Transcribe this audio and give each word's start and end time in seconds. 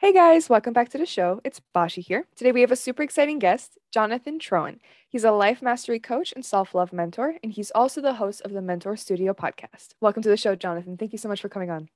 Hey 0.00 0.12
guys, 0.12 0.48
welcome 0.48 0.72
back 0.72 0.90
to 0.90 0.98
the 0.98 1.04
show. 1.04 1.40
It's 1.42 1.60
Bashi 1.74 2.02
here. 2.02 2.24
Today 2.36 2.52
we 2.52 2.60
have 2.60 2.70
a 2.70 2.76
super 2.76 3.02
exciting 3.02 3.40
guest, 3.40 3.78
Jonathan 3.90 4.38
Troen. 4.38 4.78
He's 5.08 5.24
a 5.24 5.32
life 5.32 5.60
mastery 5.60 5.98
coach 5.98 6.32
and 6.36 6.44
self 6.44 6.72
love 6.72 6.92
mentor, 6.92 7.34
and 7.42 7.50
he's 7.50 7.72
also 7.72 8.00
the 8.00 8.14
host 8.14 8.40
of 8.42 8.52
the 8.52 8.62
Mentor 8.62 8.96
Studio 8.96 9.34
podcast. 9.34 9.94
Welcome 10.00 10.22
to 10.22 10.28
the 10.28 10.36
show, 10.36 10.54
Jonathan. 10.54 10.96
Thank 10.96 11.10
you 11.10 11.18
so 11.18 11.28
much 11.28 11.40
for 11.40 11.48
coming 11.48 11.72
on. 11.72 11.88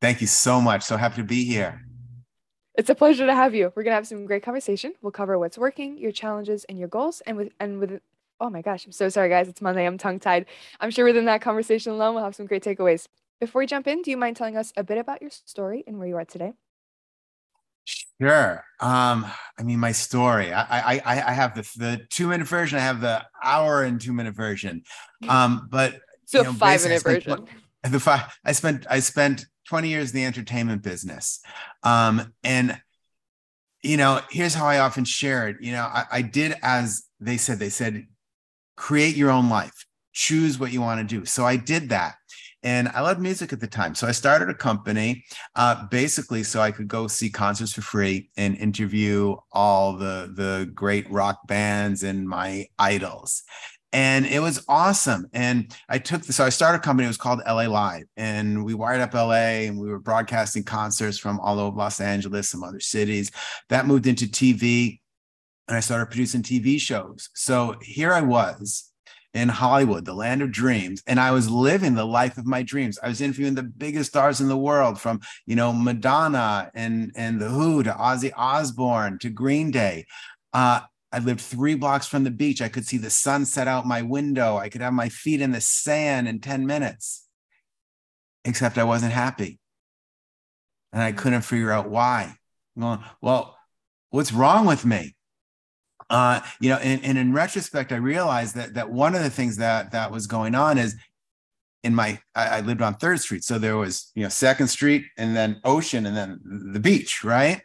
Thank 0.00 0.22
you 0.22 0.26
so 0.28 0.62
much. 0.62 0.82
So 0.82 0.96
happy 0.96 1.16
to 1.16 1.24
be 1.24 1.44
here. 1.44 1.84
It's 2.74 2.88
a 2.88 2.94
pleasure 2.94 3.26
to 3.26 3.34
have 3.34 3.54
you. 3.54 3.70
We're 3.76 3.82
gonna 3.82 3.96
have 3.96 4.06
some 4.06 4.24
great 4.24 4.42
conversation. 4.42 4.94
We'll 5.02 5.12
cover 5.12 5.38
what's 5.38 5.58
working, 5.58 5.98
your 5.98 6.10
challenges, 6.10 6.64
and 6.70 6.78
your 6.78 6.88
goals. 6.88 7.20
And 7.26 7.36
with 7.36 7.52
and 7.60 7.78
with 7.78 8.00
oh 8.40 8.48
my 8.48 8.62
gosh, 8.62 8.86
I'm 8.86 8.92
so 8.92 9.10
sorry, 9.10 9.28
guys. 9.28 9.48
It's 9.48 9.60
Monday. 9.60 9.84
I'm 9.84 9.98
tongue 9.98 10.20
tied. 10.20 10.46
I'm 10.80 10.90
sure 10.90 11.04
within 11.04 11.26
that 11.26 11.42
conversation 11.42 11.92
alone, 11.92 12.14
we'll 12.14 12.24
have 12.24 12.34
some 12.34 12.46
great 12.46 12.64
takeaways. 12.64 13.08
Before 13.40 13.60
we 13.60 13.66
jump 13.66 13.86
in, 13.86 14.00
do 14.00 14.10
you 14.10 14.16
mind 14.16 14.36
telling 14.36 14.56
us 14.56 14.72
a 14.74 14.82
bit 14.82 14.96
about 14.96 15.20
your 15.20 15.30
story 15.30 15.84
and 15.86 15.98
where 15.98 16.08
you 16.08 16.16
are 16.16 16.24
today? 16.24 16.54
Sure. 18.22 18.64
Um, 18.78 19.26
I 19.58 19.64
mean, 19.64 19.80
my 19.80 19.90
story. 19.90 20.52
I 20.52 20.96
I 20.96 21.00
I 21.04 21.32
have 21.32 21.54
the 21.54 21.62
the 21.76 22.06
two 22.08 22.28
minute 22.28 22.46
version. 22.46 22.78
I 22.78 22.82
have 22.82 23.00
the 23.00 23.24
hour 23.42 23.82
and 23.82 24.00
two 24.00 24.12
minute 24.12 24.34
version. 24.34 24.82
Um, 25.28 25.68
but 25.70 26.00
so 26.26 26.38
you 26.38 26.44
know, 26.44 26.52
five 26.52 26.82
minute 26.82 27.02
version. 27.02 27.46
The 27.82 27.98
five. 27.98 28.38
I 28.44 28.52
spent 28.52 28.86
I 28.88 29.00
spent 29.00 29.46
twenty 29.68 29.88
years 29.88 30.10
in 30.10 30.16
the 30.16 30.24
entertainment 30.24 30.82
business. 30.82 31.40
Um, 31.82 32.32
and 32.44 32.80
you 33.82 33.96
know, 33.96 34.20
here's 34.30 34.54
how 34.54 34.66
I 34.66 34.78
often 34.78 35.04
share 35.04 35.48
it. 35.48 35.56
You 35.60 35.72
know, 35.72 35.82
I, 35.82 36.04
I 36.12 36.22
did 36.22 36.54
as 36.62 37.02
they 37.18 37.36
said. 37.36 37.58
They 37.58 37.70
said, 37.70 38.06
create 38.76 39.16
your 39.16 39.30
own 39.30 39.48
life. 39.48 39.84
Choose 40.12 40.60
what 40.60 40.72
you 40.72 40.80
want 40.80 41.00
to 41.00 41.18
do. 41.18 41.24
So 41.24 41.44
I 41.44 41.56
did 41.56 41.88
that 41.88 42.14
and 42.62 42.88
I 42.88 43.00
loved 43.00 43.20
music 43.20 43.52
at 43.52 43.60
the 43.60 43.66
time. 43.66 43.94
So 43.94 44.06
I 44.06 44.12
started 44.12 44.48
a 44.48 44.54
company 44.54 45.24
uh, 45.56 45.86
basically 45.86 46.42
so 46.44 46.60
I 46.60 46.70
could 46.70 46.88
go 46.88 47.06
see 47.08 47.28
concerts 47.28 47.72
for 47.72 47.82
free 47.82 48.30
and 48.36 48.56
interview 48.56 49.36
all 49.50 49.94
the, 49.94 50.32
the 50.34 50.70
great 50.74 51.10
rock 51.10 51.40
bands 51.46 52.02
and 52.02 52.28
my 52.28 52.66
idols. 52.78 53.42
And 53.94 54.24
it 54.24 54.40
was 54.40 54.64
awesome. 54.68 55.26
And 55.34 55.76
I 55.88 55.98
took 55.98 56.24
so 56.24 56.44
I 56.44 56.48
started 56.48 56.78
a 56.78 56.80
company, 56.80 57.04
it 57.04 57.08
was 57.08 57.18
called 57.18 57.40
LA 57.46 57.66
Live. 57.66 58.04
And 58.16 58.64
we 58.64 58.74
wired 58.74 59.00
up 59.00 59.12
LA 59.12 59.66
and 59.66 59.78
we 59.78 59.88
were 59.88 59.98
broadcasting 59.98 60.64
concerts 60.64 61.18
from 61.18 61.38
all 61.40 61.58
over 61.58 61.76
Los 61.76 62.00
Angeles, 62.00 62.48
some 62.48 62.62
other 62.62 62.80
cities. 62.80 63.30
That 63.68 63.86
moved 63.86 64.06
into 64.06 64.26
TV. 64.26 65.00
And 65.68 65.76
I 65.76 65.80
started 65.80 66.06
producing 66.06 66.42
TV 66.42 66.80
shows. 66.80 67.28
So 67.34 67.76
here 67.82 68.12
I 68.12 68.20
was 68.20 68.91
in 69.34 69.48
Hollywood, 69.48 70.04
the 70.04 70.14
land 70.14 70.42
of 70.42 70.52
dreams. 70.52 71.02
And 71.06 71.18
I 71.18 71.30
was 71.30 71.50
living 71.50 71.94
the 71.94 72.04
life 72.04 72.36
of 72.36 72.46
my 72.46 72.62
dreams. 72.62 72.98
I 73.02 73.08
was 73.08 73.20
interviewing 73.20 73.54
the 73.54 73.62
biggest 73.62 74.10
stars 74.10 74.40
in 74.40 74.48
the 74.48 74.56
world 74.56 75.00
from, 75.00 75.20
you 75.46 75.56
know, 75.56 75.72
Madonna 75.72 76.70
and, 76.74 77.12
and 77.16 77.40
The 77.40 77.48
Who 77.48 77.82
to 77.82 77.92
Ozzy 77.92 78.32
Osbourne 78.36 79.18
to 79.20 79.30
Green 79.30 79.70
Day. 79.70 80.06
Uh, 80.52 80.80
I 81.12 81.18
lived 81.18 81.40
three 81.40 81.74
blocks 81.74 82.06
from 82.06 82.24
the 82.24 82.30
beach. 82.30 82.60
I 82.60 82.68
could 82.68 82.86
see 82.86 82.98
the 82.98 83.10
sunset 83.10 83.68
out 83.68 83.86
my 83.86 84.02
window. 84.02 84.56
I 84.56 84.68
could 84.68 84.80
have 84.80 84.92
my 84.92 85.08
feet 85.08 85.40
in 85.40 85.52
the 85.52 85.60
sand 85.60 86.28
in 86.28 86.40
10 86.40 86.66
minutes, 86.66 87.26
except 88.44 88.78
I 88.78 88.84
wasn't 88.84 89.12
happy. 89.12 89.58
And 90.92 91.02
I 91.02 91.12
couldn't 91.12 91.42
figure 91.42 91.70
out 91.70 91.88
why. 91.88 92.34
I'm 92.76 92.82
going, 92.82 93.04
well, 93.20 93.56
what's 94.10 94.32
wrong 94.32 94.66
with 94.66 94.84
me? 94.84 95.14
Uh, 96.12 96.42
you 96.60 96.68
know, 96.68 96.76
and, 96.76 97.02
and 97.02 97.16
in 97.16 97.32
retrospect, 97.32 97.90
I 97.90 97.96
realized 97.96 98.54
that 98.56 98.74
that 98.74 98.90
one 98.90 99.14
of 99.14 99.22
the 99.22 99.30
things 99.30 99.56
that 99.56 99.92
that 99.92 100.12
was 100.12 100.26
going 100.26 100.54
on 100.54 100.76
is 100.76 100.94
in 101.82 101.94
my 101.94 102.20
I, 102.34 102.58
I, 102.58 102.60
lived 102.60 102.82
on 102.82 102.94
Third 102.94 103.18
Street, 103.18 103.42
so 103.42 103.58
there 103.58 103.78
was 103.78 104.12
you 104.14 104.22
know 104.22 104.28
Second 104.28 104.68
Street 104.68 105.06
and 105.16 105.34
then 105.34 105.58
Ocean 105.64 106.04
and 106.04 106.14
then 106.14 106.38
the 106.72 106.80
beach, 106.80 107.24
right? 107.24 107.62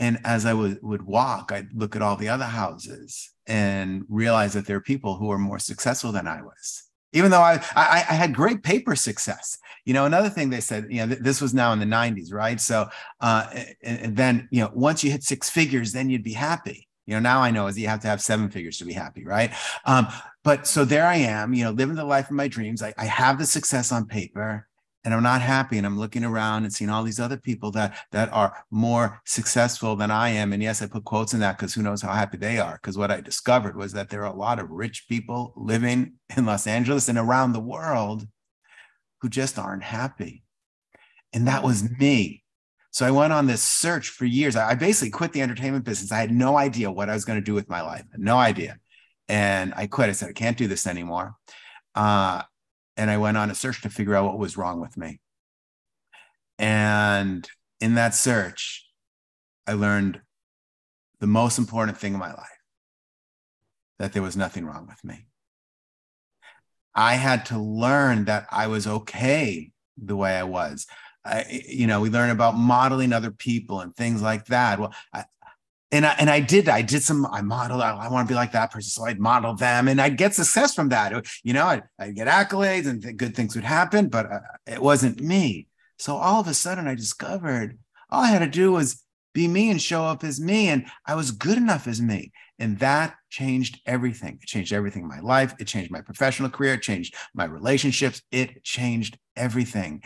And 0.00 0.18
as 0.24 0.46
I 0.46 0.52
would 0.52 0.80
would 0.82 1.02
walk, 1.02 1.52
I'd 1.52 1.72
look 1.72 1.94
at 1.94 2.02
all 2.02 2.16
the 2.16 2.28
other 2.28 2.44
houses 2.44 3.30
and 3.46 4.04
realize 4.08 4.52
that 4.54 4.66
there 4.66 4.76
are 4.76 4.82
people 4.82 5.14
who 5.14 5.30
are 5.30 5.38
more 5.38 5.60
successful 5.60 6.10
than 6.10 6.26
I 6.26 6.42
was. 6.42 6.82
Even 7.12 7.30
though 7.30 7.40
I, 7.40 7.54
I, 7.74 8.04
I 8.08 8.14
had 8.14 8.34
great 8.34 8.64
paper 8.64 8.96
success, 8.96 9.58
you 9.84 9.94
know. 9.94 10.06
Another 10.06 10.28
thing 10.28 10.50
they 10.50 10.60
said, 10.60 10.86
you 10.90 10.98
know, 10.98 11.08
th- 11.08 11.20
this 11.20 11.40
was 11.40 11.54
now 11.54 11.72
in 11.72 11.78
the 11.78 11.86
'90s, 11.86 12.32
right? 12.32 12.60
So, 12.60 12.88
uh, 13.20 13.46
and, 13.82 13.98
and 14.00 14.16
then 14.16 14.48
you 14.50 14.60
know, 14.62 14.72
once 14.74 15.04
you 15.04 15.12
hit 15.12 15.22
six 15.22 15.48
figures, 15.48 15.92
then 15.92 16.10
you'd 16.10 16.24
be 16.24 16.32
happy 16.32 16.88
you 17.10 17.16
know, 17.16 17.20
now 17.20 17.42
I 17.42 17.50
know 17.50 17.66
is 17.66 17.76
you 17.76 17.88
have 17.88 18.00
to 18.02 18.08
have 18.08 18.22
seven 18.22 18.50
figures 18.50 18.78
to 18.78 18.84
be 18.84 18.92
happy, 18.92 19.24
right? 19.24 19.52
Um, 19.84 20.06
but 20.44 20.66
so 20.66 20.84
there 20.84 21.04
I 21.04 21.16
am, 21.16 21.52
you 21.52 21.64
know, 21.64 21.72
living 21.72 21.96
the 21.96 22.04
life 22.04 22.26
of 22.26 22.36
my 22.36 22.46
dreams. 22.46 22.82
I, 22.82 22.94
I 22.96 23.06
have 23.06 23.36
the 23.36 23.46
success 23.46 23.90
on 23.90 24.06
paper 24.06 24.68
and 25.04 25.12
I'm 25.12 25.22
not 25.22 25.42
happy. 25.42 25.76
And 25.76 25.84
I'm 25.84 25.98
looking 25.98 26.22
around 26.22 26.62
and 26.62 26.72
seeing 26.72 26.88
all 26.88 27.02
these 27.02 27.18
other 27.18 27.36
people 27.36 27.72
that 27.72 27.96
that 28.12 28.32
are 28.32 28.64
more 28.70 29.20
successful 29.24 29.96
than 29.96 30.12
I 30.12 30.28
am. 30.28 30.52
And 30.52 30.62
yes, 30.62 30.82
I 30.82 30.86
put 30.86 31.04
quotes 31.04 31.34
in 31.34 31.40
that 31.40 31.58
because 31.58 31.74
who 31.74 31.82
knows 31.82 32.00
how 32.00 32.12
happy 32.12 32.36
they 32.36 32.58
are. 32.58 32.74
Because 32.74 32.96
what 32.96 33.10
I 33.10 33.20
discovered 33.20 33.76
was 33.76 33.92
that 33.94 34.08
there 34.08 34.22
are 34.22 34.32
a 34.32 34.36
lot 34.36 34.60
of 34.60 34.70
rich 34.70 35.06
people 35.08 35.52
living 35.56 36.14
in 36.36 36.46
Los 36.46 36.68
Angeles 36.68 37.08
and 37.08 37.18
around 37.18 37.52
the 37.52 37.60
world 37.60 38.26
who 39.20 39.28
just 39.28 39.58
aren't 39.58 39.82
happy. 39.82 40.44
And 41.32 41.48
that 41.48 41.64
was 41.64 41.90
me. 41.98 42.44
So 42.90 43.06
I 43.06 43.10
went 43.10 43.32
on 43.32 43.46
this 43.46 43.62
search 43.62 44.08
for 44.08 44.24
years. 44.24 44.56
I 44.56 44.74
basically 44.74 45.10
quit 45.10 45.32
the 45.32 45.42
entertainment 45.42 45.84
business. 45.84 46.10
I 46.10 46.18
had 46.18 46.32
no 46.32 46.56
idea 46.56 46.90
what 46.90 47.08
I 47.08 47.14
was 47.14 47.24
going 47.24 47.38
to 47.38 47.44
do 47.44 47.54
with 47.54 47.68
my 47.68 47.82
life, 47.82 48.04
no 48.16 48.36
idea. 48.36 48.78
And 49.28 49.72
I 49.76 49.86
quit. 49.86 50.08
I 50.08 50.12
said, 50.12 50.30
I 50.30 50.32
can't 50.32 50.56
do 50.56 50.66
this 50.66 50.88
anymore. 50.88 51.36
Uh, 51.94 52.42
and 52.96 53.10
I 53.10 53.18
went 53.18 53.36
on 53.36 53.50
a 53.50 53.54
search 53.54 53.82
to 53.82 53.90
figure 53.90 54.16
out 54.16 54.24
what 54.24 54.38
was 54.38 54.56
wrong 54.56 54.80
with 54.80 54.96
me. 54.96 55.20
And 56.58 57.48
in 57.80 57.94
that 57.94 58.14
search, 58.14 58.86
I 59.66 59.74
learned 59.74 60.20
the 61.20 61.28
most 61.28 61.58
important 61.58 61.96
thing 61.96 62.14
in 62.14 62.18
my 62.18 62.32
life 62.32 62.48
that 63.98 64.12
there 64.12 64.22
was 64.22 64.36
nothing 64.36 64.64
wrong 64.64 64.86
with 64.88 65.02
me. 65.04 65.26
I 66.94 67.14
had 67.14 67.46
to 67.46 67.58
learn 67.58 68.24
that 68.24 68.46
I 68.50 68.66
was 68.66 68.86
okay 68.86 69.70
the 69.96 70.16
way 70.16 70.36
I 70.36 70.42
was. 70.42 70.86
I, 71.24 71.62
you 71.68 71.86
know, 71.86 72.00
we 72.00 72.10
learn 72.10 72.30
about 72.30 72.56
modeling 72.56 73.12
other 73.12 73.30
people 73.30 73.80
and 73.80 73.94
things 73.94 74.22
like 74.22 74.46
that. 74.46 74.78
Well, 74.78 74.94
I, 75.12 75.24
and 75.92 76.06
I, 76.06 76.14
and 76.18 76.30
I 76.30 76.40
did, 76.40 76.68
I 76.68 76.82
did 76.82 77.02
some, 77.02 77.26
I 77.26 77.42
modeled, 77.42 77.82
I, 77.82 77.94
I 77.94 78.08
want 78.08 78.28
to 78.28 78.32
be 78.32 78.36
like 78.36 78.52
that 78.52 78.70
person. 78.70 78.90
So 78.90 79.04
I'd 79.04 79.18
model 79.18 79.54
them 79.54 79.88
and 79.88 80.00
I'd 80.00 80.16
get 80.16 80.34
success 80.34 80.74
from 80.74 80.90
that. 80.90 81.26
You 81.42 81.52
know, 81.52 81.66
I'd, 81.66 81.82
I'd 81.98 82.14
get 82.14 82.28
accolades 82.28 82.86
and 82.86 83.02
th- 83.02 83.16
good 83.16 83.34
things 83.34 83.54
would 83.54 83.64
happen, 83.64 84.08
but 84.08 84.30
uh, 84.30 84.38
it 84.66 84.80
wasn't 84.80 85.20
me. 85.20 85.66
So 85.98 86.16
all 86.16 86.40
of 86.40 86.48
a 86.48 86.54
sudden 86.54 86.86
I 86.86 86.94
discovered 86.94 87.78
all 88.08 88.22
I 88.22 88.28
had 88.28 88.38
to 88.38 88.46
do 88.46 88.72
was 88.72 89.04
be 89.32 89.46
me 89.46 89.70
and 89.70 89.80
show 89.80 90.04
up 90.04 90.24
as 90.24 90.40
me. 90.40 90.68
And 90.68 90.86
I 91.06 91.14
was 91.14 91.30
good 91.30 91.58
enough 91.58 91.86
as 91.86 92.00
me. 92.00 92.32
And 92.58 92.78
that 92.80 93.14
changed 93.30 93.80
everything. 93.86 94.38
It 94.42 94.46
changed 94.46 94.72
everything 94.72 95.02
in 95.02 95.08
my 95.08 95.20
life. 95.20 95.54
It 95.58 95.66
changed 95.66 95.90
my 95.90 96.00
professional 96.00 96.50
career. 96.50 96.74
It 96.74 96.82
changed 96.82 97.14
my 97.34 97.44
relationships. 97.44 98.22
It 98.30 98.62
changed 98.64 99.18
everything. 99.36 100.02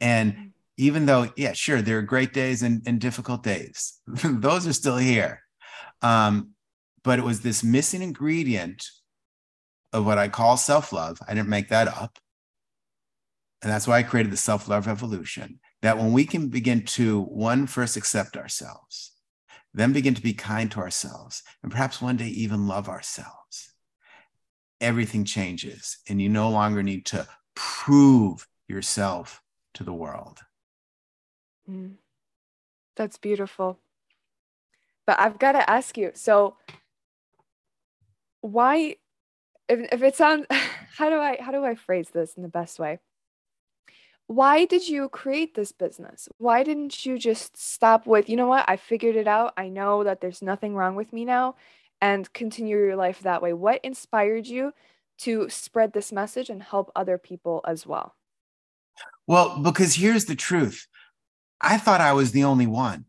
And 0.00 0.52
even 0.78 1.06
though, 1.06 1.30
yeah, 1.36 1.52
sure, 1.52 1.82
there 1.82 1.98
are 1.98 2.02
great 2.02 2.32
days 2.32 2.62
and, 2.62 2.82
and 2.86 3.00
difficult 3.00 3.42
days. 3.42 4.00
Those 4.24 4.66
are 4.66 4.72
still 4.72 4.96
here. 4.96 5.42
Um, 6.02 6.50
but 7.02 7.18
it 7.18 7.24
was 7.24 7.40
this 7.40 7.64
missing 7.64 8.00
ingredient 8.00 8.86
of 9.92 10.06
what 10.06 10.18
I 10.18 10.28
call 10.28 10.56
self 10.56 10.92
love. 10.92 11.18
I 11.26 11.34
didn't 11.34 11.48
make 11.48 11.68
that 11.68 11.88
up. 11.88 12.18
And 13.60 13.72
that's 13.72 13.88
why 13.88 13.98
I 13.98 14.02
created 14.04 14.32
the 14.32 14.36
self 14.36 14.68
love 14.68 14.86
revolution. 14.86 15.58
That 15.82 15.98
when 15.98 16.12
we 16.12 16.24
can 16.24 16.48
begin 16.48 16.84
to, 16.84 17.22
one, 17.22 17.66
first 17.66 17.96
accept 17.96 18.36
ourselves, 18.36 19.12
then 19.74 19.92
begin 19.92 20.14
to 20.14 20.22
be 20.22 20.32
kind 20.32 20.70
to 20.72 20.80
ourselves, 20.80 21.42
and 21.62 21.70
perhaps 21.70 22.00
one 22.00 22.16
day 22.16 22.26
even 22.28 22.66
love 22.66 22.88
ourselves, 22.88 23.74
everything 24.80 25.24
changes. 25.24 25.98
And 26.08 26.20
you 26.20 26.28
no 26.28 26.50
longer 26.50 26.82
need 26.82 27.06
to 27.06 27.26
prove 27.54 28.46
yourself 28.68 29.42
to 29.74 29.84
the 29.84 29.92
world. 29.92 30.40
Mm. 31.70 31.94
That's 32.96 33.18
beautiful. 33.18 33.78
But 35.06 35.20
I've 35.20 35.38
got 35.38 35.52
to 35.52 35.70
ask 35.70 35.96
you 35.96 36.10
so, 36.14 36.56
why, 38.40 38.96
if, 39.68 39.92
if 39.92 40.02
it 40.02 40.16
sounds, 40.16 40.46
how 40.96 41.10
do 41.10 41.16
I, 41.16 41.38
how 41.40 41.52
do 41.52 41.64
I 41.64 41.74
phrase 41.74 42.10
this 42.10 42.34
in 42.34 42.42
the 42.42 42.48
best 42.48 42.78
way? 42.78 42.98
why 44.28 44.66
did 44.66 44.86
you 44.86 45.08
create 45.08 45.54
this 45.54 45.72
business? 45.72 46.28
Why 46.36 46.62
didn't 46.62 47.04
you 47.04 47.18
just 47.18 47.56
stop 47.56 48.06
with, 48.06 48.28
you 48.28 48.36
know 48.36 48.46
what, 48.46 48.66
I 48.68 48.76
figured 48.76 49.16
it 49.16 49.26
out. 49.26 49.54
I 49.56 49.70
know 49.70 50.04
that 50.04 50.20
there's 50.20 50.42
nothing 50.42 50.74
wrong 50.74 50.94
with 50.94 51.14
me 51.14 51.24
now 51.24 51.56
and 52.02 52.30
continue 52.34 52.76
your 52.76 52.94
life 52.94 53.20
that 53.20 53.40
way? 53.40 53.54
What 53.54 53.80
inspired 53.82 54.46
you 54.46 54.74
to 55.20 55.48
spread 55.48 55.94
this 55.94 56.12
message 56.12 56.50
and 56.50 56.62
help 56.62 56.92
other 56.94 57.16
people 57.16 57.62
as 57.66 57.86
well? 57.86 58.14
Well, 59.26 59.60
because 59.60 59.94
here's 59.94 60.26
the 60.26 60.36
truth 60.36 60.86
I 61.60 61.78
thought 61.78 62.00
I 62.00 62.12
was 62.12 62.32
the 62.32 62.44
only 62.44 62.66
one 62.66 63.04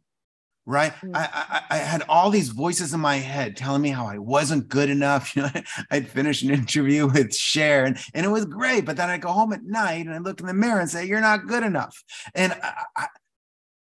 right? 0.69 0.93
Mm. 1.03 1.15
I, 1.15 1.29
I, 1.33 1.75
I 1.75 1.77
had 1.77 2.03
all 2.07 2.29
these 2.29 2.49
voices 2.49 2.93
in 2.93 2.99
my 2.99 3.15
head 3.15 3.57
telling 3.57 3.81
me 3.81 3.89
how 3.89 4.05
I 4.05 4.19
wasn't 4.19 4.69
good 4.69 4.89
enough. 4.89 5.35
You 5.39 5.43
know, 5.43 5.49
I'd 5.89 6.07
finish 6.07 6.43
an 6.43 6.49
interview 6.51 7.07
with 7.07 7.33
Cher 7.33 7.85
and, 7.85 7.97
and 8.13 8.25
it 8.25 8.29
was 8.29 8.45
great, 8.45 8.85
but 8.85 8.97
then 8.97 9.09
I 9.09 9.17
go 9.17 9.31
home 9.31 9.53
at 9.53 9.63
night 9.63 10.05
and 10.05 10.13
I 10.13 10.17
look 10.17 10.39
in 10.39 10.47
the 10.47 10.53
mirror 10.53 10.79
and 10.79 10.89
say, 10.89 11.05
"You're 11.05 11.21
not 11.21 11.47
good 11.47 11.63
enough." 11.63 12.03
And 12.35 12.53
I, 12.53 12.83
I, 12.97 13.07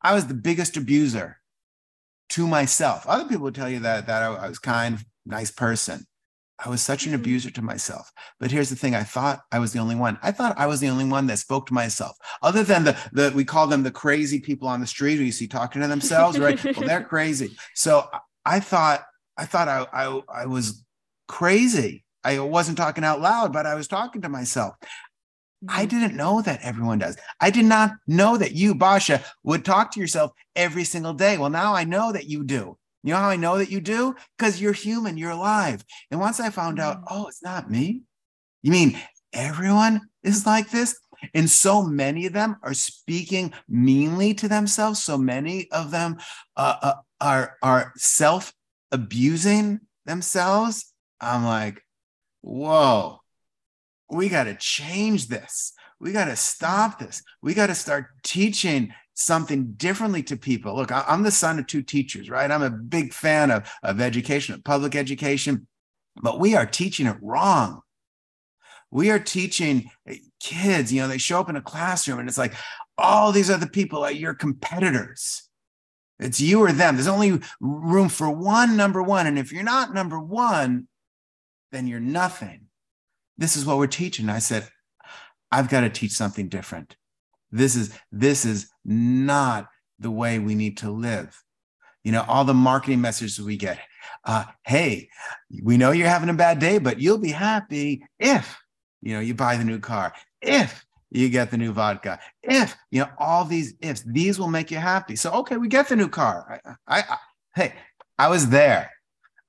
I 0.03 0.15
was 0.15 0.27
the 0.27 0.35
biggest 0.35 0.77
abuser 0.77 1.41
to 2.31 2.47
myself. 2.47 3.05
Other 3.07 3.25
people 3.25 3.45
would 3.45 3.55
tell 3.55 3.69
you 3.69 3.81
that 3.81 4.07
that 4.07 4.23
I, 4.23 4.35
I 4.35 4.49
was 4.49 4.59
kind, 4.59 5.05
nice 5.27 5.51
person. 5.51 6.07
I 6.63 6.69
was 6.69 6.83
such 6.83 7.07
an 7.07 7.15
abuser 7.15 7.51
to 7.51 7.63
myself. 7.63 8.13
But 8.39 8.51
here's 8.51 8.71
the 8.71 8.77
thing: 8.77 8.95
I 8.95 9.03
thought 9.03 9.41
I 9.51 9.59
was 9.59 9.73
the 9.73 9.79
only 9.79 9.95
one. 9.95 10.19
I 10.23 10.33
thought 10.33 10.59
I 10.59 10.67
was 10.67 10.81
the 10.81 10.89
only 10.89 11.07
one 11.07 11.27
that 11.27 11.39
spoke 11.39 11.67
to 11.67 11.75
myself. 11.75 12.17
Other 12.43 12.63
than 12.63 12.85
the 12.85 12.97
the 13.13 13.33
we 13.35 13.45
call 13.45 13.67
them 13.67 13.83
the 13.83 13.91
crazy 13.91 14.41
people 14.41 14.69
on 14.69 14.81
the 14.81 14.87
street 14.87 15.17
who 15.17 15.25
you 15.25 15.33
see 15.33 15.49
talking 15.49 15.83
to 15.83 15.89
themselves, 15.89 16.39
right? 16.39 16.63
well, 16.77 16.87
they're 16.87 17.05
crazy. 17.05 17.57
So 17.75 18.09
I 18.45 18.61
thought 18.61 19.05
I 19.37 19.47
thought 19.47 19.69
I, 19.69 19.87
I 19.93 20.21
I 20.43 20.47
was 20.47 20.85
crazy. 21.29 22.05
I 22.23 22.39
wasn't 22.41 22.77
talking 22.77 23.05
out 23.05 23.21
loud, 23.21 23.53
but 23.53 23.67
I 23.67 23.75
was 23.75 23.89
talking 23.89 24.23
to 24.23 24.29
myself. 24.29 24.75
I 25.69 25.87
mm-hmm. 25.87 25.99
didn't 25.99 26.17
know 26.17 26.43
that 26.43 26.61
everyone 26.63 26.99
does. 26.99 27.17
I 27.41 27.51
did 27.51 27.65
not 27.65 27.93
know 28.07 28.37
that 28.37 28.53
you, 28.53 28.75
Basha, 28.75 29.23
would 29.43 29.65
talk 29.65 29.93
to 29.93 30.01
yourself 30.01 30.33
every 30.57 30.85
single 30.85 31.15
day. 31.15 31.39
Well, 31.39 31.51
now 31.51 31.75
I 31.75 31.85
know 31.85 32.13
that 32.13 32.27
you 32.27 32.45
do. 32.45 32.77
You 33.03 33.13
know 33.13 33.21
how 33.21 33.31
I 33.31 33.37
know 33.37 33.59
that 33.59 33.71
you 33.71 33.81
do? 33.81 34.15
Because 34.37 34.61
you're 34.61 34.73
human, 34.73 35.17
you're 35.17 35.31
alive. 35.31 35.85
And 36.11 36.21
once 36.21 36.41
I 36.41 36.51
found 36.51 36.79
out, 36.79 36.99
mm. 36.99 37.05
oh, 37.11 37.27
it's 37.29 37.43
not 37.43 37.71
me. 37.71 38.03
You 38.63 38.73
mean 38.73 38.99
everyone 39.33 40.03
is 40.23 40.47
like 40.47 40.71
this? 40.71 40.99
And 41.35 41.49
so 41.49 41.83
many 41.83 42.27
of 42.27 42.33
them 42.33 42.57
are 42.63 42.75
speaking 42.75 43.53
meanly 43.69 44.35
to 44.35 44.49
themselves. 44.49 45.03
So 45.03 45.19
many 45.19 45.71
of 45.71 45.91
them 45.91 46.19
uh, 46.57 46.77
uh, 46.83 46.95
are, 47.21 47.57
are 47.63 47.93
self 47.97 48.53
abusing 48.91 49.81
themselves. 50.07 50.93
I'm 51.21 51.45
like, 51.45 51.83
whoa, 52.41 53.21
we 54.11 54.29
got 54.29 54.45
to 54.45 54.55
change 54.55 55.29
this. 55.29 55.73
We 56.01 56.13
got 56.13 56.27
to 56.27 56.37
stop 56.37 56.99
this. 56.99 57.23
We 57.43 57.53
got 57.53 57.67
to 57.67 57.75
start 57.75 58.07
teaching 58.23 58.95
something 59.21 59.73
differently 59.73 60.23
to 60.25 60.37
people. 60.37 60.75
Look, 60.77 60.91
I'm 60.93 61.23
the 61.23 61.31
son 61.31 61.59
of 61.59 61.67
two 61.67 61.83
teachers, 61.83 62.31
right? 62.31 62.51
I'm 62.51 62.63
a 62.63 62.71
big 62.71 63.13
fan 63.13 63.51
of, 63.51 63.71
of 63.83 64.01
education, 64.01 64.55
of 64.55 64.65
public 64.65 64.95
education, 64.95 65.67
but 66.23 66.41
we 66.41 66.55
are 66.57 66.67
teaching 66.67 67.07
it 67.07 67.17
wrong. 67.21 67.83
We 68.91 69.11
are 69.11 69.19
teaching 69.19 69.91
eh, 70.07 70.17
kids, 70.41 70.93
you 70.93 71.01
know, 71.01 71.09
they 71.09 71.19
show 71.19 71.41
up 71.41 71.49
in 71.49 71.57
a 71.57 71.63
classroom 71.63 72.19
and 72.19 72.29
it's 72.29 72.39
like, 72.39 72.55
all 72.99 73.33
these 73.33 73.51
other 73.51 73.69
people 73.69 74.05
are 74.05 74.11
your 74.11 74.35
competitors. 74.35 75.49
It's 76.19 76.41
you 76.41 76.61
or 76.61 76.73
them. 76.73 76.97
There's 76.97 77.07
only 77.07 77.41
room 77.61 78.09
for 78.09 78.31
one 78.31 78.77
number 78.77 79.03
one. 79.03 79.27
And 79.27 79.39
if 79.39 79.53
you're 79.53 79.63
not 79.63 79.95
number 79.95 80.21
one, 80.21 80.87
then 81.73 81.87
you're 81.87 82.01
nothing. 82.01 82.67
This 83.39 83.57
is 83.57 83.65
what 83.65 83.79
we're 83.79 83.87
teaching. 83.87 84.29
I 84.29 84.39
said, 84.39 84.69
I've 85.51 85.71
got 85.71 85.81
to 85.81 85.89
teach 85.91 86.13
something 86.13 86.49
different. 86.49 86.97
This 87.53 87.77
is 87.77 87.93
this 88.13 88.45
is 88.45 88.71
not 88.85 89.69
the 89.99 90.11
way 90.11 90.39
we 90.39 90.55
need 90.55 90.79
to 90.79 90.91
live. 90.91 91.43
You 92.05 92.13
know, 92.13 92.25
all 92.29 92.45
the 92.45 92.55
marketing 92.55 93.01
messages 93.01 93.41
we 93.41 93.57
get. 93.57 93.79
Uh, 94.25 94.45
hey, 94.65 95.09
we 95.63 95.77
know 95.77 95.91
you're 95.91 96.09
having 96.09 96.31
a 96.31 96.35
bad 96.35 96.59
day, 96.59 96.79
but 96.79 97.01
you'll 97.01 97.19
be 97.19 97.31
happy 97.31 98.03
if 98.19 98.59
you 99.03 99.15
know 99.15 99.21
you 99.21 99.35
buy 99.35 99.57
the 99.57 99.65
new 99.65 99.79
car, 99.79 100.13
if 100.41 100.85
you 101.11 101.29
get 101.29 101.51
the 101.51 101.57
new 101.57 101.73
vodka, 101.73 102.19
if 102.43 102.77
you 102.91 103.01
know 103.01 103.09
all 103.19 103.45
these 103.45 103.75
ifs, 103.81 104.03
these 104.07 104.39
will 104.39 104.49
make 104.49 104.71
you 104.71 104.79
happy. 104.79 105.17
So 105.17 105.33
okay, 105.33 105.57
we 105.57 105.69
get 105.69 105.89
the 105.89 105.97
new 105.97 106.09
car. 106.09 106.61
I, 106.65 106.99
I, 106.99 107.01
I 107.01 107.17
hey, 107.55 107.75
I 108.19 108.29
was 108.29 108.49
there. 108.49 108.91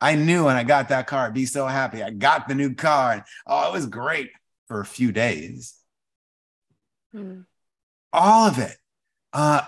I 0.03 0.15
knew 0.15 0.45
when 0.45 0.55
I 0.55 0.63
got 0.63 0.89
that 0.89 1.05
car, 1.05 1.27
I'd 1.27 1.33
be 1.33 1.45
so 1.45 1.67
happy. 1.67 2.01
I 2.01 2.09
got 2.09 2.47
the 2.47 2.55
new 2.55 2.73
car, 2.73 3.13
and 3.13 3.23
oh, 3.45 3.69
it 3.69 3.73
was 3.73 3.85
great 3.85 4.31
for 4.67 4.81
a 4.81 4.85
few 4.85 5.11
days. 5.11 5.75
Mm 7.15 7.45
all 8.13 8.47
of 8.47 8.57
it. 8.57 8.75
Uh, 9.33 9.61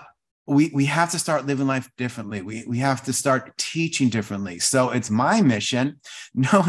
we 0.46 0.70
we 0.74 0.84
have 0.86 1.10
to 1.12 1.18
start 1.18 1.46
living 1.46 1.66
life 1.66 1.90
differently. 1.96 2.42
We 2.42 2.64
we 2.66 2.78
have 2.78 3.02
to 3.04 3.12
start 3.12 3.56
teaching 3.56 4.10
differently. 4.10 4.58
So 4.58 4.90
it's 4.90 5.10
my 5.10 5.40
mission. 5.40 6.00
No, 6.34 6.66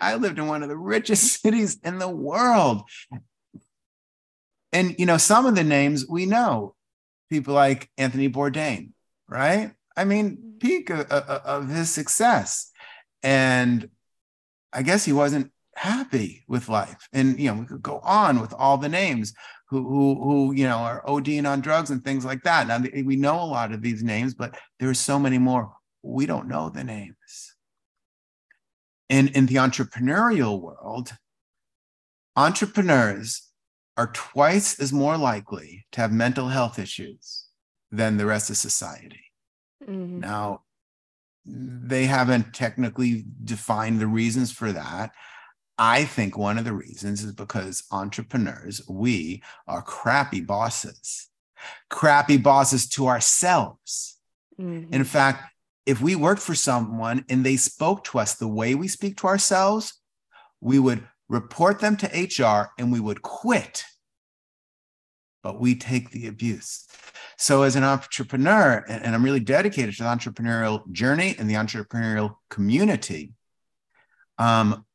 I 0.00 0.16
lived 0.16 0.38
in 0.38 0.48
one 0.48 0.62
of 0.62 0.68
the 0.68 0.76
richest 0.76 1.40
cities 1.42 1.78
in 1.84 1.98
the 1.98 2.08
world, 2.08 2.82
and 4.72 4.94
you 4.98 5.06
know 5.06 5.16
some 5.16 5.46
of 5.46 5.54
the 5.54 5.64
names 5.64 6.06
we 6.08 6.26
know, 6.26 6.74
people 7.30 7.54
like 7.54 7.88
Anthony 7.96 8.28
Bourdain, 8.28 8.90
right? 9.28 9.72
I 9.96 10.04
mean, 10.04 10.56
peak 10.58 10.90
of, 10.90 11.00
of, 11.12 11.42
of 11.44 11.68
his 11.68 11.90
success, 11.90 12.72
and 13.22 13.88
I 14.72 14.82
guess 14.82 15.04
he 15.04 15.12
wasn't 15.12 15.52
happy 15.76 16.44
with 16.48 16.68
life. 16.68 17.08
And 17.12 17.38
you 17.38 17.50
know, 17.50 17.60
we 17.60 17.66
could 17.66 17.82
go 17.82 18.00
on 18.00 18.40
with 18.40 18.52
all 18.52 18.78
the 18.78 18.88
names 18.88 19.32
who 19.66 19.88
who, 19.88 20.22
who 20.22 20.52
you 20.54 20.66
know 20.66 20.78
are 20.78 21.04
ODing 21.06 21.48
on 21.48 21.60
drugs 21.60 21.90
and 21.90 22.04
things 22.04 22.24
like 22.24 22.42
that. 22.42 22.66
Now 22.66 22.82
we 23.04 23.16
know 23.16 23.40
a 23.40 23.44
lot 23.44 23.72
of 23.72 23.82
these 23.82 24.02
names, 24.02 24.34
but 24.34 24.58
there 24.78 24.88
are 24.88 24.94
so 24.94 25.18
many 25.18 25.38
more. 25.38 25.72
We 26.02 26.26
don't 26.26 26.48
know 26.48 26.68
the 26.68 26.84
names. 26.84 27.54
In 29.08 29.28
in 29.28 29.46
the 29.46 29.56
entrepreneurial 29.56 30.60
world, 30.60 31.12
entrepreneurs 32.36 33.50
are 33.96 34.10
twice 34.12 34.80
as 34.80 34.92
more 34.92 35.16
likely 35.16 35.86
to 35.92 36.00
have 36.00 36.12
mental 36.12 36.48
health 36.48 36.78
issues 36.78 37.46
than 37.92 38.16
the 38.16 38.26
rest 38.26 38.50
of 38.50 38.56
society. 38.56 39.20
Mm-hmm. 39.88 40.20
Now, 40.20 40.62
they 41.46 42.06
haven't 42.06 42.54
technically 42.54 43.24
defined 43.44 44.00
the 44.00 44.06
reasons 44.06 44.50
for 44.50 44.72
that. 44.72 45.12
I 45.78 46.04
think 46.04 46.38
one 46.38 46.58
of 46.58 46.64
the 46.64 46.72
reasons 46.72 47.24
is 47.24 47.32
because 47.32 47.84
entrepreneurs, 47.90 48.80
we 48.88 49.42
are 49.66 49.82
crappy 49.82 50.40
bosses, 50.40 51.28
crappy 51.90 52.36
bosses 52.36 52.88
to 52.90 53.08
ourselves. 53.08 54.18
Mm-hmm. 54.60 54.94
In 54.94 55.04
fact, 55.04 55.52
if 55.86 56.00
we 56.00 56.14
worked 56.14 56.40
for 56.40 56.54
someone 56.54 57.24
and 57.28 57.44
they 57.44 57.56
spoke 57.56 58.04
to 58.04 58.18
us 58.18 58.34
the 58.34 58.48
way 58.48 58.74
we 58.74 58.88
speak 58.88 59.18
to 59.18 59.26
ourselves, 59.26 60.00
we 60.60 60.78
would 60.78 61.06
report 61.28 61.80
them 61.80 61.96
to 61.96 62.06
HR 62.06 62.70
and 62.78 62.92
we 62.92 63.00
would 63.00 63.22
quit. 63.22 63.84
But 65.42 65.60
we 65.60 65.74
take 65.74 66.10
the 66.10 66.28
abuse. 66.28 66.86
So, 67.36 67.62
as 67.62 67.76
an 67.76 67.84
entrepreneur, 67.84 68.84
and 68.88 69.14
I'm 69.14 69.24
really 69.24 69.40
dedicated 69.40 69.94
to 69.96 70.04
the 70.04 70.08
entrepreneurial 70.08 70.90
journey 70.92 71.34
and 71.38 71.50
the 71.50 71.54
entrepreneurial 71.54 72.36
community, 72.48 73.34
um, 74.38 74.86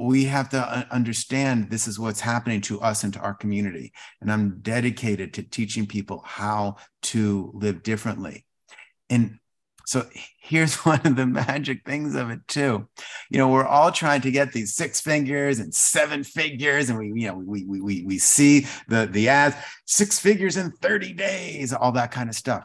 we 0.00 0.24
have 0.24 0.48
to 0.48 0.86
understand 0.90 1.68
this 1.68 1.86
is 1.86 1.98
what's 1.98 2.20
happening 2.20 2.62
to 2.62 2.80
us 2.80 3.04
and 3.04 3.12
to 3.12 3.20
our 3.20 3.34
community. 3.34 3.92
And 4.20 4.32
I'm 4.32 4.60
dedicated 4.60 5.34
to 5.34 5.42
teaching 5.42 5.86
people 5.86 6.22
how 6.24 6.76
to 7.02 7.50
live 7.54 7.82
differently. 7.82 8.46
And 9.10 9.38
so 9.84 10.08
here's 10.40 10.74
one 10.86 11.00
of 11.04 11.16
the 11.16 11.26
magic 11.26 11.84
things 11.84 12.14
of 12.14 12.30
it 12.30 12.40
too. 12.48 12.88
You 13.28 13.38
know, 13.38 13.48
we're 13.48 13.66
all 13.66 13.92
trying 13.92 14.22
to 14.22 14.30
get 14.30 14.52
these 14.52 14.74
six 14.74 15.02
figures 15.02 15.58
and 15.58 15.74
seven 15.74 16.24
figures, 16.24 16.88
and 16.88 16.98
we, 16.98 17.12
you 17.20 17.28
know, 17.28 17.34
we 17.34 17.66
we 17.66 17.80
we 17.82 18.04
we 18.04 18.18
see 18.18 18.66
the 18.88 19.06
the 19.06 19.28
ads, 19.28 19.56
six 19.84 20.18
figures 20.18 20.56
in 20.56 20.70
30 20.70 21.12
days, 21.12 21.74
all 21.74 21.92
that 21.92 22.10
kind 22.10 22.30
of 22.30 22.36
stuff. 22.36 22.64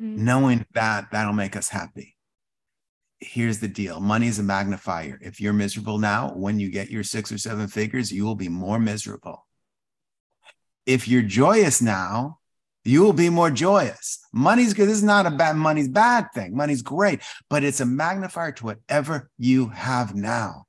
Mm-hmm. 0.00 0.24
Knowing 0.24 0.66
that 0.72 1.08
that'll 1.12 1.34
make 1.34 1.54
us 1.54 1.68
happy 1.68 2.16
here's 3.20 3.60
the 3.60 3.68
deal 3.68 4.00
money 4.00 4.26
is 4.26 4.38
a 4.38 4.42
magnifier. 4.42 5.18
If 5.22 5.40
you're 5.40 5.52
miserable 5.52 5.98
now, 5.98 6.32
when 6.34 6.58
you 6.58 6.70
get 6.70 6.90
your 6.90 7.04
six 7.04 7.30
or 7.30 7.38
seven 7.38 7.68
figures, 7.68 8.10
you 8.10 8.24
will 8.24 8.34
be 8.34 8.48
more 8.48 8.78
miserable. 8.78 9.46
If 10.86 11.06
you're 11.06 11.22
joyous 11.22 11.80
now, 11.80 12.38
you 12.84 13.02
will 13.02 13.12
be 13.12 13.28
more 13.28 13.50
joyous. 13.50 14.18
Money's 14.32 14.72
good. 14.72 14.88
This 14.88 14.96
is 14.96 15.02
not 15.02 15.26
a 15.26 15.30
bad 15.30 15.56
money's 15.56 15.88
bad 15.88 16.28
thing. 16.34 16.56
Money's 16.56 16.82
great, 16.82 17.20
but 17.50 17.62
it's 17.62 17.80
a 17.80 17.86
magnifier 17.86 18.52
to 18.52 18.64
whatever 18.64 19.30
you 19.38 19.68
have 19.68 20.14
now. 20.14 20.64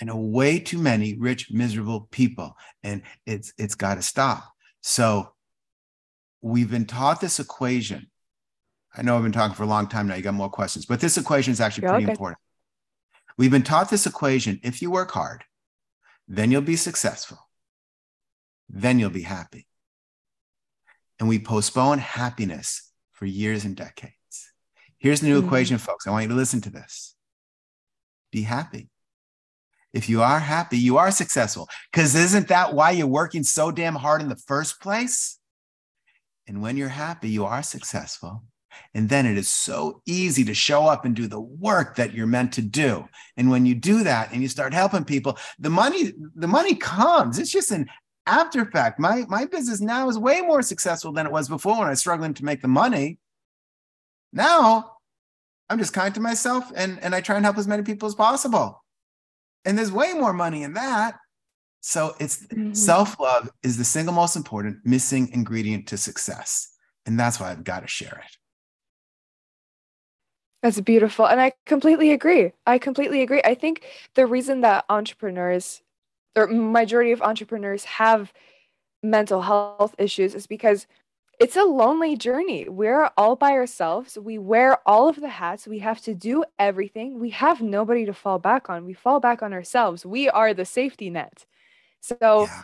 I 0.00 0.06
know 0.06 0.16
way 0.16 0.58
too 0.58 0.78
many 0.78 1.18
rich, 1.18 1.50
miserable 1.50 2.08
people, 2.10 2.56
and 2.82 3.02
it's 3.26 3.52
it's 3.58 3.74
got 3.74 3.96
to 3.96 4.02
stop. 4.02 4.50
So 4.80 5.32
we've 6.40 6.70
been 6.70 6.86
taught 6.86 7.20
this 7.20 7.38
equation 7.38 8.09
I 8.96 9.02
know 9.02 9.16
I've 9.16 9.22
been 9.22 9.32
talking 9.32 9.54
for 9.54 9.62
a 9.62 9.66
long 9.66 9.88
time 9.88 10.08
now. 10.08 10.14
You 10.16 10.22
got 10.22 10.34
more 10.34 10.50
questions, 10.50 10.86
but 10.86 11.00
this 11.00 11.16
equation 11.16 11.52
is 11.52 11.60
actually 11.60 11.82
You're 11.82 11.92
pretty 11.92 12.04
okay. 12.06 12.12
important. 12.12 12.38
We've 13.38 13.50
been 13.50 13.62
taught 13.62 13.90
this 13.90 14.06
equation 14.06 14.60
if 14.62 14.82
you 14.82 14.90
work 14.90 15.12
hard, 15.12 15.44
then 16.28 16.50
you'll 16.50 16.62
be 16.62 16.76
successful, 16.76 17.38
then 18.68 18.98
you'll 18.98 19.10
be 19.10 19.22
happy. 19.22 19.66
and 21.18 21.28
we 21.28 21.38
postpone 21.38 21.98
happiness 21.98 22.90
for 23.12 23.26
years 23.26 23.64
and 23.64 23.76
decades. 23.76 24.14
Here's 24.98 25.20
the 25.20 25.28
new 25.28 25.38
mm-hmm. 25.38 25.46
equation, 25.46 25.78
folks. 25.78 26.06
I 26.06 26.10
want 26.10 26.24
you 26.24 26.28
to 26.30 26.34
listen 26.34 26.60
to 26.62 26.70
this 26.70 27.14
be 28.32 28.42
happy. 28.42 28.88
If 29.92 30.08
you 30.08 30.22
are 30.22 30.38
happy, 30.38 30.78
you 30.78 30.98
are 30.98 31.10
successful. 31.10 31.68
Because 31.90 32.14
isn't 32.14 32.48
that 32.48 32.74
why 32.74 32.92
you're 32.92 33.08
working 33.08 33.42
so 33.42 33.72
damn 33.72 33.96
hard 33.96 34.22
in 34.22 34.28
the 34.28 34.36
first 34.36 34.80
place? 34.80 35.38
And 36.46 36.62
when 36.62 36.76
you're 36.76 36.88
happy, 36.88 37.28
you 37.28 37.44
are 37.44 37.62
successful. 37.62 38.44
And 38.94 39.08
then 39.08 39.26
it 39.26 39.36
is 39.36 39.48
so 39.48 40.02
easy 40.06 40.44
to 40.44 40.54
show 40.54 40.86
up 40.86 41.04
and 41.04 41.14
do 41.14 41.26
the 41.26 41.40
work 41.40 41.96
that 41.96 42.12
you're 42.14 42.26
meant 42.26 42.52
to 42.54 42.62
do. 42.62 43.08
And 43.36 43.50
when 43.50 43.66
you 43.66 43.74
do 43.74 44.04
that 44.04 44.32
and 44.32 44.42
you 44.42 44.48
start 44.48 44.74
helping 44.74 45.04
people, 45.04 45.38
the 45.58 45.70
money, 45.70 46.12
the 46.34 46.48
money 46.48 46.74
comes. 46.74 47.38
It's 47.38 47.52
just 47.52 47.70
an 47.70 47.88
after 48.26 48.64
fact. 48.64 49.00
My 49.00 49.24
my 49.28 49.46
business 49.46 49.80
now 49.80 50.08
is 50.08 50.18
way 50.18 50.40
more 50.40 50.62
successful 50.62 51.12
than 51.12 51.26
it 51.26 51.32
was 51.32 51.48
before 51.48 51.78
when 51.78 51.86
I 51.86 51.90
was 51.90 52.00
struggling 52.00 52.34
to 52.34 52.44
make 52.44 52.62
the 52.62 52.68
money. 52.68 53.18
Now 54.32 54.92
I'm 55.70 55.78
just 55.78 55.92
kind 55.92 56.12
to 56.14 56.20
myself 56.20 56.70
and, 56.74 56.98
and 57.00 57.14
I 57.14 57.20
try 57.20 57.36
and 57.36 57.44
help 57.44 57.56
as 57.56 57.68
many 57.68 57.84
people 57.84 58.08
as 58.08 58.14
possible. 58.14 58.82
And 59.64 59.78
there's 59.78 59.92
way 59.92 60.12
more 60.14 60.32
money 60.32 60.64
in 60.64 60.74
that. 60.74 61.14
So 61.80 62.14
it's 62.18 62.44
mm-hmm. 62.46 62.74
self-love 62.74 63.50
is 63.62 63.78
the 63.78 63.84
single 63.84 64.12
most 64.12 64.36
important 64.36 64.78
missing 64.84 65.30
ingredient 65.32 65.86
to 65.88 65.96
success. 65.96 66.74
And 67.06 67.18
that's 67.18 67.38
why 67.38 67.50
I've 67.50 67.64
got 67.64 67.80
to 67.80 67.86
share 67.86 68.22
it. 68.26 68.36
That's 70.62 70.80
beautiful. 70.80 71.26
And 71.26 71.40
I 71.40 71.52
completely 71.66 72.12
agree. 72.12 72.52
I 72.66 72.78
completely 72.78 73.22
agree. 73.22 73.40
I 73.44 73.54
think 73.54 73.84
the 74.14 74.26
reason 74.26 74.60
that 74.60 74.84
entrepreneurs 74.88 75.82
or 76.36 76.46
majority 76.48 77.12
of 77.12 77.22
entrepreneurs 77.22 77.84
have 77.84 78.32
mental 79.02 79.42
health 79.42 79.94
issues 79.98 80.34
is 80.34 80.46
because 80.46 80.86
it's 81.40 81.56
a 81.56 81.64
lonely 81.64 82.16
journey. 82.16 82.68
We're 82.68 83.10
all 83.16 83.36
by 83.36 83.52
ourselves. 83.52 84.18
We 84.18 84.38
wear 84.38 84.78
all 84.88 85.08
of 85.08 85.20
the 85.20 85.28
hats. 85.30 85.66
We 85.68 85.80
have 85.80 86.00
to 86.02 86.14
do 86.14 86.44
everything. 86.58 87.20
We 87.20 87.30
have 87.30 87.62
nobody 87.62 88.06
to 88.06 88.14
fall 88.14 88.38
back 88.38 88.70
on. 88.70 88.86
We 88.86 88.94
fall 88.94 89.20
back 89.20 89.42
on 89.42 89.52
ourselves. 89.52 90.06
We 90.06 90.28
are 90.30 90.54
the 90.54 90.66
safety 90.66 91.10
net. 91.10 91.46
So 92.00 92.50
yeah. 92.50 92.62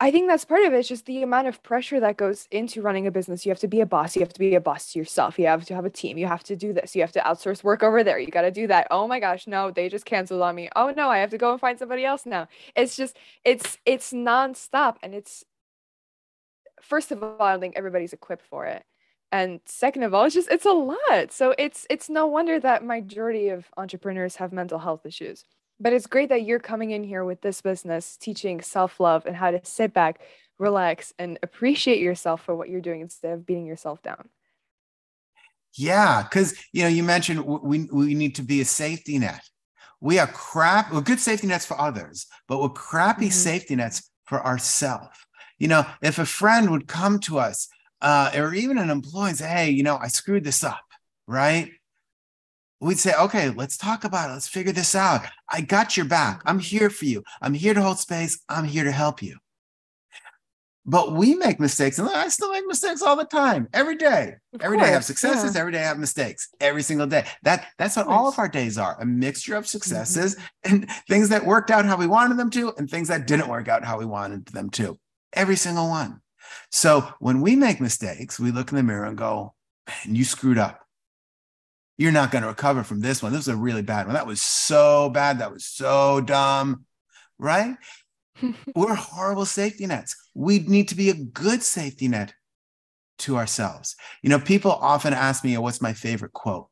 I 0.00 0.12
think 0.12 0.28
that's 0.28 0.44
part 0.44 0.62
of 0.64 0.72
it. 0.72 0.78
It's 0.78 0.88
just 0.88 1.06
the 1.06 1.22
amount 1.24 1.48
of 1.48 1.60
pressure 1.64 1.98
that 1.98 2.16
goes 2.16 2.46
into 2.52 2.82
running 2.82 3.08
a 3.08 3.10
business. 3.10 3.44
You 3.44 3.50
have 3.50 3.58
to 3.60 3.68
be 3.68 3.80
a 3.80 3.86
boss. 3.86 4.14
You 4.14 4.20
have 4.22 4.32
to 4.32 4.38
be 4.38 4.54
a 4.54 4.60
boss 4.60 4.92
to 4.92 4.98
yourself. 4.98 5.38
You 5.40 5.46
have 5.46 5.64
to 5.66 5.74
have 5.74 5.84
a 5.84 5.90
team. 5.90 6.18
You 6.18 6.26
have 6.28 6.44
to 6.44 6.54
do 6.56 6.72
this. 6.72 6.94
You 6.94 7.02
have 7.02 7.10
to 7.12 7.20
outsource 7.20 7.64
work 7.64 7.82
over 7.82 8.04
there. 8.04 8.18
You 8.18 8.28
got 8.28 8.42
to 8.42 8.52
do 8.52 8.68
that. 8.68 8.86
Oh 8.92 9.08
my 9.08 9.18
gosh, 9.18 9.48
no, 9.48 9.72
they 9.72 9.88
just 9.88 10.04
canceled 10.04 10.42
on 10.42 10.54
me. 10.54 10.68
Oh 10.76 10.92
no, 10.96 11.08
I 11.10 11.18
have 11.18 11.30
to 11.30 11.38
go 11.38 11.50
and 11.50 11.60
find 11.60 11.78
somebody 11.80 12.04
else 12.04 12.26
now. 12.26 12.46
It's 12.76 12.96
just 12.96 13.16
it's 13.44 13.78
it's 13.84 14.12
nonstop 14.12 14.96
and 15.02 15.14
it's 15.14 15.44
first 16.82 17.10
of 17.12 17.22
all, 17.22 17.42
I 17.42 17.52
don't 17.52 17.60
think 17.60 17.76
everybody's 17.76 18.12
equipped 18.12 18.46
for 18.46 18.66
it. 18.66 18.84
And 19.32 19.60
second 19.66 20.04
of 20.04 20.14
all, 20.14 20.24
it's 20.24 20.34
just 20.34 20.50
it's 20.50 20.64
a 20.66 20.70
lot. 20.72 21.32
So 21.32 21.54
it's 21.58 21.86
it's 21.90 22.08
no 22.08 22.26
wonder 22.26 22.60
that 22.60 22.84
majority 22.84 23.48
of 23.48 23.66
entrepreneurs 23.76 24.36
have 24.36 24.52
mental 24.52 24.78
health 24.78 25.04
issues. 25.04 25.44
But 25.80 25.92
it's 25.92 26.06
great 26.06 26.30
that 26.30 26.42
you're 26.42 26.58
coming 26.58 26.90
in 26.90 27.04
here 27.04 27.24
with 27.24 27.40
this 27.40 27.60
business 27.60 28.16
teaching 28.16 28.60
self-love 28.60 29.26
and 29.26 29.36
how 29.36 29.50
to 29.50 29.60
sit 29.64 29.92
back, 29.92 30.20
relax 30.58 31.12
and 31.18 31.38
appreciate 31.42 32.00
yourself 32.00 32.42
for 32.42 32.54
what 32.54 32.68
you're 32.68 32.80
doing 32.80 33.00
instead 33.00 33.32
of 33.32 33.46
beating 33.46 33.66
yourself 33.66 34.02
down. 34.02 34.28
Yeah, 35.74 36.24
cuz 36.24 36.54
you 36.72 36.82
know, 36.82 36.88
you 36.88 37.04
mentioned 37.04 37.44
we 37.44 37.84
we 37.92 38.14
need 38.14 38.34
to 38.36 38.42
be 38.42 38.60
a 38.60 38.64
safety 38.64 39.18
net. 39.18 39.42
We 40.00 40.18
are 40.18 40.26
crap, 40.26 40.92
We're 40.92 41.00
good 41.00 41.20
safety 41.20 41.46
nets 41.46 41.66
for 41.66 41.78
others, 41.78 42.26
but 42.46 42.60
we're 42.60 42.68
crappy 42.68 43.26
mm-hmm. 43.26 43.32
safety 43.32 43.76
nets 43.76 44.10
for 44.24 44.44
ourselves. 44.44 45.16
You 45.58 45.68
know, 45.68 45.86
if 46.02 46.18
a 46.18 46.26
friend 46.26 46.70
would 46.70 46.86
come 46.86 47.18
to 47.20 47.38
us, 47.38 47.68
uh, 48.00 48.30
or 48.34 48.54
even 48.54 48.78
an 48.78 48.90
employee 48.90 49.30
and 49.30 49.38
say, 49.38 49.48
Hey, 49.48 49.70
you 49.70 49.82
know, 49.82 49.96
I 49.96 50.08
screwed 50.08 50.44
this 50.44 50.62
up, 50.62 50.84
right? 51.26 51.70
We'd 52.80 52.98
say, 52.98 53.12
Okay, 53.18 53.50
let's 53.50 53.76
talk 53.76 54.04
about 54.04 54.30
it. 54.30 54.34
Let's 54.34 54.48
figure 54.48 54.72
this 54.72 54.94
out. 54.94 55.22
I 55.48 55.60
got 55.60 55.96
your 55.96 56.06
back. 56.06 56.42
I'm 56.44 56.58
here 56.58 56.90
for 56.90 57.04
you. 57.04 57.22
I'm 57.42 57.54
here 57.54 57.74
to 57.74 57.82
hold 57.82 57.98
space. 57.98 58.40
I'm 58.48 58.64
here 58.64 58.84
to 58.84 58.92
help 58.92 59.22
you. 59.22 59.38
But 60.86 61.12
we 61.12 61.34
make 61.34 61.60
mistakes, 61.60 61.98
and 61.98 62.08
I 62.08 62.28
still 62.28 62.50
make 62.50 62.64
mistakes 62.66 63.02
all 63.02 63.14
the 63.14 63.26
time, 63.26 63.68
every 63.74 63.96
day. 63.96 64.36
Of 64.54 64.62
every 64.62 64.78
course, 64.78 64.86
day 64.86 64.90
I 64.90 64.94
have 64.94 65.04
successes, 65.04 65.54
yeah. 65.54 65.60
every 65.60 65.72
day 65.72 65.80
I 65.80 65.88
have 65.88 65.98
mistakes, 65.98 66.48
every 66.60 66.82
single 66.82 67.06
day. 67.06 67.26
That 67.42 67.66
that's 67.76 67.94
what 67.96 68.06
all 68.06 68.26
of 68.26 68.38
our 68.38 68.48
days 68.48 68.78
are: 68.78 68.96
a 68.98 69.04
mixture 69.04 69.54
of 69.54 69.66
successes 69.66 70.36
mm-hmm. 70.36 70.72
and 70.72 70.90
things 71.06 71.28
that 71.28 71.44
worked 71.44 71.70
out 71.70 71.84
how 71.84 71.98
we 71.98 72.06
wanted 72.06 72.38
them 72.38 72.48
to, 72.52 72.72
and 72.78 72.88
things 72.88 73.08
that 73.08 73.26
didn't 73.26 73.48
work 73.48 73.68
out 73.68 73.84
how 73.84 73.98
we 73.98 74.06
wanted 74.06 74.46
them 74.46 74.70
to 74.70 74.98
every 75.32 75.56
single 75.56 75.88
one. 75.88 76.20
So 76.70 77.12
when 77.18 77.40
we 77.40 77.56
make 77.56 77.80
mistakes, 77.80 78.38
we 78.38 78.50
look 78.50 78.70
in 78.70 78.76
the 78.76 78.82
mirror 78.82 79.04
and 79.04 79.16
go, 79.16 79.54
man, 79.86 80.14
you 80.14 80.24
screwed 80.24 80.58
up. 80.58 80.80
You're 81.98 82.12
not 82.12 82.30
going 82.30 82.42
to 82.42 82.48
recover 82.48 82.84
from 82.84 83.00
this 83.00 83.22
one. 83.22 83.32
This 83.32 83.46
was 83.46 83.48
a 83.48 83.56
really 83.56 83.82
bad 83.82 84.06
one. 84.06 84.14
That 84.14 84.26
was 84.26 84.40
so 84.40 85.10
bad. 85.10 85.40
That 85.40 85.52
was 85.52 85.66
so 85.66 86.20
dumb. 86.20 86.84
Right? 87.38 87.76
We're 88.74 88.94
horrible 88.94 89.44
safety 89.44 89.84
nets. 89.86 90.16
We 90.34 90.60
need 90.60 90.88
to 90.88 90.94
be 90.94 91.10
a 91.10 91.14
good 91.14 91.62
safety 91.62 92.08
net 92.08 92.32
to 93.20 93.36
ourselves. 93.36 93.96
You 94.22 94.30
know, 94.30 94.38
people 94.38 94.70
often 94.70 95.12
ask 95.12 95.44
me, 95.44 95.58
what's 95.58 95.82
my 95.82 95.92
favorite 95.92 96.32
quote? 96.32 96.68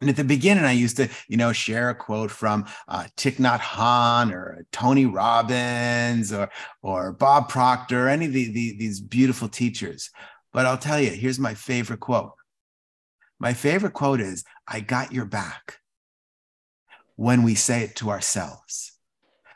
And 0.00 0.08
at 0.08 0.16
the 0.16 0.24
beginning, 0.24 0.64
I 0.64 0.72
used 0.72 0.96
to, 0.96 1.08
you 1.28 1.36
know, 1.36 1.52
share 1.52 1.90
a 1.90 1.94
quote 1.94 2.30
from 2.30 2.64
uh, 2.88 3.04
Thich 3.18 3.36
Nhat 3.36 3.60
Hanh 3.60 4.32
or 4.32 4.64
Tony 4.72 5.04
Robbins 5.04 6.32
or 6.32 6.48
or 6.82 7.12
Bob 7.12 7.50
Proctor, 7.50 8.06
or 8.06 8.08
any 8.08 8.24
of 8.24 8.32
the, 8.32 8.50
the, 8.50 8.78
these 8.78 9.00
beautiful 9.00 9.48
teachers. 9.48 10.08
But 10.54 10.64
I'll 10.64 10.78
tell 10.78 10.98
you, 10.98 11.10
here's 11.10 11.38
my 11.38 11.52
favorite 11.52 12.00
quote. 12.00 12.32
My 13.40 13.54
favorite 13.54 13.94
quote 13.94 14.20
is, 14.20 14.44
"I 14.68 14.80
got 14.80 15.12
your 15.12 15.24
back." 15.24 15.78
When 17.16 17.42
we 17.42 17.54
say 17.54 17.82
it 17.82 17.96
to 17.96 18.10
ourselves, 18.10 18.92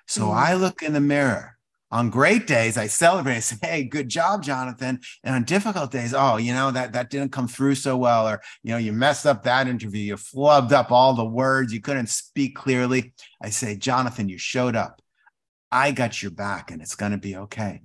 so 0.07 0.27
mm. 0.27 0.35
I 0.35 0.55
look 0.55 0.83
in 0.83 0.93
the 0.93 1.01
mirror 1.01 1.57
on 1.95 2.11
great 2.11 2.49
days, 2.49 2.77
I 2.77 2.89
celebrate. 2.89 3.37
I 3.37 3.41
say, 3.41 3.57
"Hey, 3.63 3.85
good 3.85 4.09
job, 4.09 4.43
Jonathan." 4.43 5.01
And 5.23 5.35
on 5.37 5.45
difficult 5.45 5.93
days, 5.93 6.13
oh, 6.13 6.39
you 6.39 6.53
know 6.53 6.73
that 6.73 6.93
that 6.95 7.09
didn't 7.09 7.31
come 7.31 7.47
through 7.47 7.77
so 7.77 7.97
well, 7.97 8.29
or 8.29 8.43
you 8.65 8.73
know, 8.73 8.79
you 8.79 8.93
messed 8.93 9.27
up 9.27 9.45
that 9.45 9.69
interview. 9.69 10.01
You 10.03 10.17
flubbed 10.17 10.73
up 10.73 10.91
all 10.91 11.15
the 11.15 11.25
words. 11.25 11.73
You 11.73 11.81
couldn't 11.81 12.09
speak 12.09 12.57
clearly. 12.57 13.15
I 13.41 13.51
say, 13.51 13.77
Jonathan, 13.77 14.29
you 14.29 14.39
showed 14.39 14.75
up. 14.75 15.01
I 15.71 15.93
got 15.93 16.21
your 16.21 16.33
back, 16.33 16.73
and 16.73 16.83
it's 16.83 16.97
going 16.97 17.13
to 17.13 17.19
be 17.19 17.37
okay. 17.37 17.83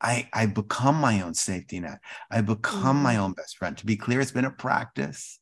I 0.00 0.28
I 0.32 0.46
become 0.46 0.96
my 0.96 1.20
own 1.22 1.34
safety 1.34 1.80
net. 1.80 2.00
I 2.30 2.40
become 2.40 2.96
mm-hmm. 2.96 3.02
my 3.02 3.16
own 3.16 3.32
best 3.32 3.58
friend. 3.58 3.76
To 3.78 3.86
be 3.86 3.96
clear, 3.96 4.20
it's 4.20 4.32
been 4.32 4.44
a 4.44 4.50
practice 4.50 5.38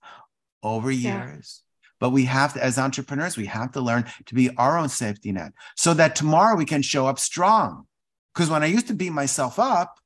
over 0.63 0.91
years. 0.91 1.63
But 2.01 2.11
we 2.11 2.27
have 2.27 2.55
to, 2.55 2.63
as 2.63 2.79
entrepreneurs, 2.79 3.37
we 3.37 3.47
have 3.47 3.73
to 3.73 3.81
learn 3.81 4.05
to 4.27 4.35
be 4.35 4.55
our 4.57 4.79
own 4.79 4.89
safety 4.89 5.33
net 5.33 5.53
so 5.77 5.95
that 5.95 6.15
tomorrow 6.15 6.57
we 6.57 6.65
can 6.65 6.83
show 6.83 7.07
up 7.07 7.19
strong. 7.19 7.87
Because 8.33 8.51
when 8.51 8.63
I 8.63 8.67
used 8.67 8.87
to 8.89 8.95
beat 8.95 9.11
myself 9.11 9.59
up, 9.59 9.99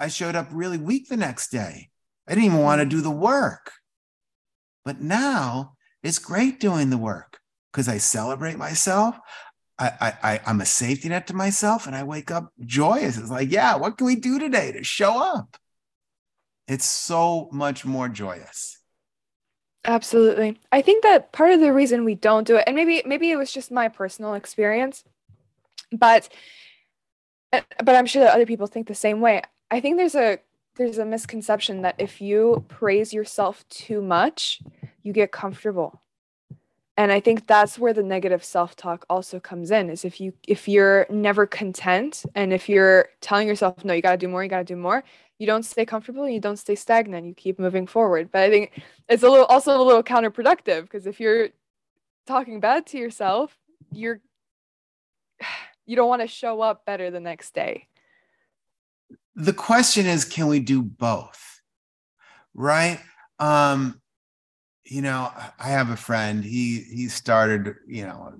I 0.00 0.08
showed 0.08 0.34
up 0.34 0.48
really 0.50 0.78
weak 0.78 1.08
the 1.08 1.16
next 1.16 1.50
day. 1.50 1.90
I 2.26 2.34
didn't 2.34 2.46
even 2.46 2.60
want 2.60 2.80
to 2.80 2.86
do 2.86 3.02
the 3.02 3.10
work. 3.10 3.72
But 4.84 5.00
now 5.00 5.74
it's 6.02 6.18
great 6.18 6.60
doing 6.60 6.90
the 6.90 6.98
work 6.98 7.38
because 7.72 7.88
I 7.88 7.98
celebrate 7.98 8.56
myself. 8.56 9.18
I, 9.78 10.12
I, 10.22 10.40
I'm 10.46 10.60
a 10.60 10.66
safety 10.66 11.08
net 11.08 11.26
to 11.26 11.34
myself 11.34 11.86
and 11.86 11.96
I 11.96 12.04
wake 12.04 12.30
up 12.30 12.52
joyous. 12.64 13.18
It's 13.18 13.30
like, 13.30 13.50
yeah, 13.50 13.74
what 13.76 13.98
can 13.98 14.06
we 14.06 14.14
do 14.14 14.38
today 14.38 14.70
to 14.72 14.84
show 14.84 15.20
up? 15.20 15.56
It's 16.68 16.84
so 16.84 17.48
much 17.50 17.84
more 17.84 18.08
joyous. 18.08 18.78
Absolutely. 19.84 20.58
I 20.72 20.80
think 20.80 21.02
that 21.02 21.32
part 21.32 21.50
of 21.50 21.60
the 21.60 21.72
reason 21.72 22.04
we 22.04 22.14
don't 22.14 22.46
do 22.46 22.56
it, 22.56 22.64
and 22.66 22.74
maybe 22.74 23.02
maybe 23.04 23.30
it 23.30 23.36
was 23.36 23.52
just 23.52 23.70
my 23.70 23.88
personal 23.88 24.32
experience, 24.32 25.04
but 25.92 26.28
uh, 27.52 27.60
but 27.84 27.94
I'm 27.94 28.06
sure 28.06 28.22
that 28.24 28.34
other 28.34 28.46
people 28.46 28.66
think 28.66 28.86
the 28.86 28.94
same 28.94 29.20
way. 29.20 29.42
I 29.70 29.80
think 29.80 29.98
there's 29.98 30.14
a 30.14 30.38
there's 30.76 30.96
a 30.96 31.04
misconception 31.04 31.82
that 31.82 31.96
if 31.98 32.22
you 32.22 32.64
praise 32.68 33.12
yourself 33.12 33.68
too 33.68 34.00
much, 34.00 34.62
you 35.02 35.12
get 35.12 35.32
comfortable. 35.32 36.00
And 36.96 37.10
I 37.10 37.18
think 37.18 37.46
that's 37.48 37.76
where 37.76 37.92
the 37.92 38.04
negative 38.04 38.44
self-talk 38.44 39.04
also 39.10 39.40
comes 39.40 39.72
in 39.72 39.90
is 39.90 40.04
if 40.04 40.20
you 40.20 40.32
if 40.46 40.68
you're 40.68 41.06
never 41.10 41.44
content 41.44 42.24
and 42.36 42.52
if 42.52 42.68
you're 42.68 43.08
telling 43.20 43.48
yourself 43.48 43.84
no, 43.84 43.92
you 43.92 44.02
got 44.02 44.12
to 44.12 44.16
do 44.16 44.28
more, 44.28 44.44
you 44.44 44.48
got 44.48 44.58
to 44.58 44.64
do 44.64 44.76
more, 44.76 45.02
you 45.38 45.46
don't 45.46 45.64
stay 45.64 45.84
comfortable 45.84 46.22
and 46.24 46.32
you 46.32 46.40
don't 46.40 46.58
stay 46.58 46.76
stagnant 46.76 47.26
you 47.26 47.34
keep 47.34 47.58
moving 47.58 47.86
forward. 47.86 48.30
But 48.30 48.42
i 48.42 48.50
think 48.50 48.80
it's 49.08 49.22
a 49.22 49.28
little 49.28 49.46
also 49.46 49.76
a 49.76 49.82
little 49.82 50.02
counterproductive 50.02 50.82
because 50.82 51.06
if 51.06 51.18
you're 51.18 51.48
talking 52.26 52.60
bad 52.60 52.86
to 52.86 52.98
yourself 52.98 53.56
you're 53.92 54.20
you 55.86 55.96
don't 55.96 56.08
want 56.08 56.22
to 56.22 56.28
show 56.28 56.60
up 56.60 56.86
better 56.86 57.10
the 57.10 57.20
next 57.20 57.54
day. 57.54 57.88
The 59.34 59.52
question 59.52 60.06
is 60.06 60.24
can 60.24 60.46
we 60.46 60.60
do 60.60 60.80
both? 60.80 61.60
Right? 62.54 63.00
Um 63.40 64.00
you 64.84 65.02
know 65.02 65.30
i 65.58 65.68
have 65.68 65.90
a 65.90 65.96
friend 65.96 66.44
he 66.44 66.80
he 66.80 67.08
started 67.08 67.74
you 67.86 68.04
know 68.04 68.34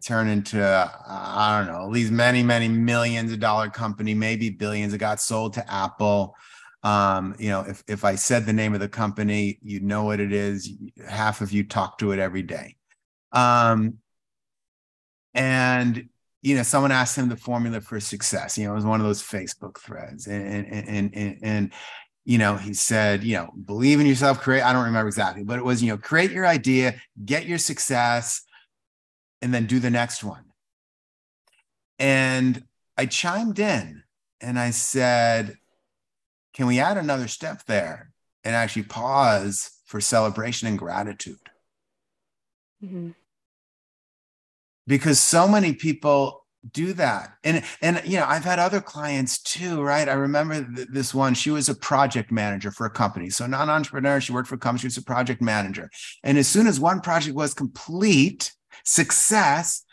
turn 0.00 0.28
into 0.28 0.62
uh, 0.62 0.88
I 1.06 1.58
don't 1.58 1.72
know, 1.72 1.92
these 1.92 2.10
many, 2.10 2.42
many 2.42 2.68
millions 2.68 3.32
of 3.32 3.40
dollar 3.40 3.68
company, 3.68 4.14
maybe 4.14 4.50
billions. 4.50 4.94
It 4.94 4.98
got 4.98 5.20
sold 5.20 5.54
to 5.54 5.72
Apple. 5.72 6.34
Um, 6.82 7.34
you 7.38 7.50
know, 7.50 7.60
if 7.62 7.82
if 7.86 8.04
I 8.04 8.14
said 8.14 8.46
the 8.46 8.52
name 8.52 8.74
of 8.74 8.80
the 8.80 8.88
company, 8.88 9.58
you 9.62 9.80
know 9.80 10.04
what 10.04 10.20
it 10.20 10.32
is. 10.32 10.72
Half 11.06 11.40
of 11.40 11.52
you 11.52 11.64
talk 11.64 11.98
to 11.98 12.12
it 12.12 12.18
every 12.18 12.42
day. 12.42 12.76
Um, 13.32 13.98
and 15.34 16.08
you 16.42 16.56
know, 16.56 16.62
someone 16.62 16.90
asked 16.90 17.18
him 17.18 17.28
the 17.28 17.36
formula 17.36 17.80
for 17.82 18.00
success. 18.00 18.56
You 18.56 18.64
know, 18.64 18.72
it 18.72 18.76
was 18.76 18.86
one 18.86 19.00
of 19.00 19.06
those 19.06 19.22
Facebook 19.22 19.78
threads, 19.78 20.26
and 20.26 20.66
and 20.66 21.14
and 21.14 21.38
and, 21.42 21.72
you 22.24 22.38
know, 22.38 22.56
he 22.56 22.74
said, 22.74 23.24
you 23.24 23.36
know, 23.36 23.50
believe 23.64 24.00
in 24.00 24.06
yourself, 24.06 24.40
create. 24.40 24.62
I 24.62 24.72
don't 24.72 24.84
remember 24.84 25.08
exactly, 25.08 25.42
but 25.42 25.58
it 25.58 25.64
was, 25.64 25.82
you 25.82 25.90
know, 25.90 25.96
create 25.96 26.30
your 26.30 26.46
idea, 26.46 27.00
get 27.24 27.46
your 27.46 27.58
success, 27.58 28.42
and 29.42 29.52
then 29.52 29.66
do 29.66 29.78
the 29.78 29.90
next 29.90 30.22
one. 30.22 30.44
And 31.98 32.64
I 32.96 33.06
chimed 33.06 33.58
in 33.58 34.02
and 34.40 34.58
I 34.58 34.70
said, 34.70 35.56
can 36.54 36.66
we 36.66 36.78
add 36.80 36.98
another 36.98 37.28
step 37.28 37.64
there 37.66 38.12
and 38.44 38.54
actually 38.54 38.84
pause 38.84 39.70
for 39.86 40.00
celebration 40.00 40.68
and 40.68 40.78
gratitude? 40.78 41.38
Mm-hmm 42.84 43.10
because 44.90 45.20
so 45.20 45.46
many 45.46 45.72
people 45.72 46.39
do 46.68 46.92
that. 46.94 47.36
And 47.42 47.64
and 47.80 48.02
you 48.04 48.18
know 48.18 48.26
i've 48.26 48.44
had 48.44 48.58
other 48.58 48.80
clients 48.80 49.38
too 49.38 49.82
right? 49.82 50.08
I 50.08 50.12
remember 50.12 50.62
th- 50.62 50.88
this 50.88 51.14
one 51.14 51.34
she 51.34 51.50
was 51.50 51.68
a 51.68 51.74
project 51.74 52.30
manager 52.30 52.70
for 52.70 52.86
a 52.86 52.90
company. 52.90 53.30
So 53.30 53.46
not 53.46 53.62
an 53.62 53.70
entrepreneur 53.70 54.20
she 54.20 54.32
worked 54.32 54.48
for 54.48 54.56
a 54.56 54.58
company 54.58 54.80
she 54.80 54.86
was 54.86 54.96
a 54.96 55.02
project 55.02 55.40
manager. 55.40 55.90
And 56.22 56.36
as 56.38 56.48
soon 56.48 56.66
as 56.66 56.78
one 56.78 57.00
project 57.00 57.34
was 57.34 57.54
complete 57.54 58.52
success 58.84 59.84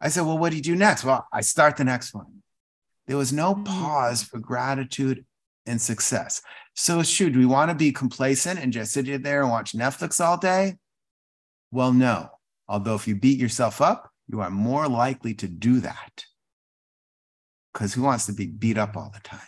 i 0.00 0.08
said 0.08 0.22
well 0.22 0.38
what 0.38 0.50
do 0.50 0.56
you 0.56 0.62
do 0.62 0.76
next? 0.76 1.04
Well 1.04 1.26
i 1.32 1.40
start 1.40 1.76
the 1.76 1.84
next 1.84 2.14
one. 2.14 2.42
There 3.06 3.16
was 3.16 3.32
no 3.32 3.54
mm. 3.54 3.64
pause 3.64 4.22
for 4.22 4.40
gratitude 4.40 5.24
and 5.64 5.80
success. 5.80 6.42
So 6.74 7.02
should 7.02 7.36
we 7.36 7.46
want 7.46 7.70
to 7.70 7.74
be 7.74 7.92
complacent 7.92 8.58
and 8.58 8.72
just 8.72 8.92
sit 8.92 9.22
there 9.22 9.42
and 9.42 9.50
watch 9.50 9.72
netflix 9.72 10.24
all 10.24 10.36
day? 10.36 10.74
Well 11.70 11.92
no. 11.92 12.30
Although 12.68 12.96
if 12.96 13.06
you 13.06 13.14
beat 13.14 13.38
yourself 13.38 13.80
up 13.80 14.10
you 14.28 14.40
are 14.40 14.50
more 14.50 14.88
likely 14.88 15.34
to 15.34 15.48
do 15.48 15.80
that 15.80 16.24
because 17.72 17.94
who 17.94 18.02
wants 18.02 18.26
to 18.26 18.32
be 18.32 18.46
beat 18.46 18.78
up 18.78 18.96
all 18.96 19.10
the 19.12 19.20
time? 19.20 19.40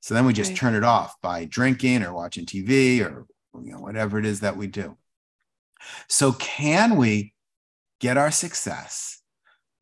So 0.00 0.14
then 0.14 0.24
we 0.24 0.32
just 0.32 0.50
right. 0.50 0.58
turn 0.58 0.74
it 0.74 0.84
off 0.84 1.14
by 1.20 1.44
drinking 1.44 2.02
or 2.02 2.14
watching 2.14 2.46
TV 2.46 3.00
or 3.00 3.26
you 3.62 3.72
know 3.72 3.80
whatever 3.80 4.18
it 4.18 4.26
is 4.26 4.40
that 4.40 4.56
we 4.56 4.66
do. 4.66 4.96
So 6.08 6.32
can 6.32 6.96
we 6.96 7.34
get 8.00 8.16
our 8.16 8.30
success, 8.30 9.20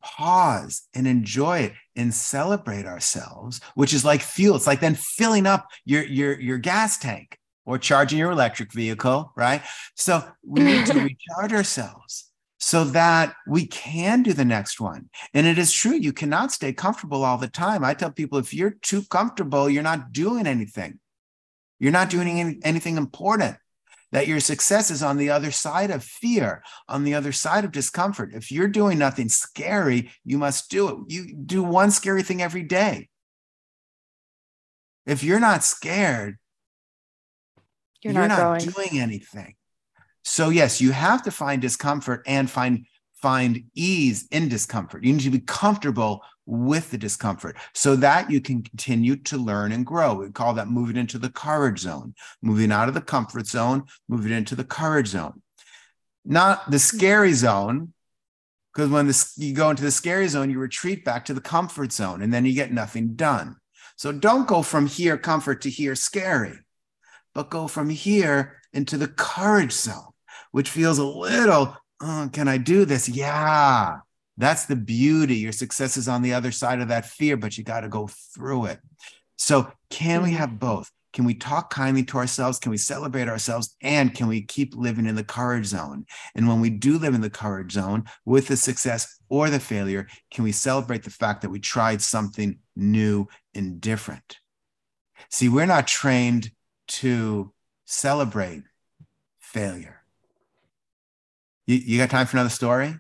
pause 0.03 0.83
and 0.95 1.07
enjoy 1.07 1.61
it 1.61 1.73
and 1.97 2.13
celebrate 2.13 2.87
ourselves, 2.87 3.61
which 3.75 3.95
is 3.95 4.05
like 4.05 4.21
fuel. 4.21 4.57
It's 4.57 4.67
like 4.67 4.81
then 4.81 4.95
filling 4.95 5.47
up 5.47 5.67
your 5.85 6.05
your 6.05 6.39
your 6.41 6.59
gas 6.59 6.99
tank 6.99 7.39
or 7.65 7.79
charging 7.79 8.19
your 8.19 8.31
electric 8.31 8.73
vehicle, 8.73 9.33
right? 9.37 9.63
So 9.95 10.23
we 10.47 10.63
need 10.63 10.87
to 10.87 10.95
recharge 10.95 11.53
ourselves 11.55 12.31
so 12.75 12.83
that 12.83 13.37
we 13.47 13.67
can 13.67 14.25
do 14.25 14.33
the 14.33 14.45
next 14.45 14.81
one. 14.81 15.09
And 15.33 15.47
it 15.47 15.59
is 15.59 15.73
true, 15.73 15.95
you 15.95 16.13
cannot 16.13 16.51
stay 16.51 16.73
comfortable 16.73 17.23
all 17.23 17.39
the 17.39 17.47
time. 17.47 17.85
I 17.85 17.95
tell 17.95 18.11
people 18.11 18.37
if 18.37 18.53
you're 18.53 18.75
too 18.83 19.03
comfortable, 19.03 19.71
you're 19.71 19.85
not 19.85 20.11
doing 20.11 20.49
anything. 20.49 20.99
You're 21.79 21.93
not 21.93 22.11
doing 22.11 22.41
any, 22.41 22.59
anything 22.65 22.97
important. 22.97 23.59
That 24.11 24.27
your 24.27 24.41
success 24.41 24.91
is 24.91 25.05
on 25.05 25.19
the 25.19 25.31
other 25.31 25.53
side 25.53 25.93
of 25.93 26.03
fear, 26.03 26.65
on 26.89 27.05
the 27.05 27.15
other 27.15 27.31
side 27.31 27.65
of 27.65 27.71
discomfort. 27.71 28.35
If 28.35 28.51
you're 28.51 28.67
doing 28.67 28.99
nothing 28.99 29.29
scary, 29.29 30.11
you 30.25 30.37
must 30.37 30.69
do 30.69 30.89
it. 30.89 30.97
You 31.07 31.33
do 31.33 31.63
one 31.63 31.93
scary 31.93 32.25
thing 32.25 32.43
every 32.43 32.65
day. 32.65 33.09
If 35.07 35.23
you're 35.23 35.39
not 35.39 35.63
scared, 35.63 36.39
you're, 38.03 38.15
you're 38.15 38.27
not, 38.27 38.65
not 38.65 38.75
doing 38.75 38.99
anything. 38.99 39.55
So 40.25 40.49
yes, 40.49 40.81
you 40.81 40.91
have 40.91 41.23
to 41.25 41.31
find 41.31 41.61
discomfort 41.61 42.23
and 42.27 42.51
find 42.51 42.87
find 43.25 43.65
ease 43.75 44.27
in 44.33 44.49
discomfort. 44.49 45.03
You 45.05 45.13
need 45.13 45.23
to 45.23 45.31
be 45.31 45.41
comfortable 45.41 46.23
with 46.45 46.91
the 46.91 46.99
discomfort 46.99 47.57
so 47.73 47.97
that 47.97 48.31
you 48.31 48.39
can 48.39 48.63
continue 48.63 49.17
to 49.17 49.39
learn 49.39 49.73
and 49.73 49.87
grow. 49.87 50.15
We 50.15 50.31
call 50.31 50.53
that 50.55 50.69
moving 50.69 50.99
into 50.99 51.19
the 51.19 51.31
courage 51.31 51.79
zone, 51.79 52.15
moving 52.43 52.71
out 52.71 52.89
of 52.89 52.95
the 52.95 53.01
comfort 53.01 53.47
zone, 53.47 53.85
moving 54.09 54.33
into 54.33 54.55
the 54.55 54.65
courage 54.65 55.07
zone. 55.09 55.41
Not 56.27 56.71
the 56.71 56.79
scary 56.79 57.33
zone, 57.33 57.95
because 58.75 58.91
when 58.91 59.11
you 59.37 59.55
go 59.55 59.71
into 59.71 59.83
the 59.83 59.91
scary 59.91 60.29
zone, 60.29 60.51
you 60.51 60.59
retreat 60.59 61.05
back 61.05 61.25
to 61.27 61.35
the 61.35 61.41
comfort 61.41 61.93
zone 61.93 62.21
and 62.21 62.33
then 62.33 62.45
you 62.45 62.55
get 62.55 62.73
nothing 62.73 63.15
done. 63.15 63.57
So 63.97 64.13
don't 64.13 64.49
go 64.49 64.61
from 64.63 64.87
here 64.87 65.17
comfort 65.17 65.63
to 65.63 65.71
here 65.71 65.95
scary, 65.95 66.59
but 67.35 67.49
go 67.49 67.69
from 67.69 67.89
here 67.89 68.61
into 68.73 68.99
the 68.99 69.09
courage 69.09 69.73
zone 69.73 70.14
which 70.55 70.71
feels 70.71 70.99
a 70.99 71.05
little, 71.05 71.77
oh, 72.01 72.31
can 72.33 72.47
I 72.47 72.59
do 72.59 72.85
this? 72.85 73.09
Yeah, 73.09 73.97
that's 74.37 74.67
the 74.67 74.77
beauty. 74.77 75.35
Your 75.35 75.51
success 75.51 75.97
is 75.97 76.07
on 76.07 76.23
the 76.23 76.33
other 76.33 76.53
side 76.53 76.81
of 76.81 76.87
that 76.89 77.07
fear, 77.07 77.37
but 77.37 77.59
you 77.59 77.65
got 77.65 77.81
to 77.81 77.89
go 77.89 78.09
through 78.33 78.67
it. 78.67 78.79
So, 79.37 79.73
can 79.91 80.23
we 80.23 80.29
mm-hmm. 80.29 80.39
have 80.39 80.61
both? 80.61 80.93
Can 81.13 81.25
we 81.25 81.35
talk 81.35 81.71
kindly 81.71 82.05
to 82.05 82.19
ourselves? 82.19 82.61
Can 82.61 82.71
we 82.71 82.77
celebrate 82.77 83.27
ourselves? 83.27 83.75
And 83.83 84.15
can 84.15 84.29
we 84.29 84.43
keep 84.43 84.77
living 84.77 85.07
in 85.07 85.17
the 85.17 85.25
courage 85.25 85.67
zone? 85.67 86.07
And 86.37 86.47
when 86.47 86.61
we 86.61 86.71
do 86.71 86.99
live 86.99 87.15
in 87.15 87.21
the 87.21 87.31
courage 87.31 87.73
zone 87.73 88.05
with 88.25 88.47
the 88.47 88.57
success 88.57 89.19
or 89.29 89.51
the 89.51 89.59
failure, 89.59 90.07
can 90.31 90.45
we 90.45 90.53
celebrate 90.53 91.03
the 91.03 91.11
fact 91.11 91.43
that 91.43 91.51
we 91.51 91.59
tried 91.59 92.01
something 92.01 92.61
new 92.77 93.27
and 93.57 93.81
different? 93.81 94.39
See, 95.31 95.49
we're 95.49 95.67
not 95.67 95.89
trained 95.89 96.53
to 96.87 97.53
celebrate 97.87 98.63
failure. 99.41 100.04
You, 101.67 101.77
you 101.77 101.99
got 101.99 102.11
time 102.11 102.27
for 102.27 102.37
another 102.37 102.51
story? 102.51 102.97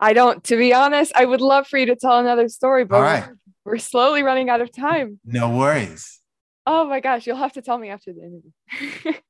I 0.00 0.12
don't, 0.12 0.42
to 0.44 0.56
be 0.56 0.72
honest, 0.72 1.12
I 1.14 1.24
would 1.24 1.40
love 1.40 1.66
for 1.66 1.78
you 1.78 1.86
to 1.86 1.96
tell 1.96 2.18
another 2.18 2.48
story, 2.48 2.84
but 2.84 3.00
we're, 3.00 3.36
we're 3.64 3.78
slowly 3.78 4.22
running 4.22 4.48
out 4.48 4.60
of 4.60 4.70
time. 4.70 5.18
No 5.24 5.56
worries. 5.56 6.20
Oh 6.66 6.86
my 6.86 7.00
gosh, 7.00 7.26
you'll 7.26 7.36
have 7.36 7.54
to 7.54 7.62
tell 7.62 7.78
me 7.78 7.88
after 7.88 8.12
the 8.12 8.20
interview. 8.20 9.20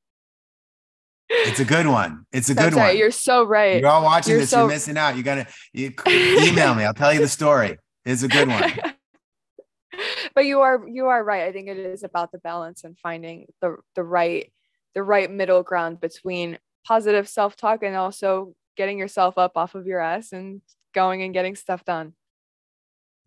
it's 1.29 1.59
a 1.59 1.65
good 1.65 1.87
one. 1.87 2.25
It's 2.31 2.49
a 2.49 2.55
good 2.55 2.75
one. 2.75 2.97
You're 2.97 3.11
so 3.11 3.43
right. 3.43 3.79
You're 3.79 3.89
all 3.89 4.03
watching 4.03 4.31
you're 4.31 4.41
this. 4.41 4.49
So... 4.49 4.61
You're 4.61 4.69
missing 4.69 4.97
out. 4.97 5.15
You 5.15 5.23
gotta 5.23 5.47
you, 5.73 5.93
email 6.07 6.75
me. 6.75 6.83
I'll 6.83 6.93
tell 6.93 7.13
you 7.13 7.19
the 7.19 7.27
story. 7.27 7.77
It's 8.05 8.23
a 8.23 8.27
good 8.27 8.47
one. 8.47 8.73
but 10.35 10.45
you 10.45 10.61
are 10.61 10.85
you 10.87 11.07
are 11.07 11.23
right. 11.23 11.43
I 11.43 11.51
think 11.51 11.67
it 11.69 11.77
is 11.77 12.03
about 12.03 12.31
the 12.31 12.39
balance 12.39 12.83
and 12.83 12.97
finding 12.99 13.47
the 13.61 13.77
the 13.95 14.03
right 14.03 14.51
the 14.95 15.03
right 15.03 15.29
middle 15.29 15.63
ground 15.63 16.01
between 16.01 16.57
positive 16.89 17.29
self 17.29 17.55
talk 17.55 17.83
and 17.83 17.95
also 17.95 18.55
getting 18.75 18.97
yourself 18.97 19.37
up 19.37 19.51
off 19.55 19.75
of 19.75 19.85
your 19.85 19.99
ass 19.99 20.31
and 20.31 20.61
going 20.95 21.21
and 21.21 21.33
getting 21.33 21.55
stuff 21.55 21.85
done. 21.85 22.13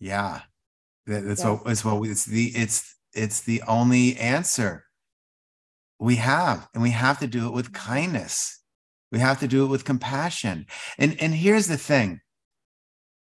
Yeah. 0.01 0.41
that's 1.07 1.45
what 1.45 1.63
it's 1.67 1.85
what 1.85 2.01
we, 2.01 2.11
it's 2.11 2.27
the 2.27 2.47
it's 2.49 2.97
it's 3.15 3.43
the 3.43 3.63
only 3.69 4.17
answer 4.17 4.85
we 6.01 6.17
have 6.17 6.69
and 6.75 6.83
we 6.83 6.91
have 6.91 7.21
to 7.21 7.29
do 7.29 7.47
it 7.47 7.53
with 7.53 7.67
mm-hmm. 7.73 7.91
kindness. 7.93 8.61
We 9.13 9.21
have 9.21 9.39
to 9.41 9.47
do 9.47 9.65
it 9.65 9.69
with 9.69 9.85
compassion. 9.85 10.67
And 10.99 11.17
and 11.21 11.33
here's 11.33 11.69
the 11.69 11.77
thing. 11.77 12.21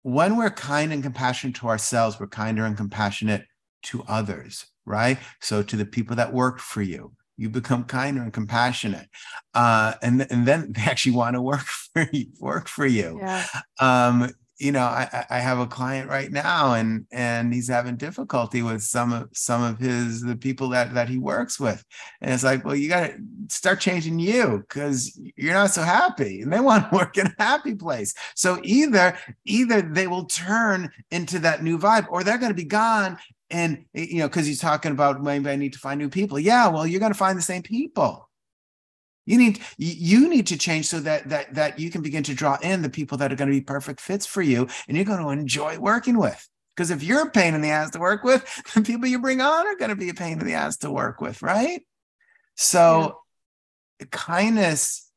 When 0.02 0.36
we're 0.36 0.50
kind 0.50 0.92
and 0.92 1.02
compassionate 1.02 1.56
to 1.56 1.66
ourselves, 1.66 2.20
we're 2.20 2.28
kinder 2.28 2.64
and 2.64 2.76
compassionate 2.76 3.46
to 3.82 4.04
others, 4.06 4.66
right? 4.86 5.18
So 5.40 5.62
to 5.64 5.76
the 5.76 5.84
people 5.84 6.16
that 6.16 6.32
work 6.32 6.60
for 6.60 6.82
you, 6.82 7.12
you 7.40 7.48
become 7.48 7.84
kinder 7.84 8.22
and 8.22 8.32
compassionate 8.32 9.08
uh, 9.54 9.94
and, 10.02 10.26
and 10.30 10.46
then 10.46 10.72
they 10.72 10.82
actually 10.82 11.12
want 11.12 11.34
to 11.34 11.42
work 11.42 11.64
for 11.94 12.06
you 12.12 12.26
work 12.38 12.68
for 12.68 12.86
you. 12.86 13.18
Yeah. 13.20 13.46
um, 13.80 14.30
you 14.58 14.72
know 14.72 14.82
I, 14.82 15.24
I 15.30 15.38
have 15.38 15.58
a 15.58 15.66
client 15.66 16.10
right 16.10 16.30
now 16.30 16.74
and 16.74 17.06
and 17.10 17.52
he's 17.52 17.68
having 17.68 17.96
difficulty 17.96 18.60
with 18.60 18.82
some 18.82 19.10
of 19.10 19.30
some 19.32 19.62
of 19.62 19.78
his 19.78 20.20
the 20.20 20.36
people 20.36 20.68
that 20.68 20.92
that 20.92 21.08
he 21.08 21.16
works 21.16 21.58
with. 21.58 21.82
And 22.20 22.30
it's 22.32 22.44
like 22.44 22.64
well 22.64 22.76
you 22.76 22.90
got 22.90 23.06
to 23.06 23.16
start 23.48 23.80
changing 23.80 24.18
you 24.18 24.58
because 24.68 25.18
you're 25.34 25.54
not 25.54 25.70
so 25.70 25.82
happy 25.82 26.42
and 26.42 26.52
they 26.52 26.60
want 26.70 26.90
to 26.90 26.96
work 26.96 27.16
in 27.16 27.26
a 27.26 27.42
happy 27.42 27.74
place. 27.74 28.12
So 28.36 28.60
either 28.62 29.16
either 29.46 29.80
they 29.80 30.06
will 30.06 30.26
turn 30.26 30.90
into 31.10 31.38
that 31.38 31.62
new 31.62 31.78
vibe 31.78 32.06
or 32.10 32.22
they're 32.22 32.38
going 32.38 32.52
to 32.52 32.54
be 32.54 32.64
gone 32.64 33.16
and 33.50 33.84
you 33.92 34.18
know 34.18 34.28
because 34.28 34.46
he's 34.46 34.60
talking 34.60 34.92
about 34.92 35.22
maybe 35.22 35.50
i 35.50 35.56
need 35.56 35.72
to 35.72 35.78
find 35.78 35.98
new 35.98 36.08
people. 36.08 36.38
Yeah 36.38 36.68
well 36.68 36.86
you're 36.86 37.00
going 37.00 37.12
to 37.12 37.18
find 37.18 37.36
the 37.36 37.42
same 37.42 37.62
people. 37.62 38.28
You 39.26 39.38
need 39.38 39.60
you 39.76 40.28
need 40.28 40.46
to 40.48 40.58
change 40.58 40.86
so 40.86 41.00
that 41.00 41.28
that 41.28 41.54
that 41.54 41.78
you 41.78 41.90
can 41.90 42.02
begin 42.02 42.22
to 42.24 42.34
draw 42.34 42.58
in 42.62 42.82
the 42.82 42.90
people 42.90 43.18
that 43.18 43.32
are 43.32 43.36
going 43.36 43.50
to 43.50 43.56
be 43.56 43.60
perfect 43.60 44.00
fits 44.00 44.26
for 44.26 44.42
you 44.42 44.68
and 44.88 44.96
you're 44.96 45.06
going 45.06 45.22
to 45.22 45.30
enjoy 45.30 45.78
working 45.78 46.18
with. 46.18 46.48
Because 46.74 46.90
if 46.90 47.02
you're 47.02 47.26
a 47.26 47.30
pain 47.30 47.54
in 47.54 47.60
the 47.60 47.70
ass 47.70 47.90
to 47.90 47.98
work 47.98 48.24
with 48.24 48.44
the 48.74 48.82
people 48.82 49.08
you 49.08 49.18
bring 49.18 49.40
on 49.40 49.66
are 49.66 49.76
going 49.76 49.90
to 49.90 49.96
be 49.96 50.08
a 50.08 50.14
pain 50.14 50.40
in 50.40 50.46
the 50.46 50.54
ass 50.54 50.78
to 50.78 50.90
work 50.90 51.20
with 51.20 51.42
right? 51.42 51.82
So 52.56 53.18
yeah. 54.00 54.06
kindness 54.10 55.09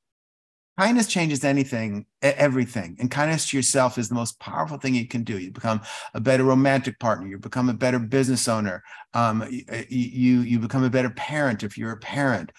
kindness 0.77 1.07
changes 1.07 1.43
anything 1.43 2.05
everything 2.21 2.97
and 2.99 3.11
kindness 3.11 3.49
to 3.49 3.57
yourself 3.57 3.97
is 3.97 4.09
the 4.09 4.15
most 4.15 4.39
powerful 4.39 4.77
thing 4.77 4.95
you 4.95 5.07
can 5.07 5.23
do. 5.23 5.37
You 5.37 5.51
become 5.51 5.81
a 6.13 6.19
better 6.19 6.43
romantic 6.43 6.99
partner 6.99 7.27
you 7.27 7.37
become 7.37 7.69
a 7.69 7.73
better 7.73 7.99
business 7.99 8.47
owner 8.47 8.83
um, 9.13 9.47
you, 9.89 10.41
you 10.41 10.59
become 10.59 10.83
a 10.83 10.89
better 10.89 11.09
parent 11.11 11.63
if 11.63 11.77
you're 11.77 11.91
a 11.91 11.97
parent 11.97 12.51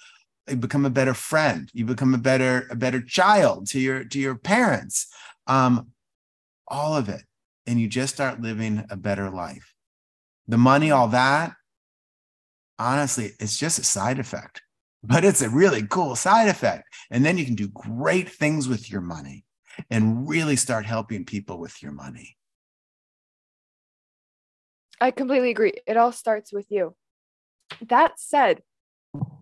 you 0.48 0.56
become 0.56 0.84
a 0.84 0.90
better 0.90 1.14
friend 1.14 1.70
you 1.72 1.84
become 1.84 2.14
a 2.14 2.18
better 2.18 2.66
a 2.70 2.76
better 2.76 3.02
child 3.02 3.66
to 3.68 3.80
your 3.80 4.04
to 4.04 4.18
your 4.18 4.36
parents 4.36 5.08
um, 5.46 5.88
all 6.68 6.96
of 6.96 7.08
it 7.08 7.22
and 7.66 7.80
you 7.80 7.88
just 7.88 8.14
start 8.14 8.40
living 8.40 8.84
a 8.90 8.96
better 8.96 9.30
life. 9.30 9.74
The 10.48 10.58
money 10.58 10.90
all 10.90 11.08
that 11.08 11.52
honestly 12.78 13.30
it's 13.38 13.56
just 13.56 13.78
a 13.78 13.84
side 13.84 14.18
effect 14.18 14.60
but 15.06 15.24
it's 15.24 15.42
a 15.42 15.50
really 15.50 15.86
cool 15.86 16.16
side 16.16 16.48
effect. 16.48 16.84
And 17.10 17.24
then 17.24 17.38
you 17.38 17.44
can 17.44 17.54
do 17.54 17.68
great 17.68 18.28
things 18.28 18.68
with 18.68 18.90
your 18.90 19.00
money 19.00 19.44
and 19.90 20.28
really 20.28 20.56
start 20.56 20.86
helping 20.86 21.24
people 21.24 21.58
with 21.58 21.82
your 21.82 21.92
money. 21.92 22.36
I 25.00 25.10
completely 25.10 25.50
agree. 25.50 25.74
It 25.86 25.96
all 25.96 26.12
starts 26.12 26.52
with 26.52 26.70
you. 26.70 26.94
That 27.88 28.18
said, 28.18 28.62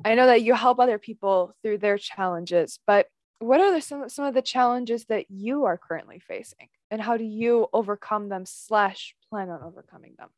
I 0.05 0.15
know 0.15 0.27
that 0.27 0.43
you 0.43 0.55
help 0.55 0.81
other 0.81 0.99
people 0.99 1.55
through 1.63 1.79
their 1.79 1.99
challenges, 1.99 2.79
but 2.87 3.07
what 3.39 3.61
are 3.61 3.73
the, 3.73 3.81
some, 3.81 4.09
some 4.09 4.25
of 4.25 4.35
the 4.35 4.43
challenges 4.43 5.05
that 5.07 5.31
you 5.31 5.65
are 5.65 5.79
currently 5.79 6.21
facing 6.21 6.69
and 6.91 7.01
how 7.01 7.17
do 7.17 7.25
you 7.25 7.69
overcome 7.73 8.29
them 8.29 8.45
slash 8.47 9.15
plan 9.29 9.51
on 9.51 9.63
overcoming 9.63 10.15
them? 10.19 10.29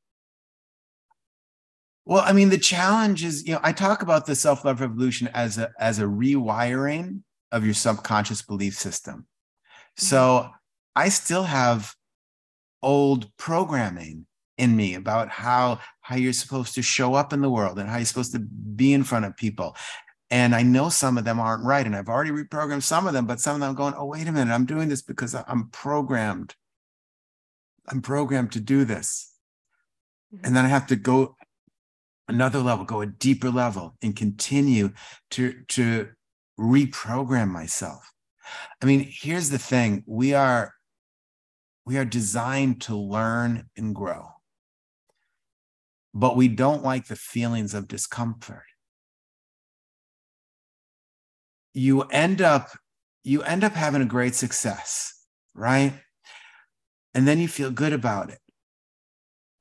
Well, 2.06 2.22
I 2.24 2.32
mean, 2.32 2.50
the 2.50 2.58
challenge 2.58 3.24
is, 3.24 3.46
you 3.46 3.54
know, 3.54 3.60
I 3.62 3.72
talk 3.72 4.02
about 4.02 4.26
the 4.26 4.34
self-love 4.34 4.80
revolution 4.80 5.28
as 5.32 5.56
a 5.58 5.72
as 5.78 5.98
a 5.98 6.04
rewiring 6.04 7.22
of 7.50 7.64
your 7.64 7.74
subconscious 7.74 8.42
belief 8.42 8.74
system. 8.74 9.14
Mm-hmm. 9.20 10.06
So 10.06 10.50
I 10.94 11.08
still 11.08 11.44
have 11.44 11.94
old 12.82 13.34
programming 13.38 14.26
in 14.58 14.76
me 14.76 14.94
about 14.94 15.30
how 15.30 15.80
how 16.02 16.16
you're 16.16 16.34
supposed 16.34 16.74
to 16.74 16.82
show 16.82 17.14
up 17.14 17.32
in 17.32 17.40
the 17.40 17.50
world 17.50 17.78
and 17.78 17.88
how 17.88 17.96
you're 17.96 18.04
supposed 18.04 18.32
to 18.32 18.40
be 18.40 18.92
in 18.92 19.02
front 19.02 19.24
of 19.24 19.36
people. 19.36 19.74
And 20.30 20.54
I 20.54 20.62
know 20.62 20.88
some 20.88 21.16
of 21.16 21.24
them 21.24 21.38
aren't 21.40 21.64
right. 21.64 21.86
And 21.86 21.94
I've 21.94 22.08
already 22.08 22.30
reprogrammed 22.30 22.82
some 22.82 23.06
of 23.06 23.12
them, 23.12 23.26
but 23.26 23.40
some 23.40 23.54
of 23.54 23.60
them 23.60 23.70
I'm 23.70 23.76
going, 23.76 23.94
oh, 23.96 24.06
wait 24.06 24.26
a 24.26 24.32
minute, 24.32 24.52
I'm 24.52 24.66
doing 24.66 24.88
this 24.88 25.02
because 25.02 25.34
I'm 25.34 25.68
programmed. 25.70 26.54
I'm 27.88 28.02
programmed 28.02 28.52
to 28.52 28.60
do 28.60 28.84
this. 28.84 29.32
Mm-hmm. 30.34 30.46
And 30.46 30.56
then 30.56 30.64
I 30.64 30.68
have 30.68 30.86
to 30.88 30.96
go 30.96 31.36
another 32.28 32.60
level, 32.60 32.84
go 32.84 33.00
a 33.00 33.06
deeper 33.06 33.50
level, 33.50 33.96
and 34.02 34.16
continue 34.16 34.92
to, 35.30 35.62
to 35.68 36.08
reprogram 36.58 37.50
myself. 37.50 38.10
I 38.82 38.86
mean, 38.86 39.06
here's 39.08 39.50
the 39.50 39.58
thing 39.58 40.04
we 40.06 40.34
are 40.34 40.74
we 41.86 41.98
are 41.98 42.04
designed 42.04 42.80
to 42.82 42.96
learn 42.96 43.68
and 43.76 43.94
grow. 43.94 44.28
But 46.14 46.36
we 46.36 46.48
don't 46.48 46.82
like 46.82 47.08
the 47.08 47.16
feelings 47.16 47.74
of 47.74 47.88
discomfort. 47.88 48.64
You 51.74 52.02
end 52.02 52.40
up 52.40 52.70
you 53.22 53.42
end 53.42 53.64
up 53.64 53.72
having 53.72 54.02
a 54.02 54.06
great 54.06 54.34
success, 54.34 55.14
right? 55.54 55.94
And 57.14 57.26
then 57.26 57.38
you 57.38 57.48
feel 57.48 57.70
good 57.70 57.92
about 57.92 58.30
it 58.30 58.38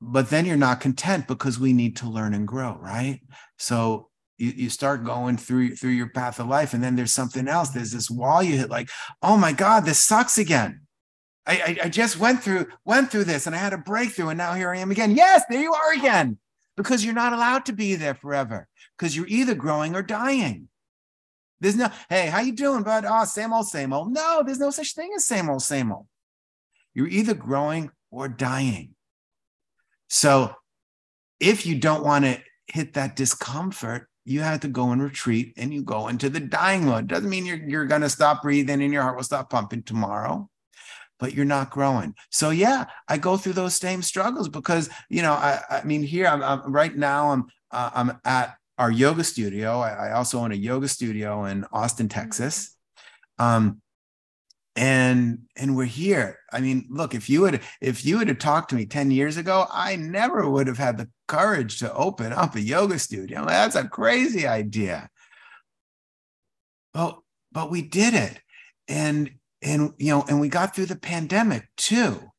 but 0.06 0.28
then 0.28 0.44
you're 0.44 0.56
not 0.56 0.80
content 0.80 1.26
because 1.26 1.58
we 1.58 1.72
need 1.72 1.96
to 1.96 2.08
learn 2.08 2.34
and 2.34 2.46
grow 2.46 2.76
right? 2.80 3.20
So 3.58 4.10
you, 4.36 4.50
you 4.50 4.70
start 4.70 5.04
going 5.04 5.36
through 5.36 5.76
through 5.76 5.90
your 5.90 6.10
path 6.10 6.40
of 6.40 6.48
life 6.48 6.74
and 6.74 6.82
then 6.82 6.96
there's 6.96 7.12
something 7.12 7.48
else. 7.48 7.70
There's 7.70 7.92
this 7.92 8.10
wall 8.10 8.42
you 8.42 8.56
hit 8.56 8.70
like 8.70 8.90
oh 9.22 9.36
my 9.36 9.52
god 9.52 9.84
this 9.84 10.00
sucks 10.00 10.38
again. 10.38 10.82
I, 11.46 11.56
I, 11.56 11.84
I 11.84 11.88
just 11.88 12.18
went 12.18 12.42
through 12.42 12.66
went 12.84 13.10
through 13.10 13.24
this 13.24 13.46
and 13.46 13.54
i 13.54 13.58
had 13.58 13.74
a 13.74 13.78
breakthrough 13.78 14.28
and 14.28 14.38
now 14.38 14.54
here 14.54 14.70
i 14.70 14.78
am 14.78 14.90
again. 14.90 15.16
Yes 15.16 15.42
there 15.48 15.60
you 15.60 15.72
are 15.72 15.92
again 15.94 16.38
because 16.76 17.04
you're 17.04 17.14
not 17.14 17.32
allowed 17.32 17.64
to 17.66 17.72
be 17.72 17.94
there 17.94 18.14
forever 18.14 18.68
because 18.98 19.16
you're 19.16 19.26
either 19.28 19.54
growing 19.54 19.94
or 19.94 20.02
dying. 20.02 20.68
There's 21.60 21.76
no 21.76 21.88
hey 22.10 22.26
how 22.26 22.40
you 22.40 22.52
doing 22.52 22.82
bud? 22.82 23.04
Oh 23.08 23.24
same 23.24 23.52
old 23.52 23.68
same 23.68 23.92
old. 23.92 24.12
No 24.12 24.42
there's 24.44 24.58
no 24.58 24.70
such 24.70 24.94
thing 24.94 25.12
as 25.16 25.24
same 25.24 25.48
old 25.48 25.62
same 25.62 25.90
old. 25.90 26.06
You're 26.92 27.08
either 27.08 27.34
growing 27.34 27.90
or 28.10 28.28
dying 28.28 28.93
so 30.14 30.54
if 31.40 31.66
you 31.66 31.74
don't 31.74 32.04
want 32.04 32.24
to 32.24 32.40
hit 32.68 32.94
that 32.94 33.16
discomfort, 33.16 34.08
you 34.24 34.42
have 34.42 34.60
to 34.60 34.68
go 34.68 34.92
and 34.92 35.02
retreat 35.02 35.54
and 35.56 35.74
you 35.74 35.82
go 35.82 36.06
into 36.06 36.30
the 36.30 36.38
dying 36.38 36.84
mode. 36.84 37.08
Doesn't 37.08 37.28
mean 37.28 37.44
you're, 37.44 37.56
you're 37.56 37.86
going 37.86 38.02
to 38.02 38.08
stop 38.08 38.40
breathing 38.42 38.80
and 38.80 38.92
your 38.92 39.02
heart 39.02 39.16
will 39.16 39.24
stop 39.24 39.50
pumping 39.50 39.82
tomorrow, 39.82 40.48
but 41.18 41.34
you're 41.34 41.44
not 41.44 41.70
growing. 41.70 42.14
So 42.30 42.50
yeah, 42.50 42.84
I 43.08 43.18
go 43.18 43.36
through 43.36 43.54
those 43.54 43.74
same 43.74 44.02
struggles 44.02 44.48
because, 44.48 44.88
you 45.08 45.20
know, 45.20 45.32
I, 45.32 45.60
I 45.68 45.82
mean, 45.82 46.04
here 46.04 46.28
I'm, 46.28 46.44
I'm 46.44 46.72
right 46.72 46.96
now, 46.96 47.30
I'm, 47.30 47.46
uh, 47.72 47.90
I'm 47.92 48.20
at 48.24 48.54
our 48.78 48.92
yoga 48.92 49.24
studio. 49.24 49.80
I, 49.80 50.10
I, 50.10 50.12
also 50.12 50.38
own 50.38 50.52
a 50.52 50.54
yoga 50.54 50.86
studio 50.86 51.44
in 51.46 51.64
Austin, 51.72 52.08
Texas. 52.08 52.76
Um, 53.40 53.82
and 54.76 55.38
and 55.56 55.76
we're 55.76 55.84
here. 55.84 56.38
I 56.52 56.60
mean 56.60 56.86
look 56.90 57.14
if 57.14 57.30
you 57.30 57.42
would 57.42 57.60
if 57.80 58.04
you 58.04 58.18
had 58.18 58.40
talked 58.40 58.70
to 58.70 58.76
me 58.76 58.86
10 58.86 59.10
years 59.10 59.36
ago 59.36 59.66
i 59.70 59.96
never 59.96 60.48
would 60.48 60.66
have 60.66 60.78
had 60.78 60.98
the 60.98 61.08
courage 61.26 61.78
to 61.78 61.92
open 61.94 62.32
up 62.32 62.54
a 62.54 62.60
yoga 62.60 62.98
studio. 62.98 63.44
That's 63.46 63.76
a 63.76 63.88
crazy 63.88 64.46
idea. 64.46 65.08
But 66.92 67.18
but 67.52 67.70
we 67.70 67.82
did 67.82 68.14
it. 68.14 68.40
And 68.88 69.30
and 69.62 69.92
you 69.98 70.10
know 70.10 70.24
and 70.28 70.40
we 70.40 70.48
got 70.48 70.74
through 70.74 70.86
the 70.86 70.96
pandemic 70.96 71.68
too. 71.76 72.30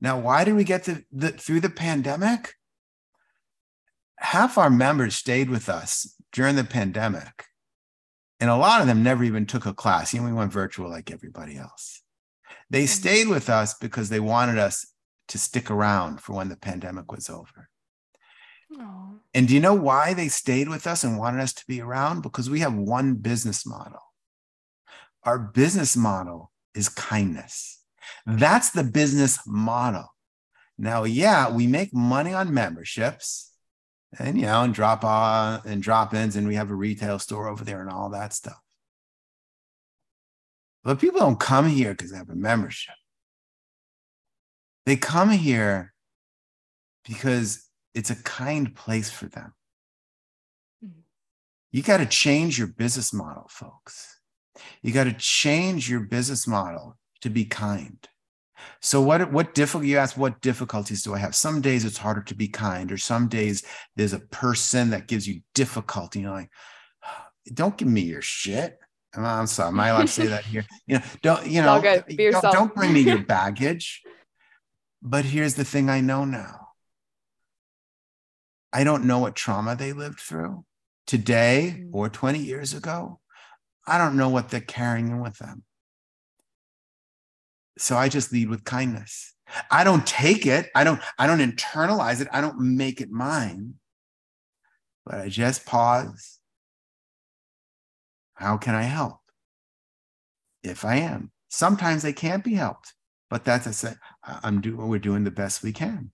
Now 0.00 0.18
why 0.18 0.44
did 0.44 0.54
we 0.54 0.64
get 0.64 0.84
the, 0.84 1.04
the 1.12 1.30
through 1.30 1.60
the 1.60 1.70
pandemic? 1.70 2.54
Half 4.18 4.56
our 4.56 4.70
members 4.70 5.16
stayed 5.16 5.50
with 5.50 5.68
us 5.68 6.14
during 6.32 6.56
the 6.56 6.64
pandemic 6.64 7.46
and 8.42 8.50
a 8.50 8.56
lot 8.56 8.80
of 8.80 8.88
them 8.88 9.04
never 9.04 9.22
even 9.22 9.46
took 9.46 9.66
a 9.66 9.72
class. 9.72 10.12
You 10.12 10.18
know, 10.18 10.26
we 10.26 10.32
went 10.32 10.52
virtual 10.52 10.90
like 10.90 11.12
everybody 11.12 11.56
else. 11.56 12.02
They 12.70 12.82
mm-hmm. 12.82 12.88
stayed 12.88 13.28
with 13.28 13.48
us 13.48 13.74
because 13.74 14.08
they 14.08 14.18
wanted 14.18 14.58
us 14.58 14.84
to 15.28 15.38
stick 15.38 15.70
around 15.70 16.20
for 16.20 16.32
when 16.32 16.48
the 16.48 16.56
pandemic 16.56 17.12
was 17.12 17.30
over. 17.30 17.68
Aww. 18.76 19.20
And 19.32 19.46
do 19.46 19.54
you 19.54 19.60
know 19.60 19.74
why 19.74 20.12
they 20.12 20.26
stayed 20.26 20.68
with 20.68 20.88
us 20.88 21.04
and 21.04 21.20
wanted 21.20 21.40
us 21.40 21.52
to 21.52 21.64
be 21.68 21.80
around? 21.80 22.22
Because 22.22 22.50
we 22.50 22.58
have 22.58 22.74
one 22.74 23.14
business 23.14 23.64
model. 23.64 24.00
Our 25.22 25.38
business 25.38 25.96
model 25.96 26.50
is 26.74 26.88
kindness. 26.88 27.80
That's 28.26 28.70
the 28.70 28.82
business 28.82 29.38
model. 29.46 30.12
Now, 30.76 31.04
yeah, 31.04 31.48
we 31.48 31.68
make 31.68 31.94
money 31.94 32.34
on 32.34 32.52
memberships 32.52 33.51
and 34.18 34.36
you 34.36 34.46
know, 34.46 34.62
and 34.62 34.74
drop 34.74 35.04
on 35.04 35.62
and 35.64 35.82
drop 35.82 36.14
ins, 36.14 36.36
and 36.36 36.46
we 36.46 36.54
have 36.54 36.70
a 36.70 36.74
retail 36.74 37.18
store 37.18 37.48
over 37.48 37.64
there 37.64 37.80
and 37.80 37.90
all 37.90 38.10
that 38.10 38.32
stuff. 38.32 38.60
But 40.84 41.00
people 41.00 41.20
don't 41.20 41.38
come 41.38 41.68
here 41.68 41.92
because 41.92 42.10
they 42.10 42.18
have 42.18 42.30
a 42.30 42.34
membership. 42.34 42.94
They 44.84 44.96
come 44.96 45.30
here 45.30 45.92
because 47.06 47.68
it's 47.94 48.10
a 48.10 48.16
kind 48.22 48.74
place 48.74 49.10
for 49.10 49.26
them. 49.26 49.54
Mm-hmm. 50.84 51.00
You 51.70 51.82
got 51.82 51.98
to 51.98 52.06
change 52.06 52.58
your 52.58 52.66
business 52.66 53.12
model, 53.12 53.46
folks. 53.48 54.20
You 54.82 54.92
got 54.92 55.04
to 55.04 55.12
change 55.12 55.88
your 55.88 56.00
business 56.00 56.46
model 56.46 56.98
to 57.20 57.30
be 57.30 57.44
kind. 57.44 58.06
So 58.80 59.00
what 59.00 59.32
what 59.32 59.54
difficult 59.54 59.84
you 59.84 59.98
ask 59.98 60.16
what 60.16 60.40
difficulties 60.40 61.02
do 61.02 61.14
I 61.14 61.18
have? 61.18 61.34
Some 61.34 61.60
days 61.60 61.84
it's 61.84 61.98
harder 61.98 62.22
to 62.22 62.34
be 62.34 62.48
kind, 62.48 62.90
or 62.90 62.98
some 62.98 63.28
days 63.28 63.62
there's 63.96 64.12
a 64.12 64.18
person 64.18 64.90
that 64.90 65.08
gives 65.08 65.26
you 65.26 65.40
difficulty. 65.54 66.20
You're 66.20 66.30
like, 66.30 66.50
don't 67.52 67.76
give 67.76 67.88
me 67.88 68.02
your 68.02 68.22
shit. 68.22 68.78
I'm 69.14 69.46
sorry, 69.46 69.68
am 69.68 69.80
I 69.80 69.88
allowed 69.88 70.02
to 70.02 70.08
say 70.08 70.26
that 70.26 70.44
here? 70.44 70.64
You 70.86 70.98
know, 70.98 71.04
don't 71.20 71.46
you 71.46 71.62
know? 71.62 71.80
Don't, 71.80 72.42
don't 72.42 72.74
bring 72.74 72.92
me 72.92 73.00
your 73.00 73.22
baggage. 73.22 74.02
but 75.02 75.24
here's 75.24 75.54
the 75.54 75.64
thing: 75.64 75.90
I 75.90 76.00
know 76.00 76.24
now. 76.24 76.68
I 78.72 78.84
don't 78.84 79.04
know 79.04 79.18
what 79.18 79.36
trauma 79.36 79.76
they 79.76 79.92
lived 79.92 80.18
through 80.18 80.64
today 81.06 81.76
mm. 81.78 81.90
or 81.92 82.08
20 82.08 82.38
years 82.38 82.72
ago. 82.72 83.20
I 83.86 83.98
don't 83.98 84.16
know 84.16 84.28
what 84.28 84.48
they're 84.48 84.60
carrying 84.60 85.20
with 85.20 85.38
them. 85.38 85.64
So 87.78 87.96
I 87.96 88.08
just 88.08 88.32
lead 88.32 88.48
with 88.48 88.64
kindness. 88.64 89.34
I 89.70 89.84
don't 89.84 90.06
take 90.06 90.46
it. 90.46 90.70
I 90.74 90.84
don't, 90.84 91.00
I 91.18 91.26
don't 91.26 91.40
internalize 91.40 92.20
it. 92.20 92.28
I 92.32 92.40
don't 92.40 92.60
make 92.60 93.00
it 93.00 93.10
mine. 93.10 93.74
But 95.04 95.16
I 95.16 95.28
just 95.28 95.66
pause. 95.66 96.38
How 98.34 98.56
can 98.56 98.74
I 98.74 98.82
help? 98.82 99.18
If 100.62 100.84
I 100.84 100.96
am. 100.96 101.32
Sometimes 101.48 102.02
they 102.02 102.12
can't 102.14 102.42
be 102.42 102.54
helped, 102.54 102.94
but 103.28 103.44
that's 103.44 103.66
I 103.66 103.72
said, 103.72 103.98
I'm 104.24 104.62
doing 104.62 104.88
we're 104.88 104.98
doing 104.98 105.24
the 105.24 105.30
best 105.30 105.62
we 105.62 105.72
can. 105.72 106.12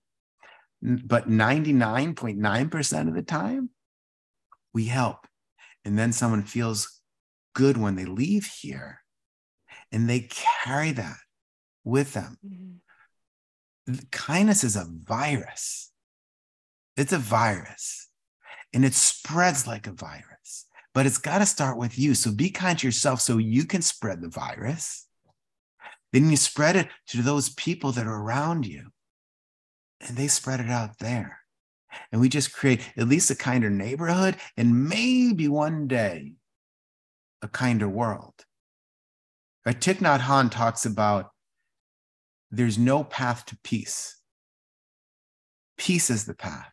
But 0.81 1.29
99.9% 1.29 3.07
of 3.07 3.13
the 3.13 3.21
time, 3.21 3.69
we 4.73 4.85
help. 4.85 5.27
And 5.85 5.97
then 5.97 6.11
someone 6.11 6.43
feels 6.43 6.99
good 7.53 7.77
when 7.77 7.95
they 7.95 8.05
leave 8.05 8.45
here 8.45 8.99
and 9.91 10.09
they 10.09 10.27
carry 10.29 10.91
that 10.91 11.17
with 11.89 12.13
them. 12.13 12.37
Mm-hmm. 12.45 13.95
Kindness 14.11 14.63
is 14.63 14.75
a 14.75 14.85
virus. 14.87 15.91
It's 16.95 17.13
a 17.13 17.17
virus 17.17 18.09
and 18.73 18.85
it 18.85 18.93
spreads 18.93 19.65
like 19.65 19.87
a 19.87 19.91
virus, 19.91 20.65
but 20.93 21.05
it's 21.05 21.17
got 21.17 21.39
to 21.39 21.45
start 21.45 21.77
with 21.77 21.97
you. 21.97 22.13
So 22.13 22.31
be 22.31 22.49
kind 22.49 22.77
to 22.79 22.87
yourself 22.87 23.21
so 23.21 23.37
you 23.37 23.65
can 23.65 23.81
spread 23.81 24.21
the 24.21 24.29
virus. 24.29 25.07
Then 26.11 26.29
you 26.29 26.37
spread 26.37 26.75
it 26.75 26.87
to 27.07 27.21
those 27.21 27.49
people 27.49 27.91
that 27.93 28.07
are 28.07 28.21
around 28.21 28.65
you 28.65 28.89
and 30.01 30.17
they 30.17 30.27
spread 30.27 30.59
it 30.59 30.69
out 30.69 30.99
there. 30.99 31.39
And 32.11 32.21
we 32.21 32.29
just 32.29 32.53
create 32.53 32.81
at 32.97 33.07
least 33.07 33.31
a 33.31 33.35
kinder 33.35 33.69
neighborhood 33.69 34.37
and 34.57 34.87
maybe 34.87 35.47
one 35.47 35.87
day 35.87 36.33
a 37.41 37.47
kinder 37.47 37.89
world. 37.89 38.45
Thich 39.65 39.99
Nhat 39.99 40.21
Hanh 40.21 40.49
talks 40.49 40.85
about 40.85 41.31
there's 42.51 42.77
no 42.77 43.03
path 43.03 43.45
to 43.47 43.57
peace. 43.63 44.17
Peace 45.77 46.09
is 46.09 46.25
the 46.25 46.33
path. 46.33 46.71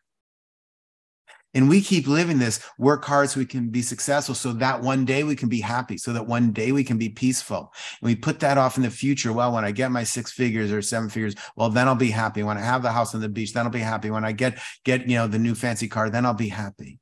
And 1.54 1.70
we 1.70 1.80
keep 1.80 2.06
living 2.06 2.38
this 2.38 2.60
work 2.78 3.02
hard 3.06 3.30
so 3.30 3.40
we 3.40 3.46
can 3.46 3.70
be 3.70 3.80
successful, 3.80 4.34
so 4.34 4.52
that 4.52 4.82
one 4.82 5.06
day 5.06 5.24
we 5.24 5.34
can 5.34 5.48
be 5.48 5.62
happy, 5.62 5.96
so 5.96 6.12
that 6.12 6.26
one 6.26 6.52
day 6.52 6.70
we 6.70 6.84
can 6.84 6.98
be 6.98 7.08
peaceful. 7.08 7.72
And 8.02 8.08
we 8.08 8.14
put 8.14 8.40
that 8.40 8.58
off 8.58 8.76
in 8.76 8.82
the 8.82 8.90
future. 8.90 9.32
Well, 9.32 9.52
when 9.52 9.64
I 9.64 9.70
get 9.70 9.90
my 9.90 10.04
six 10.04 10.30
figures 10.32 10.70
or 10.70 10.82
seven 10.82 11.08
figures, 11.08 11.34
well, 11.56 11.70
then 11.70 11.88
I'll 11.88 11.94
be 11.94 12.10
happy. 12.10 12.42
When 12.42 12.58
I 12.58 12.60
have 12.60 12.82
the 12.82 12.92
house 12.92 13.14
on 13.14 13.22
the 13.22 13.30
beach, 13.30 13.54
then 13.54 13.64
I'll 13.64 13.72
be 13.72 13.78
happy. 13.78 14.10
When 14.10 14.24
I 14.24 14.32
get 14.32 14.58
get 14.84 15.08
you 15.08 15.16
know 15.16 15.28
the 15.28 15.38
new 15.38 15.54
fancy 15.54 15.88
car, 15.88 16.10
then 16.10 16.26
I'll 16.26 16.34
be 16.34 16.50
happy. 16.50 17.00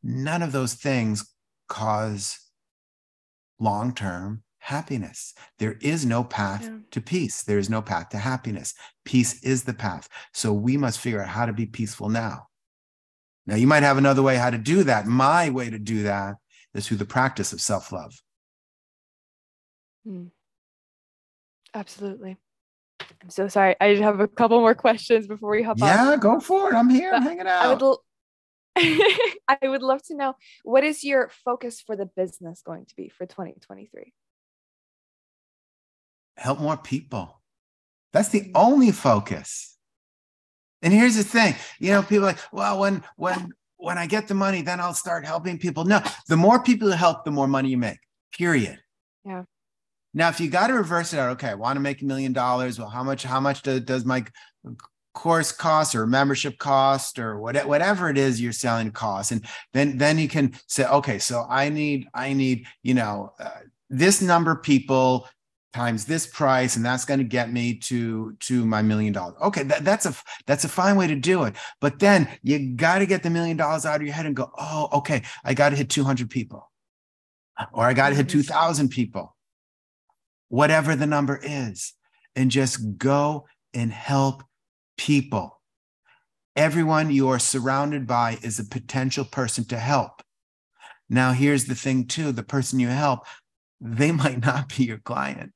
None 0.00 0.42
of 0.42 0.52
those 0.52 0.74
things 0.74 1.34
cause 1.66 2.38
long-term 3.58 4.44
happiness. 4.70 5.34
There 5.58 5.76
is 5.80 6.06
no 6.06 6.22
path 6.22 6.62
yeah. 6.62 6.78
to 6.92 7.00
peace. 7.00 7.42
There 7.42 7.58
is 7.58 7.68
no 7.68 7.82
path 7.82 8.10
to 8.10 8.18
happiness. 8.18 8.72
Peace 9.04 9.42
is 9.42 9.64
the 9.64 9.74
path. 9.74 10.08
So 10.32 10.52
we 10.52 10.76
must 10.76 11.00
figure 11.00 11.20
out 11.20 11.28
how 11.28 11.46
to 11.46 11.52
be 11.52 11.66
peaceful 11.66 12.08
now. 12.08 12.46
Now, 13.46 13.56
you 13.56 13.66
might 13.66 13.82
have 13.82 13.98
another 13.98 14.22
way 14.22 14.36
how 14.36 14.50
to 14.50 14.58
do 14.58 14.84
that. 14.84 15.06
My 15.06 15.50
way 15.50 15.70
to 15.70 15.78
do 15.78 16.04
that 16.04 16.36
is 16.72 16.86
through 16.86 16.98
the 16.98 17.04
practice 17.04 17.52
of 17.52 17.60
self 17.60 17.90
love. 17.90 18.14
Hmm. 20.06 20.26
Absolutely. 21.74 22.36
I'm 23.22 23.30
so 23.30 23.48
sorry. 23.48 23.74
I 23.80 23.96
have 23.96 24.20
a 24.20 24.28
couple 24.28 24.60
more 24.60 24.76
questions 24.76 25.26
before 25.26 25.50
we 25.50 25.62
hop 25.64 25.82
on. 25.82 25.88
yeah, 25.88 26.16
go 26.16 26.38
for 26.38 26.72
it. 26.72 26.76
I'm 26.76 26.90
here. 26.90 27.12
I'm 27.12 27.22
hanging 27.22 27.48
out. 27.48 27.64
I 27.64 27.72
would, 27.72 27.82
l- 27.82 28.04
I 28.76 29.58
would 29.64 29.82
love 29.82 30.02
to 30.04 30.14
know 30.14 30.36
what 30.62 30.84
is 30.84 31.02
your 31.02 31.30
focus 31.44 31.80
for 31.80 31.96
the 31.96 32.06
business 32.06 32.62
going 32.62 32.86
to 32.86 32.94
be 32.94 33.08
for 33.08 33.26
2023? 33.26 34.12
Help 36.40 36.58
more 36.58 36.78
people. 36.78 37.42
That's 38.14 38.30
the 38.30 38.50
only 38.54 38.92
focus. 38.92 39.76
And 40.80 40.90
here's 40.90 41.16
the 41.16 41.22
thing, 41.22 41.54
you 41.78 41.90
know, 41.90 42.02
people 42.02 42.24
like, 42.24 42.38
well, 42.50 42.80
when 42.80 43.04
when 43.16 43.52
when 43.76 43.98
I 43.98 44.06
get 44.06 44.26
the 44.26 44.34
money, 44.34 44.62
then 44.62 44.80
I'll 44.80 44.94
start 44.94 45.26
helping 45.26 45.58
people. 45.58 45.84
No, 45.84 46.00
the 46.28 46.38
more 46.38 46.62
people 46.62 46.88
you 46.88 46.94
help, 46.94 47.24
the 47.24 47.30
more 47.30 47.46
money 47.46 47.68
you 47.68 47.76
make. 47.76 47.98
Period. 48.32 48.78
Yeah. 49.22 49.44
Now, 50.14 50.30
if 50.30 50.40
you 50.40 50.48
got 50.48 50.68
to 50.68 50.74
reverse 50.74 51.12
it 51.12 51.18
out, 51.18 51.30
okay, 51.32 51.48
I 51.48 51.54
want 51.54 51.76
to 51.76 51.80
make 51.80 52.00
a 52.00 52.06
million 52.06 52.32
dollars. 52.32 52.78
Well, 52.78 52.88
how 52.88 53.04
much? 53.04 53.22
How 53.22 53.38
much 53.38 53.60
do, 53.60 53.78
does 53.78 54.06
my 54.06 54.24
course 55.12 55.52
cost 55.52 55.94
or 55.94 56.06
membership 56.06 56.56
cost 56.56 57.18
or 57.18 57.38
what, 57.38 57.56
whatever 57.66 58.08
it 58.08 58.16
is 58.16 58.40
you're 58.40 58.52
selling 58.52 58.92
cost? 58.92 59.30
And 59.32 59.44
then 59.74 59.98
then 59.98 60.18
you 60.18 60.28
can 60.28 60.54
say, 60.66 60.86
okay, 60.86 61.18
so 61.18 61.44
I 61.50 61.68
need 61.68 62.08
I 62.14 62.32
need 62.32 62.66
you 62.82 62.94
know 62.94 63.34
uh, 63.38 63.50
this 63.90 64.22
number 64.22 64.52
of 64.52 64.62
people 64.62 65.28
times 65.72 66.04
this 66.04 66.26
price 66.26 66.76
and 66.76 66.84
that's 66.84 67.04
going 67.04 67.18
to 67.18 67.24
get 67.24 67.52
me 67.52 67.74
to 67.74 68.32
to 68.40 68.64
my 68.66 68.82
million 68.82 69.12
dollars. 69.12 69.36
Okay 69.40 69.62
that, 69.62 69.84
that's 69.84 70.04
a 70.04 70.14
that's 70.46 70.64
a 70.64 70.68
fine 70.68 70.96
way 70.96 71.06
to 71.06 71.14
do 71.14 71.44
it 71.44 71.54
but 71.80 72.00
then 72.00 72.28
you 72.42 72.74
got 72.74 72.98
to 72.98 73.06
get 73.06 73.22
the 73.22 73.30
million 73.30 73.56
dollars 73.56 73.86
out 73.86 73.96
of 73.96 74.02
your 74.02 74.14
head 74.14 74.26
and 74.26 74.34
go 74.34 74.50
oh 74.58 74.88
okay 74.92 75.22
i 75.44 75.54
got 75.54 75.68
to 75.68 75.76
hit 75.76 75.88
200 75.88 76.28
people 76.28 76.68
or 77.72 77.84
i 77.84 77.92
got 77.92 78.08
to 78.08 78.16
hit 78.16 78.26
mm-hmm. 78.26 78.40
2000 78.40 78.88
people 78.88 79.36
whatever 80.48 80.96
the 80.96 81.06
number 81.06 81.38
is 81.42 81.94
and 82.36 82.50
just 82.50 82.98
go 82.98 83.46
and 83.72 83.92
help 83.92 84.42
people. 84.96 85.60
Everyone 86.56 87.10
you 87.10 87.28
are 87.28 87.38
surrounded 87.38 88.06
by 88.06 88.38
is 88.42 88.58
a 88.58 88.64
potential 88.64 89.24
person 89.24 89.64
to 89.66 89.78
help. 89.78 90.22
Now 91.08 91.32
here's 91.32 91.64
the 91.64 91.74
thing 91.74 92.06
too 92.06 92.32
the 92.32 92.42
person 92.42 92.78
you 92.78 92.88
help 92.88 93.20
they 93.80 94.12
might 94.22 94.44
not 94.44 94.76
be 94.76 94.84
your 94.84 94.98
client 94.98 95.52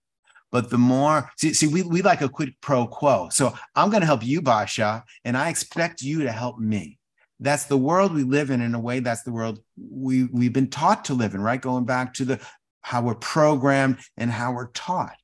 but 0.55 0.71
the 0.71 0.79
more, 0.79 1.29
see, 1.37 1.53
see 1.53 1.67
we, 1.67 1.83
we 1.83 2.01
like 2.01 2.21
a 2.21 2.29
quid 2.29 2.55
pro 2.61 2.87
quo. 2.87 3.29
So 3.33 3.53
I'm 3.75 3.90
going 3.90 4.03
to 4.03 4.07
help 4.07 4.25
you, 4.25 4.40
Basha, 4.40 5.03
and 5.25 5.37
I 5.37 5.49
expect 5.49 6.01
you 6.01 6.23
to 6.23 6.31
help 6.31 6.61
me. 6.61 7.01
That's 7.40 7.64
the 7.64 7.77
world 7.77 8.14
we 8.14 8.23
live 8.23 8.51
in. 8.51 8.61
In 8.61 8.73
a 8.73 8.79
way, 8.79 9.01
that's 9.01 9.25
the 9.25 9.33
world 9.33 9.59
we, 9.77 10.27
we've 10.27 10.53
been 10.53 10.71
taught 10.71 11.07
to 11.07 11.14
live 11.14 11.35
in, 11.35 11.40
right? 11.40 11.61
Going 11.61 11.87
back 11.87 12.14
to 12.14 12.25
the 12.25 12.40
how 12.83 13.03
we're 13.03 13.17
programmed 13.17 13.99
and 14.17 14.31
how 14.31 14.53
we're 14.53 14.71
taught. 14.71 15.17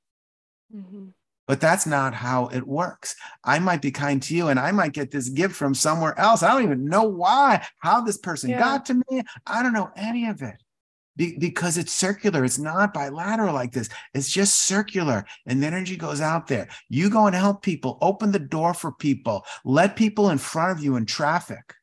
Mm-hmm. 0.75 1.11
But 1.47 1.61
that's 1.61 1.87
not 1.87 2.13
how 2.13 2.49
it 2.49 2.67
works. 2.67 3.15
I 3.45 3.61
might 3.61 3.83
be 3.83 3.93
kind 3.93 4.21
to 4.25 4.35
you 4.35 4.49
and 4.49 4.59
I 4.59 4.73
might 4.73 4.95
get 4.95 5.13
this 5.13 5.29
gift 5.29 5.55
from 5.55 5.77
somewhere 5.77 6.19
else. 6.19 6.43
I 6.43 6.53
don't 6.53 6.65
even 6.65 6.87
know 6.87 7.05
why, 7.05 7.65
how 7.79 8.01
this 8.01 8.19
person 8.19 8.51
yeah. 8.51 8.59
got 8.59 8.87
to 8.87 8.95
me. 8.95 9.23
I 9.47 9.63
don't 9.63 9.75
know 9.75 9.93
any 9.95 10.27
of 10.27 10.43
it 10.43 10.61
be, 11.21 11.37
because 11.37 11.77
it's 11.77 11.93
circular. 11.93 12.47
It's 12.47 12.59
not 12.59 12.95
bilateral 12.95 13.53
like 13.53 13.73
this. 13.73 13.91
It's 14.15 14.31
just 14.31 14.63
circular. 14.63 15.27
And 15.47 15.63
the 15.63 15.67
energy 15.67 15.97
goes 15.97 16.23
out 16.23 16.47
there. 16.47 16.67
You 16.89 17.11
go 17.11 17.27
and 17.27 17.37
help 17.37 17.63
people, 17.63 17.99
open 18.01 18.33
the 18.33 18.39
door 18.39 18.73
for 18.73 18.91
people, 18.91 19.45
let 19.63 19.97
people 19.97 20.31
in 20.31 20.39
front 20.39 20.77
of 20.77 20.83
you 20.83 20.97
in 20.97 21.05
traffic. 21.05 21.75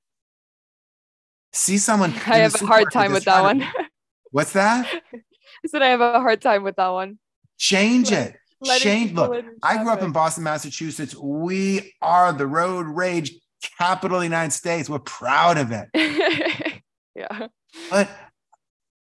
See 1.54 1.78
someone. 1.78 2.12
I 2.26 2.40
have 2.40 2.60
a 2.60 2.66
hard 2.66 2.92
time 2.92 3.14
with 3.14 3.26
that 3.26 3.44
one. 3.44 3.64
What's 4.32 4.54
that? 4.54 4.92
I 5.14 5.68
said 5.68 5.84
I 5.84 5.90
have 5.90 6.02
a 6.02 6.20
hard 6.20 6.42
time 6.42 6.64
with 6.64 6.76
that 6.78 6.90
one. 6.90 7.20
Change 7.60 8.12
it. 8.12 8.36
Change. 8.80 9.14
Look, 9.14 9.46
I 9.62 9.84
grew 9.84 9.92
up 9.92 10.02
in 10.02 10.12
Boston, 10.12 10.44
Massachusetts. 10.44 11.16
We 11.16 11.94
are 12.02 12.34
the 12.34 12.48
road 12.48 12.88
rage 12.88 13.34
capital 13.78 14.18
of 14.18 14.22
the 14.22 14.26
United 14.26 14.52
States. 14.52 14.90
We're 14.90 15.00
proud 15.00 15.60
of 15.60 15.72
it. 15.72 16.82
yeah. 17.16 17.48
But 17.92 18.10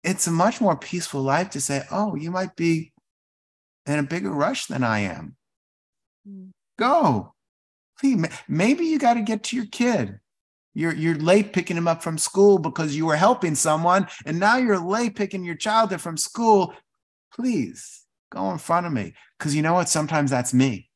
it's 0.04 0.26
a 0.26 0.30
much 0.30 0.60
more 0.60 0.76
peaceful 0.76 1.22
life 1.22 1.50
to 1.50 1.60
say, 1.60 1.82
oh, 1.90 2.14
you 2.14 2.30
might 2.30 2.54
be 2.54 2.92
in 3.86 3.98
a 3.98 4.02
bigger 4.02 4.30
rush 4.30 4.66
than 4.66 4.84
I 4.84 5.00
am. 5.00 5.36
Mm. 6.28 6.50
Go. 6.78 7.34
Maybe 8.48 8.84
you 8.84 8.98
got 8.98 9.14
to 9.14 9.22
get 9.22 9.44
to 9.44 9.56
your 9.56 9.66
kid. 9.66 10.20
You're, 10.74 10.94
you're 10.94 11.14
late 11.14 11.52
picking 11.52 11.76
him 11.76 11.88
up 11.88 12.02
from 12.02 12.18
school 12.18 12.58
because 12.58 12.96
you 12.96 13.06
were 13.06 13.16
helping 13.16 13.54
someone, 13.54 14.08
and 14.26 14.38
now 14.38 14.56
you're 14.56 14.78
late 14.78 15.14
picking 15.14 15.44
your 15.44 15.54
child 15.54 15.92
up 15.92 16.00
from 16.00 16.16
school. 16.16 16.74
Please 17.32 18.04
go 18.30 18.50
in 18.50 18.58
front 18.58 18.86
of 18.86 18.92
me. 18.92 19.14
Because 19.38 19.54
you 19.54 19.62
know 19.62 19.74
what? 19.74 19.88
Sometimes 19.88 20.30
that's 20.30 20.52
me. 20.52 20.90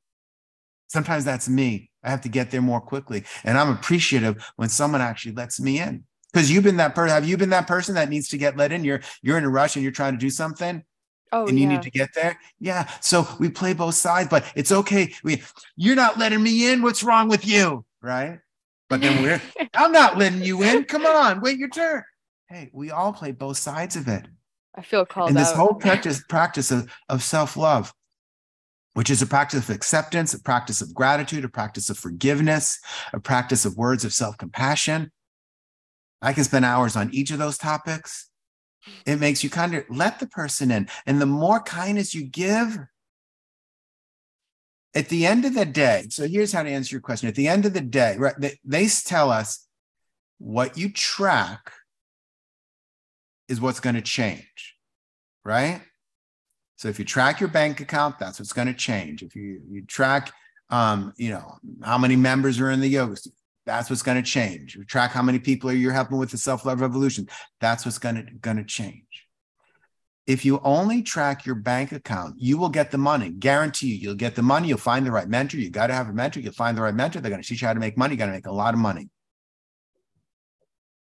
Sometimes 0.88 1.25
that's 1.25 1.49
me. 1.49 1.90
I 2.03 2.11
have 2.11 2.23
to 2.23 2.29
get 2.29 2.51
there 2.51 2.62
more 2.62 2.81
quickly. 2.81 3.25
And 3.44 3.57
I'm 3.57 3.71
appreciative 3.71 4.51
when 4.57 4.68
someone 4.68 5.01
actually 5.01 5.33
lets 5.33 5.61
me 5.61 5.79
in 5.81 6.05
because 6.33 6.51
you've 6.51 6.64
been 6.64 6.77
that 6.77 6.95
person. 6.95 7.14
Have 7.14 7.29
you 7.29 7.37
been 7.37 7.51
that 7.51 7.67
person 7.67 7.95
that 7.95 8.09
needs 8.09 8.29
to 8.29 8.38
get 8.38 8.57
let 8.57 8.73
in? 8.73 8.85
You're 8.85 9.01
you're 9.23 9.38
in 9.38 9.45
a 9.45 9.49
rush 9.49 9.77
and 9.77 9.83
you're 9.83 9.93
trying 9.93 10.12
to 10.12 10.19
do 10.19 10.31
something. 10.31 10.85
Oh, 11.31 11.47
and 11.47 11.59
you 11.59 11.67
yeah. 11.67 11.75
need 11.75 11.83
to 11.83 11.91
get 11.91 12.11
there. 12.14 12.38
Yeah. 12.59 12.88
So 13.01 13.27
we 13.38 13.51
play 13.51 13.75
both 13.75 13.95
sides, 13.95 14.29
but 14.31 14.51
it's 14.55 14.73
okay. 14.73 15.12
We 15.23 15.43
you're 15.77 15.97
not 15.97 16.19
letting 16.19 16.43
me 16.43 16.71
in. 16.71 16.83
What's 16.83 17.03
wrong 17.03 17.29
with 17.29 17.47
you? 17.47 17.85
Right. 18.03 18.38
But 18.88 19.01
then 19.01 19.23
we're 19.23 19.43
I'm 19.75 19.93
not 19.93 20.19
letting 20.19 20.43
you 20.43 20.62
in. 20.62 20.85
Come 20.85 21.07
on, 21.07 21.41
wait 21.41 21.59
your 21.59 21.69
turn. 21.69 22.03
Hey, 22.49 22.71
we 22.73 22.91
all 22.91 23.12
play 23.12 23.33
both 23.33 23.59
sides 23.59 23.97
of 23.97 24.09
it. 24.09 24.27
I 24.75 24.83
feel 24.83 25.05
called. 25.05 25.29
And 25.29 25.37
this 25.37 25.51
out. 25.51 25.57
whole 25.57 25.75
practice 25.75 26.23
practice 26.29 26.71
of, 26.71 26.91
of 27.09 27.23
self-love, 27.23 27.93
which 28.95 29.11
is 29.11 29.21
a 29.21 29.27
practice 29.27 29.69
of 29.69 29.75
acceptance, 29.75 30.33
a 30.33 30.41
practice 30.41 30.81
of 30.81 30.95
gratitude, 30.95 31.45
a 31.45 31.49
practice 31.49 31.91
of 31.91 31.99
forgiveness, 31.99 32.81
a 33.12 33.21
practice 33.21 33.64
of 33.67 33.77
words 33.77 34.05
of 34.05 34.14
self-compassion 34.14 35.11
I 36.21 36.33
can 36.33 36.45
spend 36.45 36.65
hours 36.65 36.97
on 36.97 37.13
each 37.13 37.31
of 37.31 37.39
those 37.39 37.59
topics. 37.59 38.31
It 39.07 39.17
makes 39.17 39.45
you 39.45 39.51
kind 39.51 39.75
of 39.75 39.85
let 39.89 40.19
the 40.19 40.27
person 40.27 40.71
in. 40.71 40.89
And 41.07 41.21
the 41.21 41.27
more 41.27 41.61
kindness 41.61 42.15
you 42.15 42.25
give, 42.25 42.79
at 44.95 45.09
the 45.09 45.27
end 45.27 45.45
of 45.45 45.55
the 45.55 45.67
day, 45.67 46.07
so 46.11 46.27
here's 46.27 46.53
how 46.53 46.63
to 46.63 46.71
answer 46.71 46.95
your 46.95 47.03
question. 47.03 47.29
At 47.29 47.35
the 47.35 47.49
end 47.49 47.67
of 47.67 47.75
the 47.75 47.81
day, 47.81 48.17
right, 48.17 48.35
they, 48.39 48.59
they 48.65 48.87
tell 48.87 49.31
us 49.31 49.67
what 50.39 50.77
you 50.77 50.91
track 50.91 51.73
is 53.49 53.61
what's 53.61 53.81
going 53.81 53.95
to 53.95 54.03
change, 54.03 54.77
right? 55.45 55.83
So 56.77 56.89
if 56.89 56.99
you 56.99 57.05
track 57.05 57.41
your 57.41 57.49
bank 57.49 57.81
account, 57.81 58.19
that's 58.19 58.39
what's 58.39 58.53
going 58.53 58.69
to 58.69 58.75
change. 58.75 59.23
If 59.23 59.35
you 59.35 59.61
you 59.69 59.83
track, 59.83 60.33
um, 60.71 61.13
you 61.17 61.31
know, 61.31 61.59
how 61.83 61.99
many 61.99 62.15
members 62.15 62.61
are 62.61 62.71
in 62.71 62.81
the 62.81 62.89
yoga, 62.89 63.17
that's 63.69 63.91
what's 63.91 64.03
going 64.03 64.23
to 64.23 64.29
change. 64.29 64.75
You 64.75 64.85
track 64.85 65.11
how 65.13 65.23
many 65.23 65.39
people 65.39 65.71
are 65.71 65.75
you're 65.75 65.93
helping 65.93 66.19
with 66.19 66.31
the 66.31 66.39
self-love 66.39 66.81
revolution. 66.81 67.29
That's 67.61 67.85
what's 67.85 67.99
going 67.99 68.17
to 68.17 68.23
going 68.47 68.57
to 68.57 68.65
change. 68.65 69.27
if 70.29 70.45
you 70.45 70.61
only 70.63 71.03
track 71.03 71.47
your 71.47 71.55
bank 71.55 71.91
account, 71.91 72.35
you 72.37 72.59
will 72.59 72.69
get 72.69 72.91
the 72.91 72.99
money. 72.99 73.31
Guarantee 73.31 73.95
you, 73.95 73.95
you'll 73.95 74.15
get 74.15 74.37
the 74.37 74.43
money. 74.43 74.69
You'll 74.69 74.77
find 74.77 75.07
the 75.07 75.11
right 75.11 75.27
mentor. 75.27 75.57
You 75.57 75.71
got 75.71 75.87
to 75.87 75.95
have 75.95 76.11
a 76.11 76.13
mentor. 76.13 76.41
You'll 76.41 76.53
find 76.53 76.77
the 76.77 76.83
right 76.83 76.95
mentor. 76.95 77.21
They're 77.21 77.31
going 77.31 77.43
to 77.43 77.49
teach 77.49 77.63
you 77.63 77.67
how 77.67 77.73
to 77.73 77.81
make 77.81 77.97
money. 77.97 78.13
You 78.13 78.19
got 78.19 78.27
to 78.27 78.33
make 78.33 78.47
a 78.47 78.53
lot 78.53 78.75
of 78.75 78.81
money. 78.81 79.09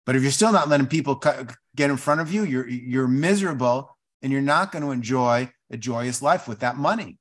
But 0.06 0.18
if 0.18 0.22
you're 0.22 0.34
still 0.34 0.52
not 0.52 0.68
letting 0.68 0.88
people 0.88 1.16
get 1.16 1.90
in 1.90 1.96
front 1.96 2.20
of 2.20 2.32
you, 2.32 2.44
you're 2.44 2.68
you're 2.68 3.08
miserable, 3.08 3.98
and 4.22 4.34
you're 4.34 4.42
not 4.42 4.74
going 4.74 4.84
to 4.84 4.92
enjoy 4.92 5.50
a 5.72 5.78
joyous 5.78 6.22
life 6.22 6.46
with 6.46 6.60
that 6.60 6.76
money. 6.76 7.18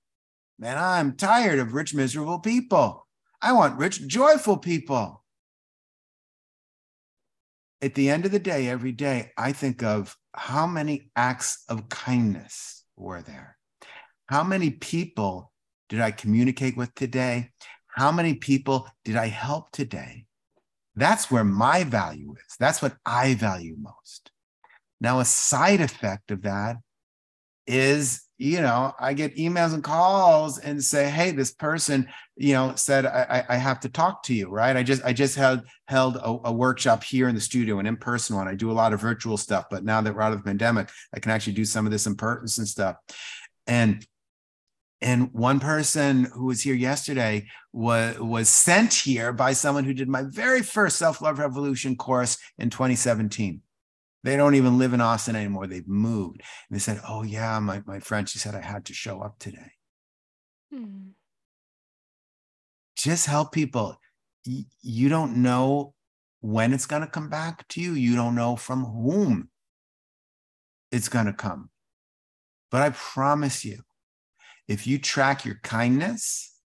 Man, 0.59 0.77
I'm 0.77 1.17
tired 1.17 1.61
of 1.61 1.75
rich, 1.75 1.95
miserable 1.95 2.41
people. 2.41 3.07
I 3.41 3.53
want 3.53 3.79
rich, 3.79 4.05
joyful 4.07 4.59
people. 4.59 5.24
At 7.83 7.95
the 7.95 8.09
end 8.11 8.25
of 8.25 8.33
the 8.33 8.39
day, 8.39 8.69
every 8.69 8.93
day, 8.93 9.33
I 9.37 9.53
think 9.53 9.83
of 9.83 10.17
how 10.35 10.67
many 10.67 11.11
acts 11.17 11.65
of 11.69 11.89
kindness 11.89 12.85
were 12.97 13.23
there? 13.23 13.59
How 14.27 14.43
many 14.43 14.71
people 14.71 15.53
did 15.89 16.01
I 16.01 16.11
communicate 16.11 16.77
with 16.77 16.95
today? 16.95 17.51
How 17.89 18.11
many 18.11 18.35
people 18.35 18.89
did 19.05 19.17
I 19.17 19.29
help 19.29 19.71
today? 19.71 20.27
That's 20.97 21.31
where 21.31 21.45
my 21.45 21.85
value 21.85 22.35
is. 22.35 22.57
That's 22.59 22.81
what 22.81 22.97
I 23.05 23.35
value 23.35 23.77
most. 23.79 24.31
Now, 25.01 25.21
a 25.21 25.25
side 25.25 25.81
effect 25.81 26.31
of 26.31 26.43
that 26.43 26.77
is 27.67 28.23
you 28.37 28.61
know 28.61 28.93
i 28.99 29.15
get 29.15 29.37
emails 29.37 29.75
and 29.75 29.85
calls 29.85 30.59
and 30.59 30.83
say 30.83 31.09
hey 31.09 31.31
this 31.31 31.53
person 31.53 32.07
you 32.37 32.53
know 32.53 32.73
said 32.75 33.07
i 33.07 33.45
i 33.49 33.57
have 33.57 33.79
to 33.79 33.89
talk 33.89 34.23
to 34.23 34.35
you 34.35 34.49
right? 34.49 34.77
I 34.77 34.83
just 34.83 35.05
i 35.05 35.13
just 35.13 35.37
held 35.37 35.63
held 35.87 36.17
a, 36.17 36.49
a, 36.49 36.53
workshop 36.53 37.05
here 37.05 37.29
in 37.29 37.35
the 37.35 37.41
studio 37.41 37.79
an 37.79 37.87
in-person 37.87 38.37
one. 38.37 38.49
I 38.49 38.55
do 38.55 38.71
a 38.71 38.73
lot 38.73 38.93
of 38.93 39.01
virtual 39.01 39.37
stuff 39.37 39.67
but 39.71 39.85
now 39.85 40.01
that 40.01 40.15
we're 40.15 40.23
out 40.23 40.33
of 40.33 40.39
the 40.39 40.45
pandemic 40.45 40.91
i 41.15 41.21
can 41.21 41.31
actually 41.31 41.53
do 41.53 41.65
some 41.65 41.87
of 41.87 41.93
this 41.93 42.07
in 42.07 42.17
person 42.17 42.67
stuff. 42.67 42.97
And 43.67 44.05
and 45.01 45.33
one 45.35 45.61
person 45.61 46.25
who 46.25 46.47
was 46.47 46.63
here 46.63 46.75
yesterday 46.75 47.47
was 47.73 48.19
was 48.19 48.49
sent 48.49 48.95
here 48.95 49.33
by 49.33 49.53
someone 49.53 49.85
who 49.85 49.95
did 49.95 50.09
my 50.09 50.23
very 50.23 50.63
first 50.63 50.97
self-love 50.97 51.39
revolution 51.39 51.95
course 51.95 52.39
in 52.59 52.71
2017 52.71 53.61
they 54.25 54.37
don't 54.37 54.55
even 54.55 54.79
live 54.79 54.95
in 54.95 55.03
Austin 55.03 55.37
anymore. 55.37 55.67
They've 55.67 55.87
moved. 55.87 56.41
And 56.69 56.75
they 56.75 56.81
said, 56.81 57.01
Oh, 57.07 57.23
yeah, 57.23 57.59
my, 57.61 57.83
my 57.87 58.01
friend, 58.01 58.27
she 58.27 58.39
said 58.39 58.55
I 58.55 58.63
had 58.63 58.87
to 58.87 58.95
show 58.95 59.21
up 59.21 59.39
today. 59.39 59.73
Hmm. 60.73 61.11
Just 62.97 63.27
help 63.27 63.53
people. 63.53 64.01
You 64.45 65.09
don't 65.11 65.37
know 65.37 65.95
when 66.41 66.73
it's 66.73 66.87
going 66.87 67.03
to 67.03 67.09
come 67.09 67.29
back 67.29 67.69
to 67.69 67.81
you, 67.81 67.93
you 67.93 68.17
don't 68.17 68.35
know 68.35 68.57
from 68.57 68.85
whom 68.85 69.51
it's 70.91 71.09
going 71.09 71.27
to 71.27 71.33
come. 71.33 71.71
But 72.71 72.81
I 72.83 72.91
promise 72.91 73.65
you, 73.65 73.83
if 74.69 74.87
you 74.87 74.99
track 74.99 75.45
your 75.45 75.61
kindness, 75.63 76.59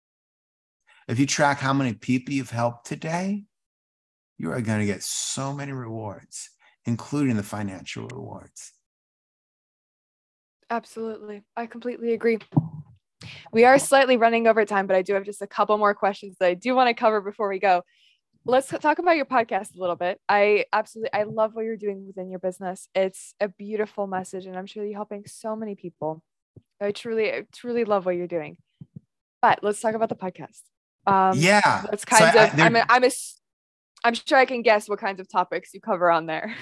if 1.09 1.19
you 1.19 1.25
track 1.25 1.59
how 1.59 1.73
many 1.73 1.93
people 1.93 2.33
you've 2.33 2.51
helped 2.51 2.87
today, 2.87 3.43
you 4.37 4.51
are 4.51 4.61
going 4.61 4.79
to 4.79 4.85
get 4.85 5.03
so 5.03 5.53
many 5.53 5.73
rewards 5.73 6.51
including 6.89 7.37
the 7.37 7.43
financial 7.43 8.07
rewards. 8.07 8.73
Absolutely. 10.71 11.43
I 11.55 11.67
completely 11.67 12.13
agree. 12.13 12.39
We 13.53 13.63
are 13.63 13.77
slightly 13.77 14.17
running 14.17 14.47
over 14.47 14.65
time, 14.65 14.87
but 14.87 14.95
I 14.95 15.03
do 15.03 15.13
have 15.13 15.23
just 15.23 15.43
a 15.43 15.47
couple 15.47 15.77
more 15.77 15.93
questions 15.93 16.35
that 16.39 16.47
I 16.47 16.55
do 16.55 16.75
want 16.75 16.87
to 16.87 16.95
cover 16.95 17.21
before 17.21 17.47
we 17.47 17.59
go. 17.59 17.83
Let's 18.43 18.69
talk 18.69 18.97
about 18.97 19.17
your 19.17 19.25
podcast 19.25 19.75
a 19.75 19.79
little 19.79 19.95
bit. 19.95 20.19
I 20.27 20.65
absolutely 20.73 21.13
I 21.13 21.23
love 21.23 21.53
what 21.53 21.65
you're 21.65 21.77
doing 21.77 22.07
within 22.07 22.31
your 22.31 22.39
business. 22.39 22.87
It's 22.95 23.35
a 23.39 23.49
beautiful 23.49 24.07
message 24.07 24.47
and 24.47 24.57
I'm 24.57 24.65
sure 24.65 24.83
you're 24.83 24.95
helping 24.95 25.25
so 25.27 25.55
many 25.55 25.75
people. 25.75 26.23
I 26.81 26.91
truly 26.91 27.31
I 27.31 27.45
truly 27.53 27.85
love 27.85 28.05
what 28.05 28.15
you're 28.15 28.27
doing. 28.27 28.57
But 29.43 29.59
let's 29.61 29.79
talk 29.79 29.93
about 29.93 30.09
the 30.09 30.15
podcast. 30.15 30.61
Um, 31.05 31.37
yeah, 31.37 31.83
that's 31.89 32.05
kind 32.05 32.33
so 32.33 32.43
of 32.43 32.59
I, 32.59 32.63
I'm 32.63 32.75
a, 32.75 32.85
I'm 32.89 33.03
a 33.03 33.11
I'm 34.03 34.13
sure 34.13 34.37
I 34.37 34.45
can 34.45 34.61
guess 34.61 34.87
what 34.87 34.99
kinds 34.99 35.19
of 35.19 35.29
topics 35.29 35.73
you 35.73 35.81
cover 35.81 36.09
on 36.09 36.25
there. 36.25 36.55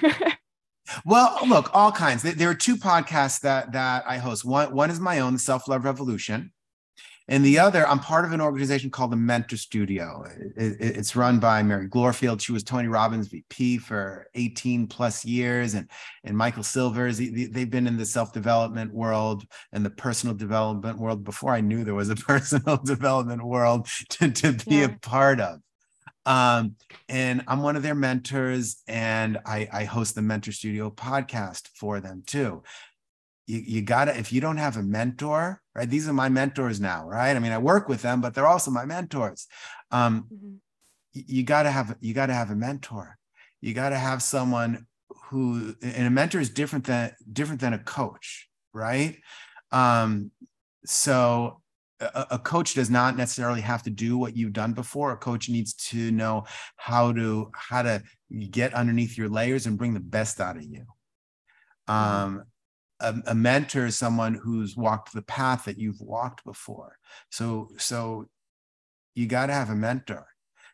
well, 1.04 1.38
look, 1.46 1.70
all 1.74 1.92
kinds. 1.92 2.22
There 2.22 2.50
are 2.50 2.54
two 2.54 2.76
podcasts 2.76 3.40
that 3.40 3.72
that 3.72 4.04
I 4.06 4.18
host. 4.18 4.44
One 4.44 4.74
one 4.74 4.90
is 4.90 5.00
my 5.00 5.20
own, 5.20 5.34
the 5.34 5.38
Self 5.38 5.68
Love 5.68 5.84
Revolution, 5.84 6.52
and 7.30 7.44
the 7.44 7.58
other, 7.58 7.86
I'm 7.86 7.98
part 7.98 8.24
of 8.24 8.32
an 8.32 8.40
organization 8.40 8.90
called 8.90 9.12
the 9.12 9.16
Mentor 9.16 9.58
Studio. 9.58 10.24
it's 10.56 11.14
run 11.14 11.38
by 11.38 11.62
Mary 11.62 11.86
Glorfield. 11.86 12.40
She 12.40 12.52
was 12.52 12.64
Tony 12.64 12.88
Robbins 12.88 13.28
VP 13.28 13.78
for 13.78 14.28
18 14.34 14.86
plus 14.86 15.26
years, 15.26 15.74
and 15.74 15.90
and 16.24 16.36
Michael 16.36 16.62
Silvers. 16.62 17.18
They've 17.18 17.70
been 17.70 17.86
in 17.86 17.98
the 17.98 18.06
self 18.06 18.32
development 18.32 18.94
world 18.94 19.44
and 19.72 19.84
the 19.84 19.90
personal 19.90 20.34
development 20.34 20.98
world 20.98 21.22
before 21.22 21.52
I 21.52 21.60
knew 21.60 21.84
there 21.84 21.94
was 21.94 22.08
a 22.08 22.16
personal 22.16 22.78
development 22.78 23.44
world 23.44 23.88
to, 24.10 24.30
to 24.30 24.52
be 24.52 24.76
yeah. 24.76 24.84
a 24.84 24.98
part 24.98 25.38
of. 25.38 25.60
Um, 26.28 26.76
and 27.08 27.42
I'm 27.48 27.62
one 27.62 27.74
of 27.74 27.82
their 27.82 27.94
mentors, 27.94 28.82
and 28.86 29.38
I, 29.46 29.66
I 29.72 29.84
host 29.84 30.14
the 30.14 30.20
Mentor 30.20 30.52
Studio 30.52 30.90
podcast 30.90 31.68
for 31.68 32.00
them 32.00 32.22
too. 32.26 32.62
You, 33.46 33.62
you 33.66 33.82
gotta, 33.82 34.16
if 34.16 34.30
you 34.30 34.42
don't 34.42 34.58
have 34.58 34.76
a 34.76 34.82
mentor, 34.82 35.62
right? 35.74 35.88
These 35.88 36.06
are 36.06 36.12
my 36.12 36.28
mentors 36.28 36.80
now, 36.80 37.08
right? 37.08 37.34
I 37.34 37.38
mean, 37.38 37.52
I 37.52 37.56
work 37.56 37.88
with 37.88 38.02
them, 38.02 38.20
but 38.20 38.34
they're 38.34 38.46
also 38.46 38.70
my 38.70 38.84
mentors. 38.84 39.46
Um, 39.90 40.26
mm-hmm. 40.30 40.56
you 41.14 41.44
gotta 41.44 41.70
have, 41.70 41.96
you 42.00 42.12
gotta 42.12 42.34
have 42.34 42.50
a 42.50 42.54
mentor. 42.54 43.16
You 43.62 43.72
gotta 43.72 43.96
have 43.96 44.22
someone 44.22 44.86
who, 45.30 45.74
and 45.80 46.06
a 46.06 46.10
mentor 46.10 46.40
is 46.40 46.50
different 46.50 46.84
than 46.84 47.12
different 47.32 47.62
than 47.62 47.72
a 47.72 47.78
coach, 47.78 48.50
right? 48.74 49.16
Um, 49.72 50.30
so 50.84 51.62
a, 52.00 52.38
coach 52.38 52.74
does 52.74 52.90
not 52.90 53.16
necessarily 53.16 53.60
have 53.60 53.82
to 53.82 53.90
do 53.90 54.16
what 54.16 54.36
you've 54.36 54.52
done 54.52 54.72
before. 54.72 55.12
A 55.12 55.16
coach 55.16 55.48
needs 55.48 55.74
to 55.74 56.10
know 56.10 56.44
how 56.76 57.12
to 57.12 57.50
how 57.54 57.82
to 57.82 58.02
get 58.50 58.74
underneath 58.74 59.18
your 59.18 59.28
layers 59.28 59.66
and 59.66 59.78
bring 59.78 59.94
the 59.94 60.00
best 60.00 60.40
out 60.40 60.56
of 60.56 60.62
you. 60.62 60.84
Mm-hmm. 61.88 61.92
Um, 61.92 62.44
a, 63.00 63.14
a, 63.28 63.34
mentor 63.34 63.86
is 63.86 63.96
someone 63.96 64.34
who's 64.34 64.76
walked 64.76 65.12
the 65.12 65.22
path 65.22 65.64
that 65.64 65.78
you've 65.78 66.00
walked 66.00 66.44
before. 66.44 66.98
So 67.30 67.70
so 67.78 68.28
you 69.14 69.26
got 69.26 69.46
to 69.46 69.52
have 69.52 69.70
a 69.70 69.74
mentor. 69.74 70.26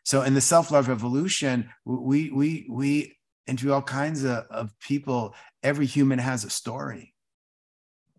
So 0.03 0.21
in 0.21 0.33
the 0.35 0.41
self 0.41 0.71
love 0.71 0.87
revolution, 0.87 1.69
we 1.85 2.29
we 2.29 2.67
we 2.69 3.17
interview 3.47 3.73
all 3.73 3.81
kinds 3.81 4.23
of, 4.23 4.45
of 4.49 4.79
people. 4.79 5.33
Every 5.63 5.85
human 5.85 6.19
has 6.19 6.43
a 6.43 6.49
story. 6.49 7.13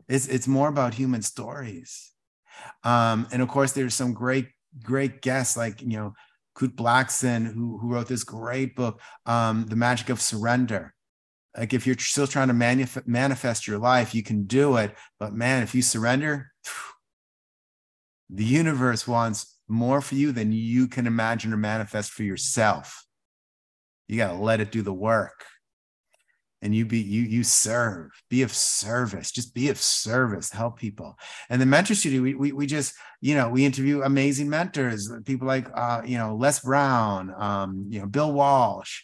It's 0.08 0.26
it's 0.26 0.48
more 0.48 0.68
about 0.68 0.94
human 0.94 1.22
stories 1.22 2.12
um, 2.84 3.26
and 3.32 3.42
of 3.42 3.48
course, 3.48 3.72
there's 3.72 3.94
some 3.94 4.12
great, 4.12 4.48
great 4.82 5.22
guests 5.22 5.56
like, 5.56 5.82
you 5.82 5.88
know, 5.88 6.14
Kute 6.56 6.74
Blackson, 6.74 7.52
who, 7.52 7.78
who 7.78 7.88
wrote 7.88 8.08
this 8.08 8.24
great 8.24 8.76
book, 8.76 9.00
um, 9.26 9.66
The 9.66 9.76
Magic 9.76 10.08
of 10.08 10.20
Surrender. 10.20 10.94
Like 11.56 11.72
if 11.72 11.86
you're 11.86 11.98
still 11.98 12.26
trying 12.26 12.48
to 12.48 12.54
manif- 12.54 13.06
manifest 13.06 13.66
your 13.66 13.78
life, 13.78 14.14
you 14.14 14.22
can 14.22 14.44
do 14.44 14.76
it. 14.76 14.94
But 15.18 15.32
man, 15.32 15.62
if 15.62 15.74
you 15.74 15.82
surrender, 15.82 16.52
the 18.30 18.44
universe 18.44 19.06
wants 19.06 19.54
more 19.68 20.00
for 20.00 20.14
you 20.14 20.32
than 20.32 20.52
you 20.52 20.86
can 20.86 21.06
imagine 21.06 21.52
or 21.52 21.56
manifest 21.56 22.12
for 22.12 22.22
yourself. 22.22 23.04
You 24.08 24.16
got 24.16 24.32
to 24.32 24.38
let 24.38 24.60
it 24.60 24.70
do 24.70 24.82
the 24.82 24.92
work 24.92 25.44
and 26.66 26.74
you 26.74 26.84
be 26.84 26.98
you 26.98 27.22
you 27.22 27.44
serve. 27.44 28.10
Be 28.28 28.42
of 28.42 28.52
service. 28.52 29.30
Just 29.30 29.54
be 29.54 29.68
of 29.68 29.80
service. 29.80 30.50
Help 30.50 30.80
people. 30.80 31.16
And 31.48 31.62
the 31.62 31.66
mentor 31.66 31.94
studio 31.94 32.20
we, 32.20 32.34
we, 32.34 32.50
we 32.50 32.66
just 32.66 32.92
you 33.20 33.36
know 33.36 33.48
we 33.48 33.64
interview 33.64 34.02
amazing 34.02 34.50
mentors 34.50 35.08
people 35.24 35.46
like 35.46 35.68
uh 35.76 36.02
you 36.04 36.18
know 36.18 36.34
les 36.34 36.58
brown 36.58 37.32
um 37.38 37.86
you 37.88 38.00
know 38.00 38.06
bill 38.06 38.32
walsh. 38.32 39.02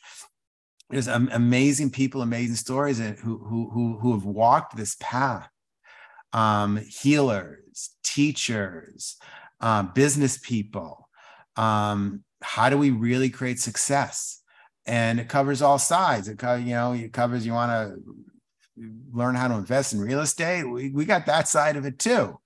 There's 0.91 1.07
um, 1.07 1.31
amazing 1.33 1.91
people 1.91 2.21
amazing 2.21 2.57
stories 2.57 2.99
who 2.99 3.39
who 3.39 3.71
who 3.73 3.99
who 4.01 4.13
have 4.13 4.25
walked 4.25 4.77
this 4.77 4.97
path. 4.99 5.49
Um 6.33 6.79
healers 6.79 7.91
teachers 8.03 9.19
uh, 9.61 9.85
business 9.85 10.37
people. 10.37 11.09
Um 11.55 12.25
how 12.43 12.71
do 12.71 12.77
we 12.77 12.91
really 12.91 13.31
create 13.31 13.61
success 13.61 14.42
and 14.87 15.21
it 15.21 15.29
covers 15.29 15.63
all 15.63 15.79
sides. 15.79 16.29
It 16.29 16.39
covers, 16.39 16.65
you 16.65 16.75
know, 16.75 16.93
it 16.93 17.13
covers 17.13 17.47
you 17.47 17.53
want 17.53 17.71
to 17.71 18.01
learn 19.13 19.35
how 19.35 19.49
to 19.49 19.55
invest 19.55 19.93
in 19.93 20.01
real 20.01 20.21
estate. 20.21 20.65
We, 20.65 20.91
we 20.91 21.05
got 21.05 21.27
that 21.27 21.49
side 21.49 21.77
of 21.77 21.85
it 21.85 21.99
too. 21.99 22.39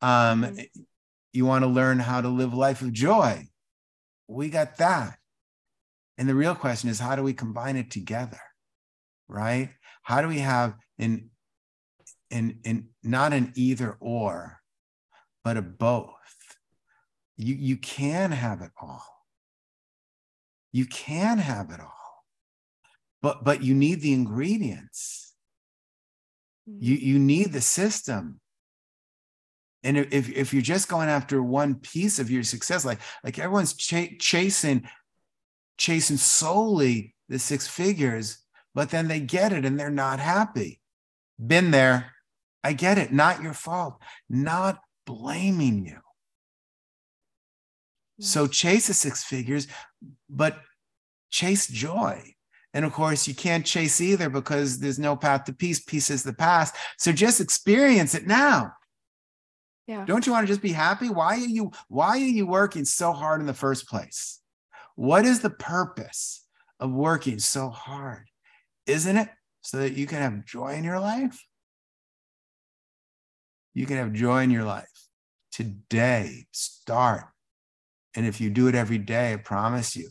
Um, 0.00 0.42
mm-hmm. 0.42 0.60
You 1.32 1.46
want 1.46 1.64
to 1.64 1.68
learn 1.68 1.98
how 1.98 2.20
to 2.20 2.28
live 2.28 2.52
a 2.52 2.56
life 2.56 2.80
of 2.80 2.92
joy. 2.92 3.48
We 4.28 4.50
got 4.50 4.78
that. 4.78 5.18
And 6.16 6.28
the 6.28 6.34
real 6.34 6.54
question 6.54 6.90
is, 6.90 7.00
how 7.00 7.16
do 7.16 7.22
we 7.22 7.32
combine 7.32 7.76
it 7.76 7.90
together? 7.90 8.40
Right? 9.28 9.70
How 10.02 10.22
do 10.22 10.28
we 10.28 10.38
have 10.38 10.74
in 10.98 11.30
in 12.30 12.60
in 12.64 12.88
not 13.02 13.32
an 13.32 13.52
either 13.56 13.96
or, 14.00 14.60
but 15.42 15.56
a 15.56 15.62
both? 15.62 16.10
You 17.36 17.56
you 17.56 17.76
can 17.76 18.30
have 18.30 18.62
it 18.62 18.70
all 18.80 19.13
you 20.74 20.86
can 20.86 21.38
have 21.38 21.70
it 21.70 21.78
all. 21.78 22.24
But 23.22 23.44
but 23.44 23.62
you 23.62 23.74
need 23.74 24.00
the 24.00 24.12
ingredients. 24.12 25.32
Mm-hmm. 26.68 26.84
You 26.84 26.94
you 26.96 27.18
need 27.20 27.52
the 27.52 27.60
system. 27.60 28.40
And 29.84 29.96
if 29.96 30.28
if 30.28 30.52
you're 30.52 30.62
just 30.62 30.88
going 30.88 31.08
after 31.08 31.40
one 31.40 31.76
piece 31.76 32.18
of 32.18 32.28
your 32.28 32.42
success, 32.42 32.84
like 32.84 32.98
like 33.22 33.38
everyone's 33.38 33.74
ch- 33.74 34.18
chasing 34.18 34.88
chasing 35.78 36.16
solely 36.16 37.14
the 37.28 37.38
six 37.38 37.68
figures, 37.68 38.38
but 38.74 38.90
then 38.90 39.06
they 39.06 39.20
get 39.20 39.52
it 39.52 39.64
and 39.64 39.78
they're 39.78 39.90
not 39.90 40.18
happy. 40.18 40.80
Been 41.38 41.70
there. 41.70 42.10
I 42.64 42.72
get 42.72 42.98
it. 42.98 43.12
Not 43.12 43.42
your 43.42 43.54
fault. 43.54 44.02
Not 44.28 44.80
blaming 45.06 45.86
you. 45.86 46.00
So 48.20 48.44
mm-hmm. 48.44 48.52
chase 48.52 48.86
the 48.86 48.94
six 48.94 49.24
figures, 49.24 49.66
but 50.28 50.58
chase 51.30 51.66
joy. 51.66 52.22
And 52.72 52.84
of 52.84 52.92
course, 52.92 53.28
you 53.28 53.34
can't 53.34 53.64
chase 53.64 54.00
either 54.00 54.28
because 54.28 54.80
there's 54.80 54.98
no 54.98 55.14
path 55.14 55.44
to 55.44 55.52
peace. 55.52 55.80
Peace 55.80 56.10
is 56.10 56.24
the 56.24 56.32
past. 56.32 56.74
So 56.98 57.12
just 57.12 57.40
experience 57.40 58.14
it 58.14 58.26
now. 58.26 58.72
Yeah. 59.86 60.04
Don't 60.06 60.26
you 60.26 60.32
want 60.32 60.46
to 60.46 60.52
just 60.52 60.62
be 60.62 60.72
happy? 60.72 61.08
Why 61.08 61.34
are 61.34 61.38
you 61.38 61.70
why 61.88 62.10
are 62.10 62.18
you 62.18 62.46
working 62.46 62.84
so 62.84 63.12
hard 63.12 63.40
in 63.40 63.46
the 63.46 63.54
first 63.54 63.86
place? 63.88 64.40
What 64.96 65.24
is 65.24 65.40
the 65.40 65.50
purpose 65.50 66.44
of 66.80 66.90
working 66.90 67.38
so 67.38 67.68
hard? 67.68 68.26
Isn't 68.86 69.16
it 69.16 69.28
so 69.60 69.78
that 69.78 69.92
you 69.92 70.06
can 70.06 70.18
have 70.18 70.44
joy 70.44 70.74
in 70.74 70.84
your 70.84 71.00
life? 71.00 71.44
You 73.74 73.86
can 73.86 73.96
have 73.98 74.12
joy 74.12 74.42
in 74.42 74.50
your 74.50 74.64
life. 74.64 74.88
Today, 75.52 76.46
start. 76.52 77.24
And 78.14 78.26
if 78.26 78.40
you 78.40 78.50
do 78.50 78.68
it 78.68 78.74
every 78.74 78.98
day, 78.98 79.32
I 79.32 79.36
promise 79.36 79.96
you, 79.96 80.08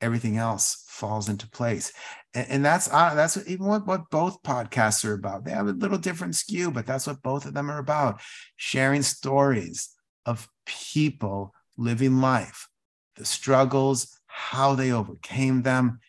everything 0.00 0.36
else 0.36 0.84
falls 0.88 1.28
into 1.28 1.48
place. 1.48 1.92
And, 2.34 2.46
and 2.48 2.64
that's 2.64 2.92
uh, 2.92 3.14
that's 3.14 3.38
even 3.48 3.66
what, 3.66 3.86
what 3.86 4.10
both 4.10 4.42
podcasts 4.42 5.04
are 5.04 5.14
about. 5.14 5.44
They 5.44 5.52
have 5.52 5.68
a 5.68 5.72
little 5.72 5.98
different 5.98 6.34
skew, 6.34 6.70
but 6.70 6.86
that's 6.86 7.06
what 7.06 7.22
both 7.22 7.46
of 7.46 7.54
them 7.54 7.70
are 7.70 7.78
about: 7.78 8.20
sharing 8.56 9.02
stories 9.02 9.90
of 10.24 10.48
people 10.66 11.54
living 11.78 12.20
life, 12.20 12.68
the 13.16 13.24
struggles, 13.24 14.18
how 14.26 14.74
they 14.74 14.92
overcame 14.92 15.62
them. 15.62 16.00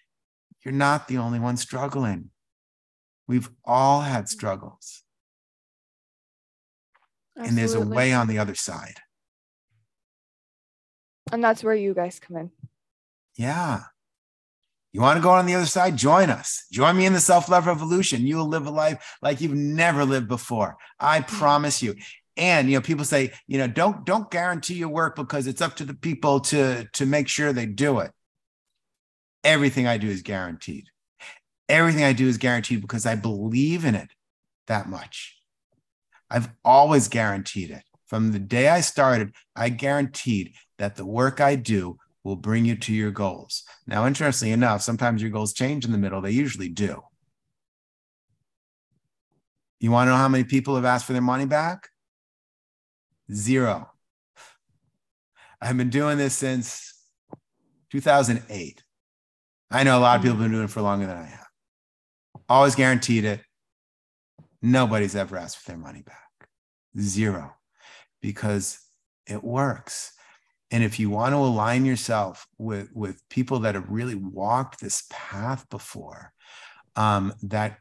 You're 0.65 0.73
not 0.73 1.07
the 1.07 1.17
only 1.17 1.39
one 1.39 1.55
struggling. 1.57 2.31
We've 3.27 3.49
all 3.63 4.01
had 4.01 4.27
struggles, 4.27 5.03
and 7.35 7.57
there's 7.57 7.73
a 7.73 7.81
way 7.81 8.13
on 8.13 8.27
the 8.27 8.39
other 8.39 8.55
side. 8.55 8.99
And 11.31 11.43
that's 11.43 11.63
where 11.63 11.75
you 11.75 11.93
guys 11.93 12.19
come 12.19 12.37
in. 12.37 12.51
Yeah. 13.35 13.81
You 14.93 15.01
want 15.01 15.17
to 15.17 15.23
go 15.23 15.29
on 15.29 15.45
the 15.45 15.55
other 15.55 15.65
side? 15.65 15.97
Join 15.97 16.29
us. 16.29 16.65
Join 16.71 16.97
me 16.97 17.05
in 17.05 17.13
the 17.13 17.19
self 17.19 17.49
love 17.49 17.67
revolution. 17.67 18.25
You 18.25 18.37
will 18.37 18.47
live 18.47 18.65
a 18.65 18.71
life 18.71 19.17
like 19.21 19.41
you've 19.41 19.53
never 19.53 20.05
lived 20.05 20.27
before. 20.27 20.77
I 20.99 21.19
mm-hmm. 21.19 21.37
promise 21.37 21.83
you. 21.83 21.95
And 22.35 22.69
you 22.69 22.77
know, 22.77 22.81
people 22.81 23.05
say, 23.05 23.33
you 23.47 23.57
know, 23.57 23.67
don't 23.67 24.05
don't 24.05 24.31
guarantee 24.31 24.75
your 24.75 24.89
work 24.89 25.15
because 25.15 25.47
it's 25.47 25.61
up 25.61 25.75
to 25.77 25.85
the 25.85 25.93
people 25.93 26.39
to 26.41 26.87
to 26.93 27.05
make 27.05 27.27
sure 27.27 27.51
they 27.51 27.65
do 27.65 27.99
it. 27.99 28.11
Everything 29.43 29.87
I 29.87 29.97
do 29.97 30.07
is 30.07 30.21
guaranteed. 30.21 30.85
Everything 31.69 32.03
I 32.03 32.13
do 32.13 32.27
is 32.27 32.37
guaranteed 32.37 32.81
because 32.81 33.05
I 33.05 33.15
believe 33.15 33.85
in 33.85 33.95
it 33.95 34.09
that 34.67 34.87
much. 34.87 35.37
I've 36.29 36.49
always 36.63 37.07
guaranteed 37.07 37.71
it. 37.71 37.83
From 38.07 38.31
the 38.31 38.39
day 38.39 38.69
I 38.69 38.81
started, 38.81 39.33
I 39.55 39.69
guaranteed 39.69 40.53
that 40.77 40.95
the 40.95 41.05
work 41.05 41.41
I 41.41 41.55
do 41.55 41.97
will 42.23 42.35
bring 42.35 42.65
you 42.65 42.75
to 42.75 42.93
your 42.93 43.11
goals. 43.11 43.63
Now, 43.85 44.05
interestingly 44.05 44.51
enough, 44.51 44.81
sometimes 44.81 45.21
your 45.21 45.31
goals 45.31 45.53
change 45.53 45.85
in 45.85 45.91
the 45.91 45.97
middle. 45.97 46.21
They 46.21 46.31
usually 46.31 46.69
do. 46.69 47.01
You 49.79 49.91
want 49.91 50.07
to 50.07 50.11
know 50.11 50.17
how 50.17 50.27
many 50.27 50.43
people 50.43 50.75
have 50.75 50.85
asked 50.85 51.05
for 51.05 51.13
their 51.13 51.21
money 51.21 51.45
back? 51.45 51.89
Zero. 53.31 53.91
I've 55.61 55.77
been 55.77 55.89
doing 55.89 56.17
this 56.17 56.35
since 56.35 56.93
2008. 57.91 58.83
I 59.71 59.83
know 59.83 59.97
a 59.97 60.01
lot 60.01 60.17
of 60.17 60.21
people 60.21 60.37
have 60.37 60.45
been 60.45 60.51
doing 60.51 60.65
it 60.65 60.69
for 60.69 60.81
longer 60.81 61.05
than 61.05 61.17
I 61.17 61.25
have. 61.25 61.47
Always 62.49 62.75
guaranteed 62.75 63.25
it. 63.25 63.41
Nobody's 64.61 65.15
ever 65.15 65.37
asked 65.37 65.57
for 65.59 65.71
their 65.71 65.77
money 65.77 66.01
back. 66.01 66.49
Zero. 66.99 67.55
Because 68.21 68.79
it 69.25 69.43
works. 69.43 70.13
And 70.69 70.83
if 70.83 70.99
you 70.99 71.09
want 71.09 71.33
to 71.33 71.37
align 71.37 71.85
yourself 71.85 72.45
with, 72.57 72.89
with 72.93 73.21
people 73.29 73.59
that 73.59 73.75
have 73.75 73.89
really 73.89 74.15
walked 74.15 74.81
this 74.81 75.03
path 75.09 75.67
before, 75.69 76.33
um, 76.95 77.33
that 77.43 77.77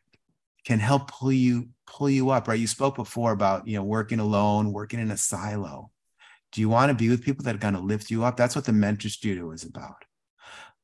can 0.65 0.79
help 0.79 1.11
pull 1.11 1.33
you 1.33 1.69
pull 1.87 2.11
you 2.11 2.31
up, 2.31 2.49
right? 2.49 2.59
You 2.59 2.67
spoke 2.67 2.97
before 2.97 3.33
about 3.33 3.67
you 3.67 3.77
know 3.77 3.85
working 3.85 4.19
alone, 4.19 4.73
working 4.73 5.01
in 5.01 5.11
a 5.11 5.17
silo. 5.17 5.91
Do 6.53 6.61
you 6.61 6.69
want 6.69 6.91
to 6.91 6.95
be 6.95 7.09
with 7.09 7.25
people 7.25 7.45
that 7.45 7.55
are 7.55 7.59
going 7.59 7.75
to 7.75 7.81
lift 7.81 8.11
you 8.11 8.25
up? 8.25 8.37
That's 8.37 8.57
what 8.57 8.65
the 8.65 8.73
mentor 8.73 9.09
studio 9.09 9.51
is 9.53 9.65
about. 9.65 10.05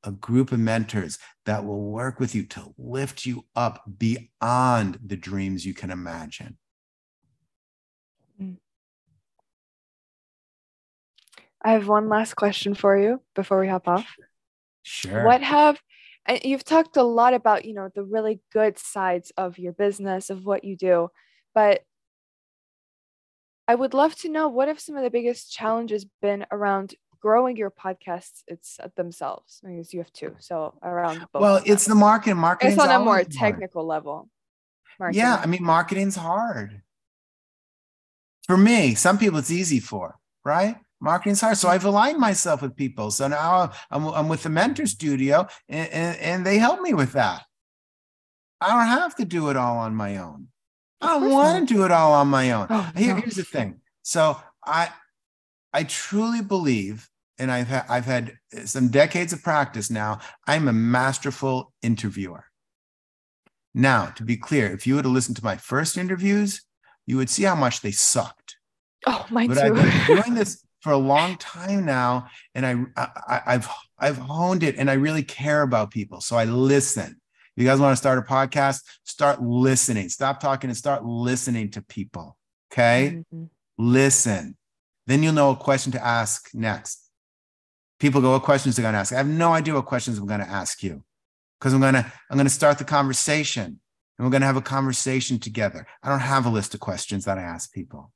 A 0.05 0.13
group 0.13 0.53
of 0.53 0.59
mentors 0.59 1.19
that 1.47 1.65
will 1.65 1.83
work 1.83 2.21
with 2.21 2.35
you 2.35 2.45
to 2.47 2.75
lift 2.77 3.25
you 3.25 3.45
up 3.55 3.83
beyond 3.99 4.99
the 5.05 5.17
dreams 5.17 5.65
you 5.65 5.75
can 5.75 5.91
imagine. 5.91 6.59
I 11.63 11.73
have 11.73 11.89
one 11.89 12.09
last 12.09 12.35
question 12.35 12.75
for 12.75 12.99
you 12.99 13.21
before 13.35 13.61
we 13.61 13.69
hop 13.69 13.89
off. 13.89 14.07
Sure. 14.83 15.25
What 15.25 15.43
have 15.43 15.81
and 16.27 16.41
you've 16.45 16.65
talked 16.65 16.97
a 16.97 17.03
lot 17.03 17.35
about, 17.35 17.65
you 17.65 17.75
know, 17.75 17.89
the 17.93 18.05
really 18.05 18.41
good 18.53 18.79
sides 18.79 19.33
of 19.37 19.59
your 19.59 19.73
business, 19.73 20.31
of 20.31 20.45
what 20.45 20.63
you 20.63 20.77
do, 20.77 21.09
but 21.55 21.83
I 23.67 23.75
would 23.75 23.95
love 23.95 24.15
to 24.17 24.29
know 24.29 24.49
what 24.49 24.69
have 24.69 24.81
some 24.81 24.97
of 24.97 25.03
the 25.03 25.11
biggest 25.11 25.53
challenges 25.53 26.07
been 26.21 26.47
around 26.51 26.95
growing 27.21 27.57
your 27.57 27.71
podcasts 27.71 28.43
it's 28.49 28.81
uh, 28.83 28.89
themselves 28.97 29.61
because 29.63 29.95
you 29.95 30.01
have 30.01 30.13
two 30.13 30.35
so 30.41 30.75
around 30.83 31.25
both 31.33 31.41
well, 31.41 31.63
it's 31.65 31.87
the 31.87 31.95
market. 31.95 32.35
Marketing. 32.35 32.73
it's 32.73 32.83
on 32.83 32.91
a 32.91 32.99
more 32.99 33.23
technical 33.23 33.87
level 33.87 34.29
marketing. 34.99 35.21
Yeah, 35.21 35.41
I 35.43 35.47
mean, 35.47 35.63
marketing's 35.63 36.17
hard. 36.17 36.83
For 38.47 38.57
me, 38.57 38.95
some 38.95 39.19
people 39.19 39.39
it's 39.39 39.51
easy 39.51 39.79
for, 39.79 40.19
right? 40.45 40.77
Marketing's 41.03 41.41
hard. 41.41 41.57
So 41.59 41.69
I've 41.69 41.85
aligned 41.85 42.19
myself 42.19 42.63
with 42.63 42.77
people. 42.77 43.11
So 43.11 43.27
now 43.29 43.73
I'm, 43.91 44.07
I'm 44.07 44.29
with 44.29 44.45
the 44.45 44.49
mentor 44.51 44.87
studio 44.87 45.49
and, 45.69 45.89
and, 45.91 46.19
and 46.19 46.47
they 46.47 46.59
help 46.59 46.81
me 46.81 46.95
with 46.95 47.13
that. 47.13 47.43
I 48.61 48.69
don't 48.69 48.87
have 49.01 49.17
to 49.17 49.25
do 49.25 49.51
it 49.51 49.57
all 49.57 49.79
on 49.79 49.95
my 49.97 50.19
own. 50.19 50.47
I 51.01 51.19
don't 51.19 51.31
want 51.31 51.69
to 51.69 51.75
do 51.75 51.85
it 51.85 51.91
all 51.91 52.13
on 52.13 52.29
my 52.29 52.53
own. 52.53 52.69
Oh, 52.71 52.93
Here, 52.97 53.15
no. 53.15 53.21
here's 53.21 53.35
the 53.35 53.43
thing. 53.43 53.81
So 54.03 54.41
I 54.65 54.91
I 55.73 55.83
truly 55.85 56.43
believe, 56.43 57.09
and 57.39 57.51
I've 57.51 57.67
had 57.67 57.85
I've 57.89 58.05
had 58.05 58.39
some 58.65 58.89
decades 58.89 59.33
of 59.33 59.43
practice 59.43 59.91
now. 59.91 60.21
I'm 60.47 60.69
a 60.69 60.73
masterful 60.73 61.73
interviewer. 61.83 62.45
Now, 63.75 64.07
to 64.17 64.23
be 64.23 64.37
clear, 64.37 64.71
if 64.73 64.87
you 64.87 64.95
were 64.97 65.03
to 65.03 65.09
listen 65.09 65.35
to 65.35 65.45
my 65.45 65.57
first 65.57 65.97
interviews, 65.97 66.63
you 67.07 67.17
would 67.17 67.31
see 67.31 67.43
how 67.43 67.57
much 67.57 67.81
they 67.81 67.91
sucked. 67.91 68.57
oh 69.09 69.27
mine 69.31 69.49
But 69.49 69.55
too 69.55 69.61
I've 69.61 69.75
been 69.75 70.07
doing 70.23 70.35
this 70.35 70.65
for 70.83 70.93
a 70.93 70.99
long 70.99 71.37
time 71.37 71.85
now, 71.85 72.27
and 72.55 72.67
I, 72.67 72.75
I 73.27 73.41
I've 73.47 73.69
I've 73.99 74.19
honed 74.19 74.63
it, 74.63 74.77
and 74.77 74.91
I 74.91 74.95
really 74.95 75.23
care 75.23 75.63
about 75.63 75.91
people, 75.91 76.21
so 76.21 76.37
I 76.37 76.45
listen. 76.45 77.17
If 77.57 77.63
you 77.63 77.69
guys 77.69 77.81
want 77.81 77.93
to 77.93 77.97
start 77.97 78.19
a 78.19 78.23
podcast, 78.23 78.81
start 79.05 79.43
listening. 79.43 80.09
Stop 80.09 80.41
talking 80.41 80.71
and 80.71 80.77
start 80.77 81.05
listening 81.05 81.71
to 81.73 81.83
people. 81.83 82.37
Okay 82.73 83.23
Mhm. 83.33 83.49
listen. 83.79 84.57
Then 85.07 85.23
you'll 85.23 85.33
know 85.35 85.51
a 85.51 85.57
question 85.57 85.93
to 85.93 86.05
ask 86.05 86.49
next. 86.55 87.11
People 87.99 88.21
go, 88.21 88.33
what 88.33 88.43
questions 88.43 88.79
are 88.79 88.83
going 88.83 88.95
to 88.95 88.99
ask? 88.99 89.13
I 89.13 89.17
have 89.19 89.27
no 89.29 89.53
idea 89.53 89.75
what 89.75 89.85
questions 89.87 90.19
I'm 90.19 90.27
going 90.27 90.41
to 90.41 90.49
ask 90.49 90.83
you 90.83 91.05
because 91.59 91.73
I'm 91.75 91.81
going 91.81 91.95
to 91.95 92.13
I'm 92.31 92.37
going 92.37 92.47
to 92.47 92.51
start 92.53 92.79
the 92.79 92.85
conversation 92.85 93.65
and 94.19 94.27
we're 94.27 94.31
going 94.31 94.41
to 94.41 94.47
have 94.47 94.57
a 94.57 94.63
conversation 94.63 95.39
together. 95.39 95.87
I 96.03 96.09
don't 96.09 96.21
have 96.21 96.47
a 96.47 96.51
list 96.51 96.75
of 96.75 96.81
questions 96.81 97.25
that 97.27 97.39
I 97.39 97.43
ask 97.43 97.73
people. 97.73 98.13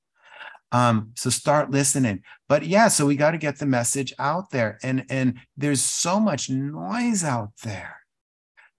Um, 0.72 1.12
so 1.14 1.30
start 1.30 1.70
listening. 1.70 2.22
But 2.48 2.66
yeah, 2.66 2.88
so 2.88 3.06
we 3.06 3.16
got 3.16 3.32
to 3.32 3.38
get 3.38 3.58
the 3.58 3.66
message 3.66 4.12
out 4.18 4.50
there. 4.50 4.78
And 4.82 5.04
and 5.08 5.38
there's 5.56 5.82
so 5.82 6.18
much 6.20 6.50
noise 6.50 7.24
out 7.24 7.52
there 7.62 7.96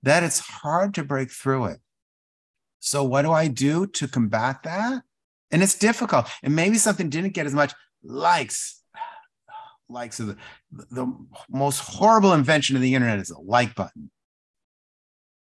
that 0.03 0.23
it's 0.23 0.39
hard 0.39 0.93
to 0.95 1.03
break 1.03 1.31
through 1.31 1.65
it. 1.65 1.79
So 2.79 3.03
what 3.03 3.23
do 3.23 3.31
I 3.31 3.47
do 3.47 3.88
to 3.88 4.07
combat 4.07 4.63
that? 4.63 5.01
And 5.51 5.63
it's 5.63 5.77
difficult. 5.77 6.27
And 6.43 6.55
maybe 6.55 6.77
something 6.77 7.09
didn't 7.09 7.33
get 7.33 7.45
as 7.45 7.53
much 7.53 7.73
likes. 8.03 8.81
Likes 9.89 10.19
are 10.19 10.25
the, 10.25 10.38
the 10.71 11.13
most 11.49 11.79
horrible 11.79 12.33
invention 12.33 12.75
of 12.75 12.81
the 12.81 12.93
internet 12.93 13.19
is 13.19 13.29
a 13.29 13.39
like 13.39 13.73
button. 13.75 14.11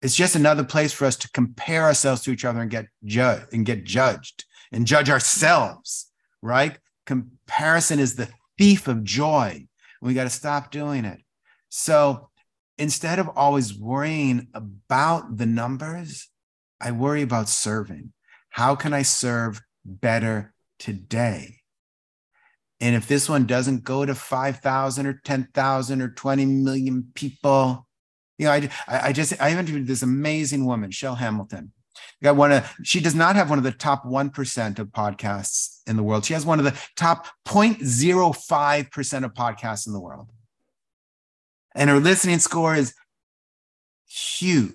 It's 0.03 0.17
just 0.17 0.35
another 0.35 0.65
place 0.65 0.93
for 0.93 1.05
us 1.05 1.17
to 1.17 1.31
compare 1.31 1.83
ourselves 1.85 2.23
to 2.23 2.31
each 2.31 2.45
other 2.45 2.61
and 2.61 2.71
get 2.71 2.87
judged 3.05 3.53
and 3.53 3.67
get 3.67 3.85
judged 3.85 4.47
and 4.73 4.87
judge 4.87 5.11
ourselves, 5.11 6.10
right? 6.43 6.79
Comparison 7.07 7.99
is 7.99 8.17
the 8.17 8.29
thief 8.59 8.89
of 8.89 9.05
joy. 9.05 9.67
We 10.03 10.15
got 10.15 10.25
to 10.25 10.31
stop 10.31 10.71
doing 10.71 11.05
it. 11.05 11.21
So 11.69 12.31
instead 12.79 13.19
of 13.19 13.29
always 13.37 13.77
worrying 13.77 14.49
about 14.55 15.37
the 15.37 15.47
numbers, 15.47 16.29
I 16.81 16.93
worry 16.93 17.23
about 17.23 17.49
serving. 17.49 18.13
How 18.49 18.75
can 18.75 18.93
I 18.93 19.03
serve 19.03 19.61
better 19.85 20.55
today? 20.79 21.57
And 22.81 22.97
if 22.97 23.07
this 23.07 23.29
one 23.29 23.47
doesn't 23.47 23.85
go 23.85 24.07
to 24.07 24.15
5,000 24.15 25.07
or 25.07 25.21
10,000 25.25 26.03
or 26.03 26.09
20 26.09 26.47
million 26.47 27.11
people, 27.15 27.87
you 28.39 28.47
know, 28.47 28.53
I, 28.53 28.71
I 28.89 29.13
just, 29.13 29.41
I 29.41 29.51
interviewed 29.51 29.87
this 29.87 30.03
amazing 30.03 30.65
woman, 30.65 30.91
Shell 30.91 31.17
Hamilton. 31.17 31.73
Got 32.23 32.37
one 32.37 32.53
of, 32.53 32.75
she 32.83 33.01
does 33.01 33.15
not 33.15 33.37
have 33.37 33.49
one 33.49 33.59
of 33.59 33.65
the 33.65 33.73
top 33.73 34.05
1% 34.05 34.79
of 34.79 34.89
podcasts 34.89 35.81
in 35.87 35.97
the 35.97 36.03
world. 36.03 36.25
She 36.25 36.35
has 36.35 36.45
one 36.45 36.59
of 36.59 36.65
the 36.65 36.79
top 36.97 37.27
0.05% 37.47 39.25
of 39.25 39.35
podcasts 39.35 39.87
in 39.87 39.93
the 39.93 40.01
world. 40.01 40.29
And 41.75 41.89
her 41.89 42.01
listening 42.01 42.39
score 42.41 42.75
is 42.75 42.95
huge. 44.09 44.75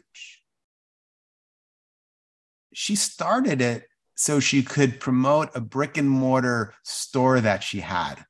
She 2.74 2.96
started 2.96 3.62
it 3.62 3.88
so 4.16 4.39
she 4.39 4.64
could 4.64 5.00
promote 5.00 5.50
a 5.56 5.62
brick 5.62 5.98
and 5.98 6.10
mortar 6.10 6.74
store 6.84 7.41
that 7.41 7.64
she 7.64 7.82
had. 7.82 8.26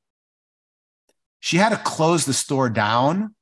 She 1.39 1.57
had 1.57 1.69
to 1.69 1.77
close 1.77 2.25
the 2.25 2.33
store 2.33 2.69
down 2.69 3.35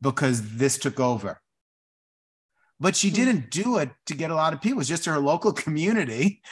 because 0.00 0.56
this 0.56 0.78
took 0.78 0.98
over. 0.98 1.40
But 2.84 2.94
she 2.94 3.08
hmm. 3.08 3.14
didn't 3.14 3.50
do 3.50 3.78
it 3.78 3.88
to 4.04 4.14
get 4.14 4.30
a 4.30 4.34
lot 4.34 4.52
of 4.52 4.60
people. 4.60 4.76
It 4.76 4.84
was 4.84 4.88
just 4.88 5.06
her 5.06 5.18
local 5.18 5.52
community. 5.64 6.42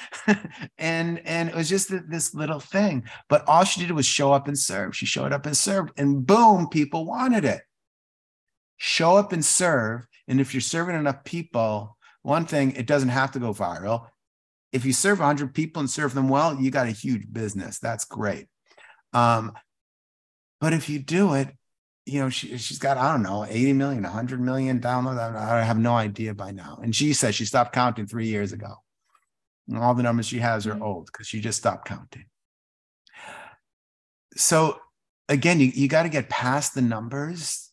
and, 0.78 1.20
and 1.26 1.50
it 1.50 1.54
was 1.54 1.68
just 1.68 1.92
this 2.08 2.34
little 2.34 2.58
thing. 2.58 3.04
But 3.28 3.46
all 3.46 3.64
she 3.64 3.80
did 3.80 3.90
was 3.92 4.06
show 4.06 4.32
up 4.32 4.48
and 4.48 4.58
serve. 4.58 4.96
She 4.96 5.04
showed 5.04 5.34
up 5.34 5.44
and 5.44 5.54
served, 5.54 5.92
and 5.98 6.26
boom, 6.26 6.68
people 6.70 7.04
wanted 7.04 7.44
it. 7.44 7.60
Show 8.78 9.16
up 9.18 9.32
and 9.32 9.44
serve. 9.44 10.06
And 10.26 10.40
if 10.40 10.54
you're 10.54 10.62
serving 10.62 10.96
enough 10.96 11.22
people, 11.22 11.98
one 12.22 12.46
thing, 12.46 12.72
it 12.72 12.86
doesn't 12.86 13.10
have 13.10 13.32
to 13.32 13.38
go 13.38 13.52
viral 13.52 14.06
if 14.72 14.86
you 14.86 14.92
serve 14.94 15.18
100 15.18 15.52
people 15.54 15.80
and 15.80 15.90
serve 15.90 16.14
them 16.14 16.30
well, 16.30 16.58
you 16.58 16.70
got 16.70 16.86
a 16.86 16.92
huge 16.92 17.30
business. 17.30 17.78
That's 17.78 18.06
great. 18.06 18.46
Um, 19.12 19.52
but 20.62 20.72
if 20.72 20.88
you 20.88 20.98
do 20.98 21.34
it, 21.34 21.54
you 22.04 22.20
know, 22.20 22.28
she, 22.28 22.56
she's 22.58 22.78
got, 22.78 22.96
I 22.98 23.12
don't 23.12 23.22
know, 23.22 23.44
80 23.44 23.72
million, 23.74 24.02
100 24.02 24.40
million 24.40 24.80
downloads. 24.80 25.36
I 25.36 25.62
have 25.62 25.78
no 25.78 25.94
idea 25.94 26.34
by 26.34 26.50
now. 26.50 26.80
And 26.82 26.94
she 26.94 27.12
says 27.12 27.34
she 27.34 27.44
stopped 27.44 27.72
counting 27.72 28.06
three 28.06 28.26
years 28.26 28.52
ago. 28.52 28.74
And 29.68 29.78
all 29.78 29.94
the 29.94 30.02
numbers 30.02 30.26
she 30.26 30.38
has 30.38 30.66
are 30.66 30.72
mm-hmm. 30.72 30.82
old 30.82 31.06
because 31.06 31.26
she 31.26 31.40
just 31.40 31.58
stopped 31.58 31.86
counting. 31.86 32.26
So 34.36 34.80
again, 35.28 35.60
you, 35.60 35.66
you 35.66 35.88
got 35.88 36.02
to 36.02 36.08
get 36.08 36.28
past 36.28 36.74
the 36.74 36.82
numbers 36.82 37.72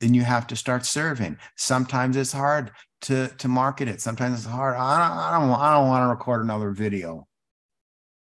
then 0.00 0.14
you 0.14 0.22
have 0.22 0.46
to 0.48 0.56
start 0.56 0.84
serving. 0.84 1.36
Sometimes 1.56 2.16
it's 2.16 2.32
hard 2.32 2.72
to 3.02 3.28
to 3.38 3.48
market 3.48 3.88
it. 3.88 4.00
Sometimes 4.00 4.40
it's 4.40 4.48
hard. 4.48 4.76
I 4.76 4.98
don't, 4.98 5.18
I 5.18 5.38
don't, 5.38 5.60
I 5.60 5.74
don't 5.74 5.88
want 5.88 6.04
to 6.04 6.08
record 6.08 6.42
another 6.42 6.70
video. 6.70 7.26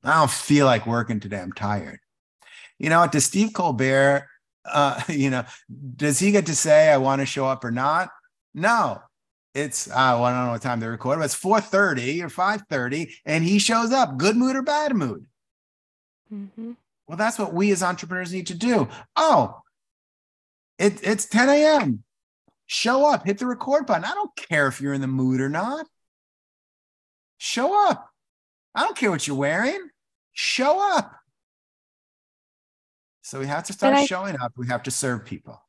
I 0.04 0.18
don't 0.18 0.30
feel 0.30 0.66
like 0.66 0.86
working 0.86 1.20
today. 1.20 1.40
I'm 1.40 1.52
tired. 1.52 2.00
You 2.78 2.90
know, 2.90 3.06
does 3.06 3.24
Steve 3.24 3.52
Colbert, 3.52 4.26
uh, 4.64 5.00
you 5.08 5.30
know, 5.30 5.44
does 5.96 6.18
he 6.18 6.30
get 6.30 6.46
to 6.46 6.54
say 6.54 6.90
I 6.90 6.96
want 6.96 7.20
to 7.20 7.26
show 7.26 7.46
up 7.46 7.64
or 7.64 7.70
not? 7.70 8.10
No. 8.54 9.00
It's 9.54 9.86
uh, 9.88 9.92
well, 10.16 10.24
I 10.24 10.32
don't 10.32 10.46
know 10.46 10.52
what 10.52 10.62
time 10.62 10.80
they 10.80 10.86
record, 10.86 11.18
but 11.18 11.26
it's 11.26 11.38
4:30 11.38 12.22
or 12.22 12.28
5:30, 12.28 13.12
and 13.26 13.44
he 13.44 13.58
shows 13.58 13.92
up, 13.92 14.16
good 14.16 14.34
mood 14.34 14.56
or 14.56 14.62
bad 14.62 14.96
mood. 14.96 15.26
Mm-hmm. 16.32 16.72
Well, 17.06 17.18
that's 17.18 17.38
what 17.38 17.52
we 17.52 17.70
as 17.70 17.82
entrepreneurs 17.82 18.32
need 18.32 18.46
to 18.46 18.54
do. 18.54 18.88
Oh, 19.14 19.60
it, 20.78 21.06
it's 21.06 21.26
10 21.26 21.50
a.m. 21.50 22.02
Show 22.66 23.06
up, 23.06 23.26
hit 23.26 23.38
the 23.38 23.46
record 23.46 23.86
button. 23.86 24.04
I 24.04 24.14
don't 24.14 24.34
care 24.34 24.68
if 24.68 24.80
you're 24.80 24.94
in 24.94 25.02
the 25.02 25.06
mood 25.06 25.42
or 25.42 25.50
not. 25.50 25.86
Show 27.36 27.90
up. 27.90 28.08
I 28.74 28.84
don't 28.84 28.96
care 28.96 29.10
what 29.10 29.26
you're 29.26 29.36
wearing. 29.36 29.90
Show 30.32 30.80
up. 30.96 31.12
So 33.22 33.38
we 33.38 33.46
have 33.46 33.64
to 33.64 33.72
start 33.72 33.94
I, 33.94 34.04
showing 34.04 34.36
up. 34.40 34.52
We 34.56 34.66
have 34.68 34.82
to 34.84 34.90
serve 34.90 35.24
people. 35.24 35.60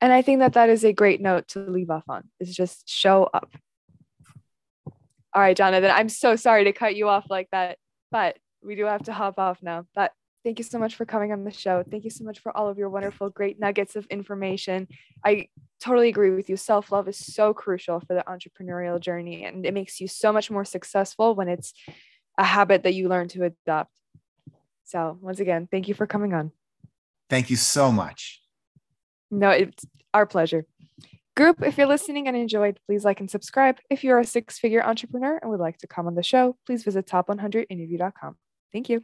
And 0.00 0.12
I 0.12 0.22
think 0.22 0.40
that 0.40 0.52
that 0.52 0.68
is 0.68 0.84
a 0.84 0.92
great 0.92 1.20
note 1.20 1.48
to 1.48 1.60
leave 1.60 1.90
off 1.90 2.04
on 2.08 2.24
is 2.38 2.54
just 2.54 2.88
show 2.88 3.24
up. 3.32 3.50
All 5.34 5.42
right, 5.42 5.56
Jonathan, 5.56 5.90
I'm 5.90 6.08
so 6.08 6.36
sorry 6.36 6.64
to 6.64 6.72
cut 6.72 6.96
you 6.96 7.08
off 7.08 7.26
like 7.28 7.48
that, 7.52 7.78
but 8.10 8.38
we 8.62 8.74
do 8.74 8.84
have 8.84 9.04
to 9.04 9.12
hop 9.12 9.38
off 9.38 9.58
now. 9.62 9.86
But 9.94 10.12
Thank 10.46 10.60
you 10.60 10.64
so 10.64 10.78
much 10.78 10.94
for 10.94 11.04
coming 11.04 11.32
on 11.32 11.42
the 11.42 11.50
show. 11.50 11.82
Thank 11.90 12.04
you 12.04 12.10
so 12.10 12.22
much 12.22 12.38
for 12.38 12.56
all 12.56 12.68
of 12.68 12.78
your 12.78 12.88
wonderful, 12.88 13.30
great 13.30 13.58
nuggets 13.58 13.96
of 13.96 14.06
information. 14.06 14.86
I 15.24 15.48
totally 15.80 16.08
agree 16.08 16.30
with 16.30 16.48
you. 16.48 16.56
Self 16.56 16.92
love 16.92 17.08
is 17.08 17.18
so 17.18 17.52
crucial 17.52 17.98
for 17.98 18.14
the 18.14 18.22
entrepreneurial 18.28 19.00
journey, 19.00 19.44
and 19.44 19.66
it 19.66 19.74
makes 19.74 20.00
you 20.00 20.06
so 20.06 20.32
much 20.32 20.48
more 20.48 20.64
successful 20.64 21.34
when 21.34 21.48
it's 21.48 21.74
a 22.38 22.44
habit 22.44 22.84
that 22.84 22.94
you 22.94 23.08
learn 23.08 23.26
to 23.30 23.42
adopt. 23.42 23.90
So, 24.86 25.18
once 25.20 25.40
again, 25.40 25.68
thank 25.70 25.88
you 25.88 25.94
for 25.94 26.06
coming 26.06 26.32
on. 26.32 26.52
Thank 27.28 27.50
you 27.50 27.56
so 27.56 27.92
much. 27.92 28.40
No, 29.30 29.50
it's 29.50 29.84
our 30.14 30.26
pleasure. 30.26 30.64
Group, 31.36 31.62
if 31.62 31.76
you're 31.76 31.88
listening 31.88 32.28
and 32.28 32.36
enjoyed, 32.36 32.78
please 32.86 33.04
like 33.04 33.20
and 33.20 33.30
subscribe. 33.30 33.78
If 33.90 34.02
you're 34.02 34.18
a 34.18 34.24
six 34.24 34.58
figure 34.58 34.82
entrepreneur 34.82 35.38
and 35.42 35.50
would 35.50 35.60
like 35.60 35.76
to 35.78 35.86
come 35.86 36.06
on 36.06 36.14
the 36.14 36.22
show, 36.22 36.56
please 36.64 36.82
visit 36.84 37.06
top100interview.com. 37.06 38.36
Thank 38.72 38.88
you. 38.88 39.02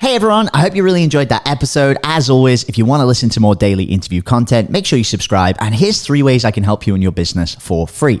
Hey 0.00 0.16
everyone, 0.16 0.50
I 0.52 0.60
hope 0.60 0.74
you 0.74 0.82
really 0.82 1.04
enjoyed 1.04 1.28
that 1.28 1.48
episode. 1.48 1.96
As 2.02 2.28
always, 2.28 2.64
if 2.64 2.76
you 2.76 2.84
want 2.84 3.00
to 3.00 3.06
listen 3.06 3.28
to 3.30 3.40
more 3.40 3.54
daily 3.54 3.84
interview 3.84 4.20
content, 4.20 4.68
make 4.68 4.84
sure 4.84 4.98
you 4.98 5.04
subscribe. 5.04 5.56
And 5.60 5.74
here's 5.74 6.02
three 6.02 6.22
ways 6.22 6.44
I 6.44 6.50
can 6.50 6.64
help 6.64 6.86
you 6.86 6.94
in 6.94 7.00
your 7.00 7.12
business 7.12 7.54
for 7.54 7.86
free. 7.86 8.20